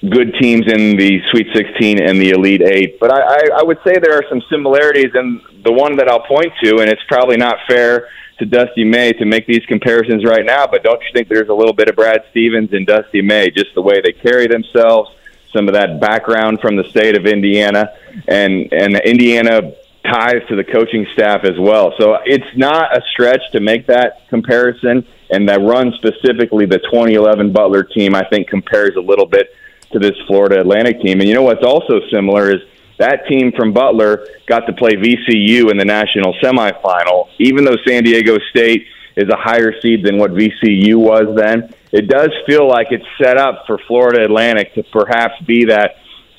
good 0.10 0.36
teams 0.40 0.66
in 0.72 0.98
the 0.98 1.22
Sweet 1.32 1.48
16 1.54 2.02
and 2.02 2.20
the 2.20 2.32
Elite 2.32 2.62
Eight. 2.62 3.00
But 3.00 3.12
I, 3.12 3.22
I, 3.22 3.40
I 3.60 3.64
would 3.64 3.80
say 3.86 3.94
there 4.02 4.18
are 4.18 4.26
some 4.30 4.42
similarities, 4.50 5.12
and 5.14 5.42
the 5.64 5.72
one 5.72 5.96
that 5.98 6.08
I'll 6.08 6.26
point 6.26 6.52
to, 6.64 6.80
and 6.80 6.90
it's 6.90 7.04
probably 7.08 7.38
not 7.38 7.58
fair 7.68 8.10
to 8.40 8.46
Dusty 8.46 8.84
May 8.84 9.14
to 9.14 9.26
make 9.26 9.48
these 9.48 9.66
comparisons 9.68 10.26
right 10.26 10.46
now, 10.46 10.68
but 10.68 10.84
don't 10.84 11.02
you 11.02 11.10
think 11.14 11.30
there's 11.30 11.50
a 11.50 11.54
little 11.54 11.74
bit 11.74 11.88
of 11.88 11.96
Brad 11.96 12.24
Stevens 12.32 12.74
and 12.74 12.86
Dusty 12.86 13.22
May, 13.22 13.50
just 13.50 13.74
the 13.76 13.82
way 13.82 14.02
they 14.02 14.12
carry 14.12 14.48
themselves, 14.48 15.10
some 15.54 15.68
of 15.68 15.74
that 15.74 16.02
background 16.02 16.60
from 16.60 16.76
the 16.76 16.84
state 16.86 17.18
of 17.18 17.26
Indiana, 17.26 17.94
and 18.28 18.72
and 18.74 18.98
Indiana 19.06 19.74
ties 20.04 20.42
to 20.50 20.56
the 20.56 20.64
coaching 20.64 21.08
staff 21.14 21.44
as 21.44 21.58
well. 21.58 21.94
So 21.98 22.18
it's 22.26 22.46
not 22.56 22.96
a 22.96 23.02
stretch 23.12 23.42
to 23.54 23.60
make 23.60 23.88
that 23.88 24.28
comparison. 24.30 25.06
And 25.32 25.50
that 25.50 25.60
run 25.62 25.92
specifically, 25.94 26.68
the 26.68 26.78
2011 26.78 27.52
Butler 27.52 27.84
team, 27.84 28.14
I 28.14 28.24
think 28.30 28.48
compares 28.48 28.96
a 28.96 29.02
little 29.02 29.26
bit 29.26 29.50
to 29.96 30.00
this 30.00 30.18
Florida 30.28 30.60
Atlantic 30.60 31.02
team. 31.02 31.20
And 31.20 31.30
you 31.30 31.34
know 31.34 31.44
what's 31.44 31.64
also 31.64 32.02
similar 32.12 32.54
is 32.54 32.62
that 32.98 33.28
team 33.28 33.52
from 33.56 33.74
Butler 33.74 34.28
got 34.48 34.62
to 34.68 34.74
play 34.74 34.92
VCU 34.92 35.72
in 35.72 35.78
the 35.78 35.86
national 35.86 36.34
semifinal. 36.44 37.30
Even 37.40 37.64
though 37.64 37.78
San 37.88 38.04
Diego 38.04 38.38
State 38.50 38.88
is 39.16 39.30
a 39.30 39.38
higher 39.38 39.74
seed 39.82 40.06
than 40.06 40.18
what 40.18 40.32
VCU 40.32 40.96
was 40.96 41.36
then, 41.36 41.74
it 41.92 42.10
does 42.10 42.30
feel 42.46 42.68
like 42.68 42.88
it's 42.92 43.06
set 43.22 43.38
up 43.38 43.64
for 43.66 43.80
Florida 43.88 44.24
Atlantic 44.24 44.74
to 44.76 44.84
perhaps 44.84 45.42
be 45.46 45.66
that 45.66 45.96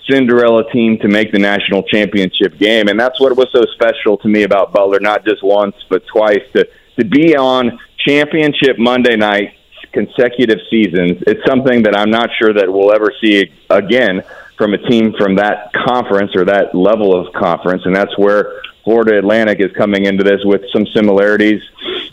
Cinderella 0.09 0.71
team 0.71 0.99
to 0.99 1.09
make 1.09 1.33
the 1.33 1.39
national 1.39 1.83
championship 1.85 2.59
game. 2.59 2.89
And 2.89 3.01
that's 3.01 3.19
what 3.21 3.37
was 3.37 3.49
so 3.53 3.63
special 3.75 4.19
to 4.19 4.29
me 4.29 4.43
about 4.43 4.73
Butler, 4.73 5.01
not 5.01 5.25
just 5.25 5.43
once, 5.43 5.75
but 5.89 6.07
twice, 6.07 6.43
to, 6.55 6.69
to 6.99 7.05
be 7.05 7.37
on 7.37 7.79
championship 8.07 8.79
Monday 8.79 9.17
night 9.17 9.56
consecutive 9.97 10.59
seasons. 10.69 11.23
It's 11.27 11.45
something 11.47 11.83
that 11.85 11.97
I'm 11.97 12.11
not 12.11 12.29
sure 12.39 12.53
that 12.53 12.71
we'll 12.71 12.93
ever 12.93 13.11
see 13.23 13.51
again 13.71 14.23
from 14.59 14.75
a 14.75 14.79
team 14.79 15.15
from 15.19 15.37
that 15.37 15.73
conference 15.73 16.37
or 16.37 16.45
that 16.45 16.75
level 16.75 17.19
of 17.19 17.33
conference. 17.33 17.83
And 17.87 17.97
that's 17.97 18.17
where 18.19 18.61
Florida 18.85 19.19
Atlantic 19.19 19.61
is 19.61 19.73
coming 19.73 20.05
into 20.05 20.23
this 20.23 20.41
with 20.45 20.63
some 20.71 20.87
similarities. 20.95 21.63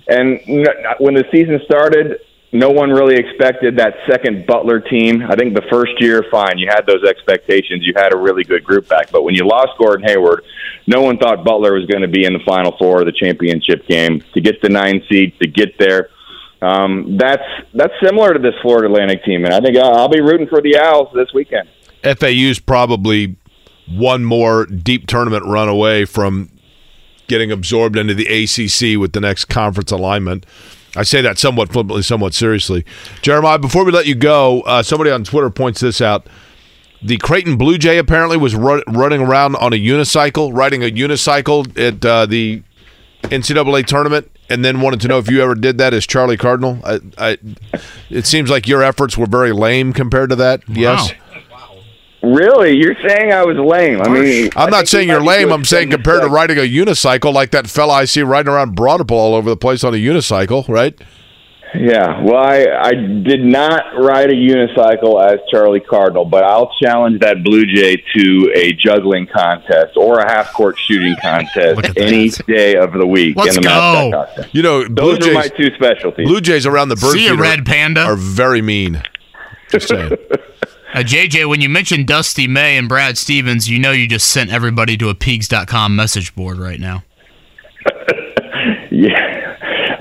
And 0.08 0.40
when 1.00 1.14
the 1.14 1.26
season 1.30 1.60
started, 1.66 2.22
no 2.54 2.70
one 2.70 2.92
really 2.92 3.16
expected 3.16 3.78
that 3.78 3.96
second 4.08 4.46
Butler 4.46 4.80
team. 4.80 5.24
I 5.24 5.36
think 5.36 5.56
the 5.56 5.68
first 5.70 6.00
year, 6.00 6.24
fine, 6.32 6.58
you 6.58 6.68
had 6.70 6.86
those 6.86 7.04
expectations. 7.04 7.86
You 7.86 7.94
had 7.96 8.14
a 8.14 8.18
really 8.18 8.44
good 8.44 8.64
group 8.64 8.88
back. 8.88 9.12
But 9.12 9.24
when 9.24 9.36
you 9.36 9.46
lost 9.46 9.72
Gordon 9.78 10.08
Hayward, 10.08 10.46
no 10.88 11.02
one 11.02 11.18
thought 11.18 11.44
Butler 11.44 11.74
was 11.74 11.86
going 11.88 12.04
to 12.04 12.08
be 12.08 12.26
in 12.26 12.34
the 12.34 12.44
Final 12.46 12.78
Four 12.78 13.02
of 13.02 13.06
the 13.08 13.12
championship 13.12 13.88
game. 13.88 14.24
To 14.36 14.42
get 14.42 14.62
the 14.62 14.70
nine 14.70 15.04
seed, 15.10 15.40
to 15.40 15.48
get 15.48 15.78
there, 15.80 16.10
um, 16.64 17.18
that's 17.18 17.44
that's 17.74 17.94
similar 18.04 18.34
to 18.34 18.40
this 18.40 18.54
Florida 18.62 18.88
Atlantic 18.88 19.24
team. 19.24 19.46
And 19.46 19.54
I 19.54 19.60
think 19.60 19.78
I'll, 19.78 19.96
I'll 19.96 20.10
be 20.10 20.22
rooting 20.22 20.48
for 20.48 20.62
the 20.62 20.78
Owls 20.78 21.10
this 21.14 21.34
weekend. 21.34 21.68
FAU's 22.04 22.60
probably 22.60 23.36
one 23.88 24.24
more 24.24 24.66
deep 24.66 25.08
tournament 25.08 25.46
run 25.46 25.68
away 25.68 26.06
from 26.06 26.50
getting 27.28 27.52
absorbed 27.52 27.98
into 27.98 28.14
the 28.14 28.28
ACC 28.28 29.00
with 29.00 29.14
the 29.14 29.20
next 29.20 29.46
conference 29.46 29.92
alignment. 29.92 30.46
I 30.96 31.04
say 31.04 31.22
that 31.22 31.40
somewhat 31.40 31.72
flippantly, 31.72 32.04
somewhat 32.04 32.34
seriously. 32.34 32.86
Jeremiah, 33.22 33.58
before 33.58 33.84
we 33.84 33.92
let 33.92 34.06
you 34.06 34.16
go, 34.16 34.62
uh, 34.62 34.84
somebody 34.84 35.10
on 35.10 35.24
Twitter 35.24 35.50
points 35.50 35.80
this 35.80 36.02
out. 36.02 36.28
The 37.02 37.18
Creighton 37.18 37.58
Blue 37.58 37.78
Jay 37.78 37.98
apparently 37.98 38.38
was 38.38 38.56
ru- 38.56 38.84
running 38.88 39.22
around 39.22 39.56
on 39.56 39.74
a 39.74 39.76
unicycle, 39.76 40.56
riding 40.56 40.84
a 40.84 40.92
unicycle 40.92 41.78
at 41.78 42.06
uh, 42.06 42.26
the 42.26 42.62
NCAA 43.24 43.86
tournament, 43.86 44.30
and 44.50 44.64
then 44.64 44.82
wanted 44.82 45.02
to 45.02 45.08
know 45.08 45.18
if 45.20 45.30
you 45.30 45.42
ever 45.42 45.56
did 45.56 45.78
that 45.78 45.94
as 45.94 46.06
Charlie 46.06 46.38
Cardinal. 46.38 46.80
I, 46.84 47.00
I, 47.18 47.38
it 48.10 48.26
seems 48.26 48.50
like 48.50 48.68
your 48.68 48.84
efforts 48.84 49.18
were 49.18 49.26
very 49.26 49.52
lame 49.52 49.94
compared 49.94 50.30
to 50.30 50.36
that. 50.38 50.62
Yes. 50.68 51.14
Really, 52.22 52.78
you're 52.78 52.96
saying 53.06 53.34
I 53.34 53.44
was 53.44 53.58
lame? 53.58 54.02
I 54.02 54.08
mean, 54.08 54.50
I'm 54.56 54.68
I 54.68 54.70
not 54.70 54.88
saying 54.88 55.10
you're 55.10 55.22
lame. 55.22 55.52
I'm 55.52 55.66
saying 55.66 55.90
compared 55.90 56.22
to 56.22 56.30
riding 56.30 56.58
a 56.58 56.62
unicycle, 56.62 57.34
like 57.34 57.52
that 57.52 57.68
fella 57.68 57.94
I 57.96 58.06
see 58.06 58.22
riding 58.22 58.52
around 58.52 58.76
Broad 58.76 59.00
Ripple 59.02 59.18
all 59.18 59.36
over 59.36 59.50
the 59.50 59.58
place 59.58 59.84
on 59.84 59.94
a 59.94 59.98
unicycle, 59.98 60.66
right? 60.70 60.98
Yeah, 61.76 62.22
well, 62.22 62.38
I, 62.38 62.66
I 62.82 62.92
did 62.94 63.44
not 63.44 63.96
ride 63.98 64.30
a 64.30 64.36
unicycle 64.36 65.24
as 65.26 65.40
Charlie 65.50 65.80
Cardinal, 65.80 66.24
but 66.24 66.44
I'll 66.44 66.72
challenge 66.80 67.22
that 67.22 67.44
Blue 67.44 67.66
Jay 67.66 67.96
to 68.16 68.52
a 68.56 68.74
juggling 68.74 69.26
contest 69.26 69.98
or 69.98 70.20
a 70.20 70.32
half 70.32 70.54
court 70.54 70.78
shooting 70.78 71.16
contest 71.20 71.98
any 71.98 72.30
day 72.30 72.76
of 72.76 72.94
the 72.94 73.08
week 73.08 73.36
Let's 73.36 73.58
in 73.58 73.64
the 73.64 73.70
go. 73.70 74.10
Mount 74.12 74.14
contest. 74.14 74.54
You 74.54 74.62
know, 74.62 74.88
Blue 74.88 75.18
Those 75.18 75.28
are 75.28 75.34
my 75.34 75.48
two 75.48 75.74
specialties. 75.74 76.28
Blue 76.28 76.42
Jays 76.42 76.68
around 76.68 76.90
the 76.90 76.96
bird 76.96 77.14
See 77.14 77.26
ya, 77.26 77.32
feeder 77.32 77.42
Red 77.42 77.66
Panda. 77.66 78.02
are 78.02 78.16
very 78.16 78.62
mean. 78.62 79.02
Just 79.70 79.88
saying. 79.88 80.12
Uh, 80.96 81.00
JJ, 81.00 81.50
when 81.50 81.60
you 81.60 81.70
mentioned 81.70 82.06
Dusty 82.06 82.46
May 82.48 82.78
and 82.78 82.88
Brad 82.88 83.18
Stevens, 83.18 83.68
you 83.68 83.80
know 83.80 83.90
you 83.90 84.08
just 84.08 84.28
sent 84.28 84.52
everybody 84.52 84.96
to 84.98 85.10
a 85.10 85.16
Peegs.com 85.16 85.96
message 85.96 86.36
board 86.36 86.60
right 86.60 86.80
now. 86.80 87.04
Yeah. 88.92 89.33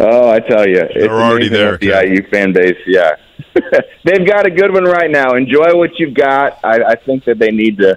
Oh, 0.05 0.30
I 0.30 0.40
tell 0.40 0.66
you, 0.68 0.80
it's 0.80 1.07
already 1.07 1.48
there, 1.48 1.76
The 1.78 1.90
Ken. 1.92 2.09
IU 2.09 2.28
fan 2.28 2.53
base, 2.53 2.76
yeah, 2.86 3.12
they've 4.05 4.26
got 4.26 4.46
a 4.46 4.50
good 4.50 4.72
one 4.72 4.84
right 4.84 5.11
now. 5.11 5.34
Enjoy 5.36 5.76
what 5.76 5.90
you've 5.98 6.14
got. 6.14 6.59
I, 6.64 6.82
I 6.82 6.94
think 6.96 7.24
that 7.26 7.38
they 7.38 7.53
need 7.53 7.78
to 7.78 7.96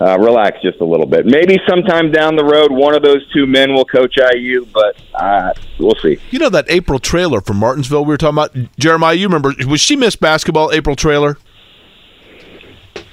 uh, 0.00 0.16
relax 0.18 0.62
just 0.62 0.80
a 0.80 0.84
little 0.84 1.06
bit. 1.06 1.26
Maybe 1.26 1.58
sometime 1.68 2.12
down 2.12 2.36
the 2.36 2.44
road, 2.44 2.70
one 2.70 2.94
of 2.94 3.02
those 3.02 3.26
two 3.32 3.46
men 3.46 3.74
will 3.74 3.84
coach 3.84 4.16
IU, 4.16 4.64
but 4.72 4.96
uh, 5.14 5.52
we'll 5.78 5.96
see. 5.96 6.18
You 6.30 6.38
know 6.38 6.50
that 6.50 6.66
April 6.68 6.98
Traylor 7.00 7.40
from 7.40 7.56
Martinsville 7.56 8.04
we 8.04 8.10
were 8.10 8.16
talking 8.16 8.38
about? 8.38 8.54
Jeremiah, 8.78 9.14
you 9.14 9.26
remember, 9.26 9.52
was 9.66 9.80
she 9.80 9.96
Miss 9.96 10.14
Basketball, 10.16 10.70
April 10.72 10.94
Traylor? 10.94 11.36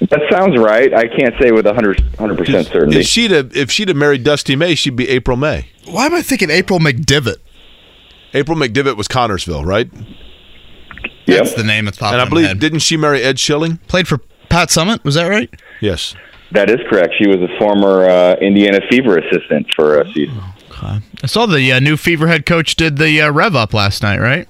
That 0.00 0.20
sounds 0.30 0.56
right. 0.56 0.94
I 0.94 1.08
can't 1.08 1.34
say 1.40 1.50
with 1.50 1.66
100 1.66 2.38
percent 2.38 2.68
certainty. 2.68 3.00
If 3.00 3.06
she'd, 3.06 3.32
have, 3.32 3.56
if 3.56 3.70
she'd 3.70 3.88
have 3.88 3.96
married 3.96 4.22
Dusty 4.22 4.54
May, 4.54 4.76
she'd 4.76 4.94
be 4.94 5.08
April 5.08 5.36
May. 5.36 5.70
Why 5.86 6.06
am 6.06 6.14
I 6.14 6.22
thinking 6.22 6.50
April 6.50 6.78
McDivitt? 6.78 7.38
April 8.34 8.56
McDivitt 8.56 8.96
was 8.96 9.08
Connersville, 9.08 9.64
right? 9.64 9.90
Yep. 11.26 11.44
That's 11.44 11.54
the 11.54 11.64
name 11.64 11.84
that's 11.84 11.98
popping 11.98 12.14
And 12.14 12.20
I 12.20 12.24
in 12.24 12.28
my 12.28 12.30
believe, 12.30 12.48
head. 12.48 12.58
didn't 12.60 12.78
she 12.80 12.96
marry 12.96 13.22
Ed 13.22 13.38
Schilling? 13.38 13.78
Played 13.88 14.08
for 14.08 14.18
Pat 14.48 14.68
Summitt, 14.68 15.04
was 15.04 15.14
that 15.14 15.26
right? 15.28 15.50
Yes. 15.80 16.14
That 16.52 16.70
is 16.70 16.78
correct. 16.88 17.14
She 17.18 17.28
was 17.28 17.36
a 17.38 17.58
former 17.58 18.08
uh, 18.08 18.34
Indiana 18.36 18.80
Fever 18.90 19.18
assistant 19.18 19.66
for 19.76 20.00
a 20.00 20.10
season. 20.12 20.40
I 20.80 21.26
saw 21.26 21.44
the 21.46 21.72
uh, 21.72 21.80
new 21.80 21.96
Fever 21.96 22.28
head 22.28 22.46
coach 22.46 22.76
did 22.76 22.96
the 22.98 23.20
uh, 23.20 23.30
rev 23.32 23.56
up 23.56 23.74
last 23.74 24.02
night, 24.02 24.20
right? 24.20 24.48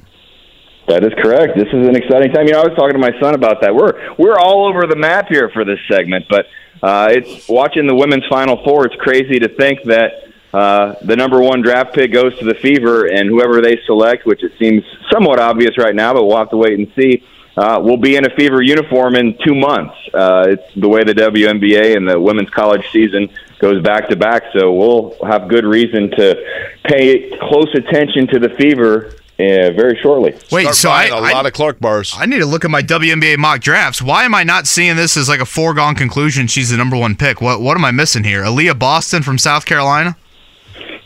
That 0.86 1.02
is 1.02 1.12
correct. 1.22 1.56
This 1.56 1.68
is 1.68 1.86
an 1.88 1.96
exciting 1.96 2.32
time. 2.32 2.46
You 2.46 2.52
know, 2.52 2.60
I 2.60 2.64
was 2.68 2.76
talking 2.76 2.92
to 2.92 2.98
my 2.98 3.18
son 3.20 3.34
about 3.34 3.60
that. 3.62 3.74
We're 3.74 4.14
we're 4.18 4.38
all 4.38 4.66
over 4.68 4.86
the 4.86 4.96
map 4.96 5.28
here 5.28 5.50
for 5.52 5.64
this 5.64 5.78
segment, 5.90 6.26
but 6.30 6.46
uh, 6.82 7.08
it's 7.10 7.48
watching 7.48 7.86
the 7.86 7.94
women's 7.94 8.24
Final 8.30 8.62
Four. 8.64 8.86
It's 8.86 8.96
crazy 8.96 9.38
to 9.38 9.48
think 9.56 9.80
that 9.84 10.10
uh, 10.52 10.94
the 11.02 11.14
number 11.16 11.40
one 11.40 11.60
draft 11.62 11.94
pick 11.94 12.12
goes 12.12 12.36
to 12.38 12.44
the 12.44 12.54
Fever, 12.54 13.06
and 13.06 13.28
whoever 13.28 13.60
they 13.60 13.78
select, 13.86 14.24
which 14.26 14.42
it 14.42 14.52
seems 14.58 14.82
somewhat 15.12 15.38
obvious 15.38 15.76
right 15.78 15.94
now, 15.94 16.12
but 16.14 16.24
we'll 16.24 16.38
have 16.38 16.50
to 16.50 16.56
wait 16.56 16.78
and 16.78 16.90
see. 16.96 17.22
uh, 17.56 17.80
will 17.82 17.96
be 17.96 18.14
in 18.16 18.24
a 18.24 18.30
Fever 18.36 18.62
uniform 18.62 19.16
in 19.16 19.36
two 19.44 19.54
months. 19.54 19.94
Uh, 20.14 20.46
it's 20.48 20.74
the 20.76 20.88
way 20.88 21.02
the 21.04 21.12
WNBA 21.14 21.96
and 21.96 22.08
the 22.08 22.18
women's 22.18 22.50
college 22.50 22.84
season 22.92 23.28
goes 23.58 23.82
back 23.82 24.08
to 24.08 24.14
back, 24.16 24.44
so 24.56 24.72
we'll 24.72 25.16
have 25.26 25.48
good 25.48 25.64
reason 25.64 26.08
to 26.12 26.36
pay 26.84 27.28
close 27.40 27.74
attention 27.74 28.28
to 28.28 28.38
the 28.38 28.50
Fever 28.50 29.12
uh, 29.40 29.70
very 29.74 29.98
shortly. 30.00 30.32
Wait, 30.52 30.62
Start 30.62 30.76
so 30.76 30.90
I, 30.90 31.10
buying 31.10 31.24
a 31.24 31.26
I 31.26 31.32
lot 31.32 31.46
of 31.46 31.52
Clark 31.52 31.80
bars. 31.80 32.14
I 32.16 32.26
need 32.26 32.38
to 32.38 32.46
look 32.46 32.64
at 32.64 32.70
my 32.70 32.82
WNBA 32.82 33.36
mock 33.38 33.60
drafts. 33.60 34.00
Why 34.00 34.22
am 34.24 34.34
I 34.36 34.44
not 34.44 34.66
seeing 34.68 34.94
this 34.96 35.16
as 35.16 35.28
like 35.28 35.40
a 35.40 35.44
foregone 35.46 35.94
conclusion? 35.96 36.46
She's 36.46 36.70
the 36.70 36.76
number 36.76 36.96
one 36.96 37.16
pick. 37.16 37.40
What 37.40 37.60
what 37.60 37.76
am 37.76 37.84
I 37.84 37.90
missing 37.90 38.22
here? 38.24 38.42
Aaliyah 38.44 38.78
Boston 38.78 39.22
from 39.24 39.36
South 39.36 39.66
Carolina. 39.66 40.16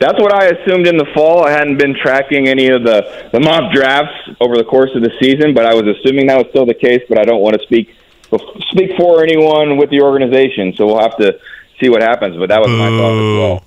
That's 0.03 0.19
what 0.19 0.33
I 0.33 0.47
assumed 0.47 0.85
in 0.85 0.97
the 0.97 1.05
fall. 1.13 1.45
I 1.45 1.51
hadn't 1.51 1.77
been 1.77 1.95
tracking 1.95 2.49
any 2.49 2.67
of 2.67 2.83
the, 2.83 3.29
the 3.31 3.39
mock 3.39 3.71
drafts 3.71 4.13
over 4.41 4.57
the 4.57 4.65
course 4.65 4.91
of 4.95 5.01
the 5.01 5.11
season, 5.21 5.53
but 5.53 5.65
I 5.65 5.73
was 5.73 5.87
assuming 5.87 6.27
that 6.27 6.37
was 6.37 6.47
still 6.49 6.65
the 6.65 6.73
case. 6.73 7.01
But 7.07 7.19
I 7.19 7.23
don't 7.23 7.39
want 7.39 7.55
to 7.55 7.63
speak 7.63 7.95
speak 8.69 8.97
for 8.97 9.23
anyone 9.23 9.77
with 9.77 9.91
the 9.91 10.01
organization, 10.01 10.73
so 10.75 10.87
we'll 10.87 10.99
have 10.99 11.15
to 11.19 11.39
see 11.79 11.87
what 11.87 12.01
happens. 12.01 12.35
But 12.35 12.49
that 12.49 12.59
was 12.59 12.69
my 12.69 12.89
thought 12.89 13.13
as 13.13 13.39
well. 13.39 13.65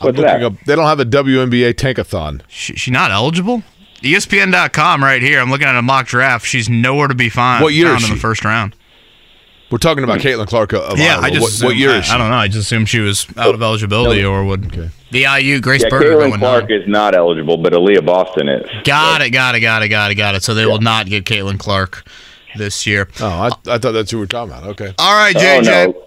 I'm 0.00 0.06
What's 0.06 0.20
that? 0.20 0.42
up. 0.42 0.54
They 0.66 0.74
don't 0.74 0.86
have 0.86 0.98
a 0.98 1.04
WNBA 1.04 1.74
tankathon. 1.74 2.42
She, 2.48 2.74
she 2.74 2.90
not 2.90 3.12
eligible. 3.12 3.62
ESPN.com 4.00 5.04
right 5.04 5.22
here. 5.22 5.38
I'm 5.38 5.48
looking 5.48 5.68
at 5.68 5.76
a 5.76 5.82
mock 5.82 6.08
draft. 6.08 6.44
She's 6.44 6.68
nowhere 6.68 7.06
to 7.06 7.14
be 7.14 7.28
found. 7.28 7.62
What 7.62 7.72
year 7.72 7.86
is 7.94 8.00
found 8.00 8.04
in 8.04 8.10
the 8.16 8.20
first 8.20 8.44
round? 8.44 8.74
We're 9.70 9.78
talking 9.78 10.04
about 10.04 10.20
Caitlin 10.20 10.46
Clark 10.46 10.72
of 10.72 10.82
of 10.82 10.98
Yeah, 10.98 11.16
Iowa. 11.16 11.22
I 11.22 11.30
just 11.30 11.40
what, 11.42 11.50
assumed, 11.50 11.68
what 11.68 11.76
year 11.76 11.90
I, 11.90 11.98
is 11.98 12.04
she? 12.06 12.12
I 12.12 12.18
don't 12.18 12.30
know. 12.30 12.36
I 12.36 12.46
just 12.48 12.58
assumed 12.66 12.88
she 12.88 13.00
was 13.00 13.26
out 13.36 13.54
of 13.54 13.62
eligibility 13.62 14.24
or 14.24 14.44
would. 14.44 14.90
The 15.10 15.26
IU 15.40 15.60
Grace 15.60 15.82
Yeah, 15.82 15.88
Berger 15.90 16.10
Caitlin 16.16 16.28
going 16.28 16.38
Clark 16.40 16.68
nine. 16.70 16.80
is 16.82 16.88
not 16.88 17.14
eligible, 17.16 17.56
but 17.56 17.72
Aliyah 17.72 18.04
Boston 18.04 18.48
is. 18.48 18.68
Got 18.84 19.22
it. 19.22 19.30
Got 19.30 19.54
it. 19.54 19.60
Got 19.60 19.82
it. 19.82 19.88
Got 19.88 20.10
it. 20.10 20.14
Got 20.16 20.34
it. 20.34 20.42
So 20.42 20.54
they 20.54 20.66
will 20.66 20.80
not 20.80 21.06
get 21.06 21.24
Caitlin 21.24 21.58
Clark 21.58 22.04
this 22.56 22.86
year. 22.86 23.08
Oh, 23.20 23.26
I, 23.26 23.46
I 23.74 23.78
thought 23.78 23.92
that's 23.92 24.10
who 24.10 24.18
we're 24.18 24.26
talking 24.26 24.52
about. 24.52 24.68
Okay. 24.70 24.94
All 24.98 25.14
right, 25.14 25.34
Oh, 25.36 25.60
no. 25.62 26.00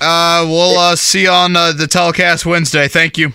Uh, 0.00 0.44
we'll 0.46 0.76
uh, 0.78 0.96
see 0.96 1.22
you 1.22 1.30
on 1.30 1.54
uh, 1.56 1.72
the 1.72 1.86
telecast 1.86 2.44
Wednesday. 2.44 2.88
Thank 2.88 3.16
you. 3.16 3.32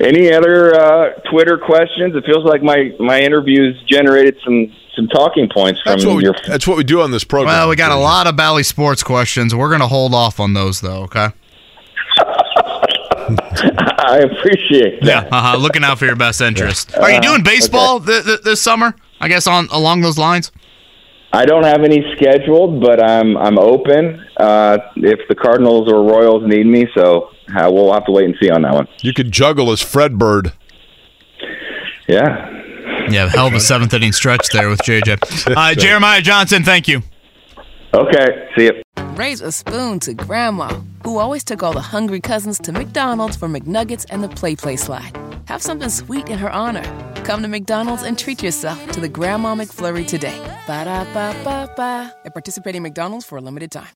Any 0.00 0.32
other 0.32 0.74
uh, 0.74 1.10
Twitter 1.30 1.58
questions? 1.58 2.16
It 2.16 2.24
feels 2.24 2.44
like 2.44 2.62
my, 2.62 2.90
my 2.98 3.20
interviews 3.20 3.76
generated 3.88 4.36
some, 4.44 4.72
some 5.00 5.08
talking 5.08 5.48
points 5.48 5.80
from 5.82 5.92
That's 5.92 6.04
what 6.04 6.16
we, 6.16 6.22
your. 6.24 6.34
that's 6.46 6.66
what 6.66 6.76
we 6.76 6.84
do 6.84 7.00
on 7.00 7.10
this 7.10 7.24
program. 7.24 7.54
Well, 7.54 7.68
we 7.68 7.76
got 7.76 7.92
a 7.92 7.96
lot 7.96 8.26
of 8.26 8.36
Bally 8.36 8.62
Sports 8.62 9.02
questions. 9.02 9.54
We're 9.54 9.68
going 9.68 9.80
to 9.80 9.86
hold 9.88 10.14
off 10.14 10.38
on 10.40 10.52
those, 10.52 10.80
though, 10.80 11.02
okay? 11.04 11.28
I 14.02 14.18
appreciate 14.24 15.02
Yeah. 15.02 15.28
Uh-huh. 15.30 15.56
Looking 15.58 15.84
out 15.84 15.98
for 15.98 16.06
your 16.06 16.16
best 16.16 16.40
interest. 16.40 16.96
Are 16.96 17.10
you 17.10 17.18
Uh, 17.18 17.20
doing 17.20 17.42
baseball 17.42 18.00
th- 18.00 18.24
th- 18.24 18.40
this 18.42 18.60
summer? 18.60 18.94
I 19.20 19.28
guess 19.28 19.46
on 19.46 19.68
along 19.70 20.00
those 20.00 20.18
lines? 20.18 20.50
I 21.32 21.44
don't 21.44 21.62
have 21.64 21.84
any 21.84 22.02
scheduled, 22.16 22.80
but 22.80 23.00
I'm 23.02 23.36
I'm 23.36 23.56
open 23.58 24.24
uh, 24.36 24.78
if 24.96 25.20
the 25.28 25.34
Cardinals 25.36 25.88
or 25.92 26.02
Royals 26.02 26.42
need 26.44 26.66
me. 26.66 26.86
So 26.94 27.30
uh, 27.56 27.70
we'll 27.70 27.92
have 27.92 28.04
to 28.06 28.12
wait 28.12 28.24
and 28.24 28.34
see 28.42 28.50
on 28.50 28.62
that 28.62 28.74
one. 28.74 28.88
You 29.00 29.12
could 29.12 29.30
juggle 29.30 29.70
as 29.70 29.80
Fred 29.80 30.18
Bird. 30.18 30.52
Yeah. 32.08 32.59
Yeah, 33.10 33.28
hell 33.28 33.48
of 33.48 33.54
a 33.54 33.60
seventh 33.60 33.92
inning 33.94 34.12
stretch 34.12 34.48
there 34.50 34.68
with 34.68 34.80
JJ. 34.80 35.18
Uh, 35.56 35.74
Jeremiah 35.74 36.20
Johnson, 36.22 36.62
thank 36.62 36.86
you. 36.86 37.02
Okay. 37.92 38.48
See 38.56 38.64
you. 38.64 38.82
Raise 39.14 39.40
a 39.40 39.50
spoon 39.50 39.98
to 40.00 40.14
Grandma, 40.14 40.68
who 41.04 41.18
always 41.18 41.42
took 41.44 41.62
all 41.62 41.72
the 41.72 41.80
hungry 41.80 42.20
cousins 42.20 42.58
to 42.60 42.72
McDonald's 42.72 43.36
for 43.36 43.48
McNuggets 43.48 44.06
and 44.10 44.22
the 44.22 44.28
Play 44.28 44.54
Play 44.54 44.76
slide. 44.76 45.16
Have 45.46 45.60
something 45.60 45.88
sweet 45.88 46.28
in 46.28 46.38
her 46.38 46.50
honor. 46.50 46.84
Come 47.24 47.42
to 47.42 47.48
McDonald's 47.48 48.02
and 48.04 48.18
treat 48.18 48.42
yourself 48.42 48.90
to 48.92 49.00
the 49.00 49.08
Grandma 49.08 49.54
McFlurry 49.56 50.06
today. 50.06 50.38
Ba 50.66 50.84
da 50.84 51.04
ba 51.12 51.34
ba 51.42 51.72
ba. 51.76 52.14
At 52.24 52.32
participating 52.32 52.82
McDonald's 52.82 53.26
for 53.26 53.38
a 53.38 53.40
limited 53.40 53.72
time. 53.72 53.88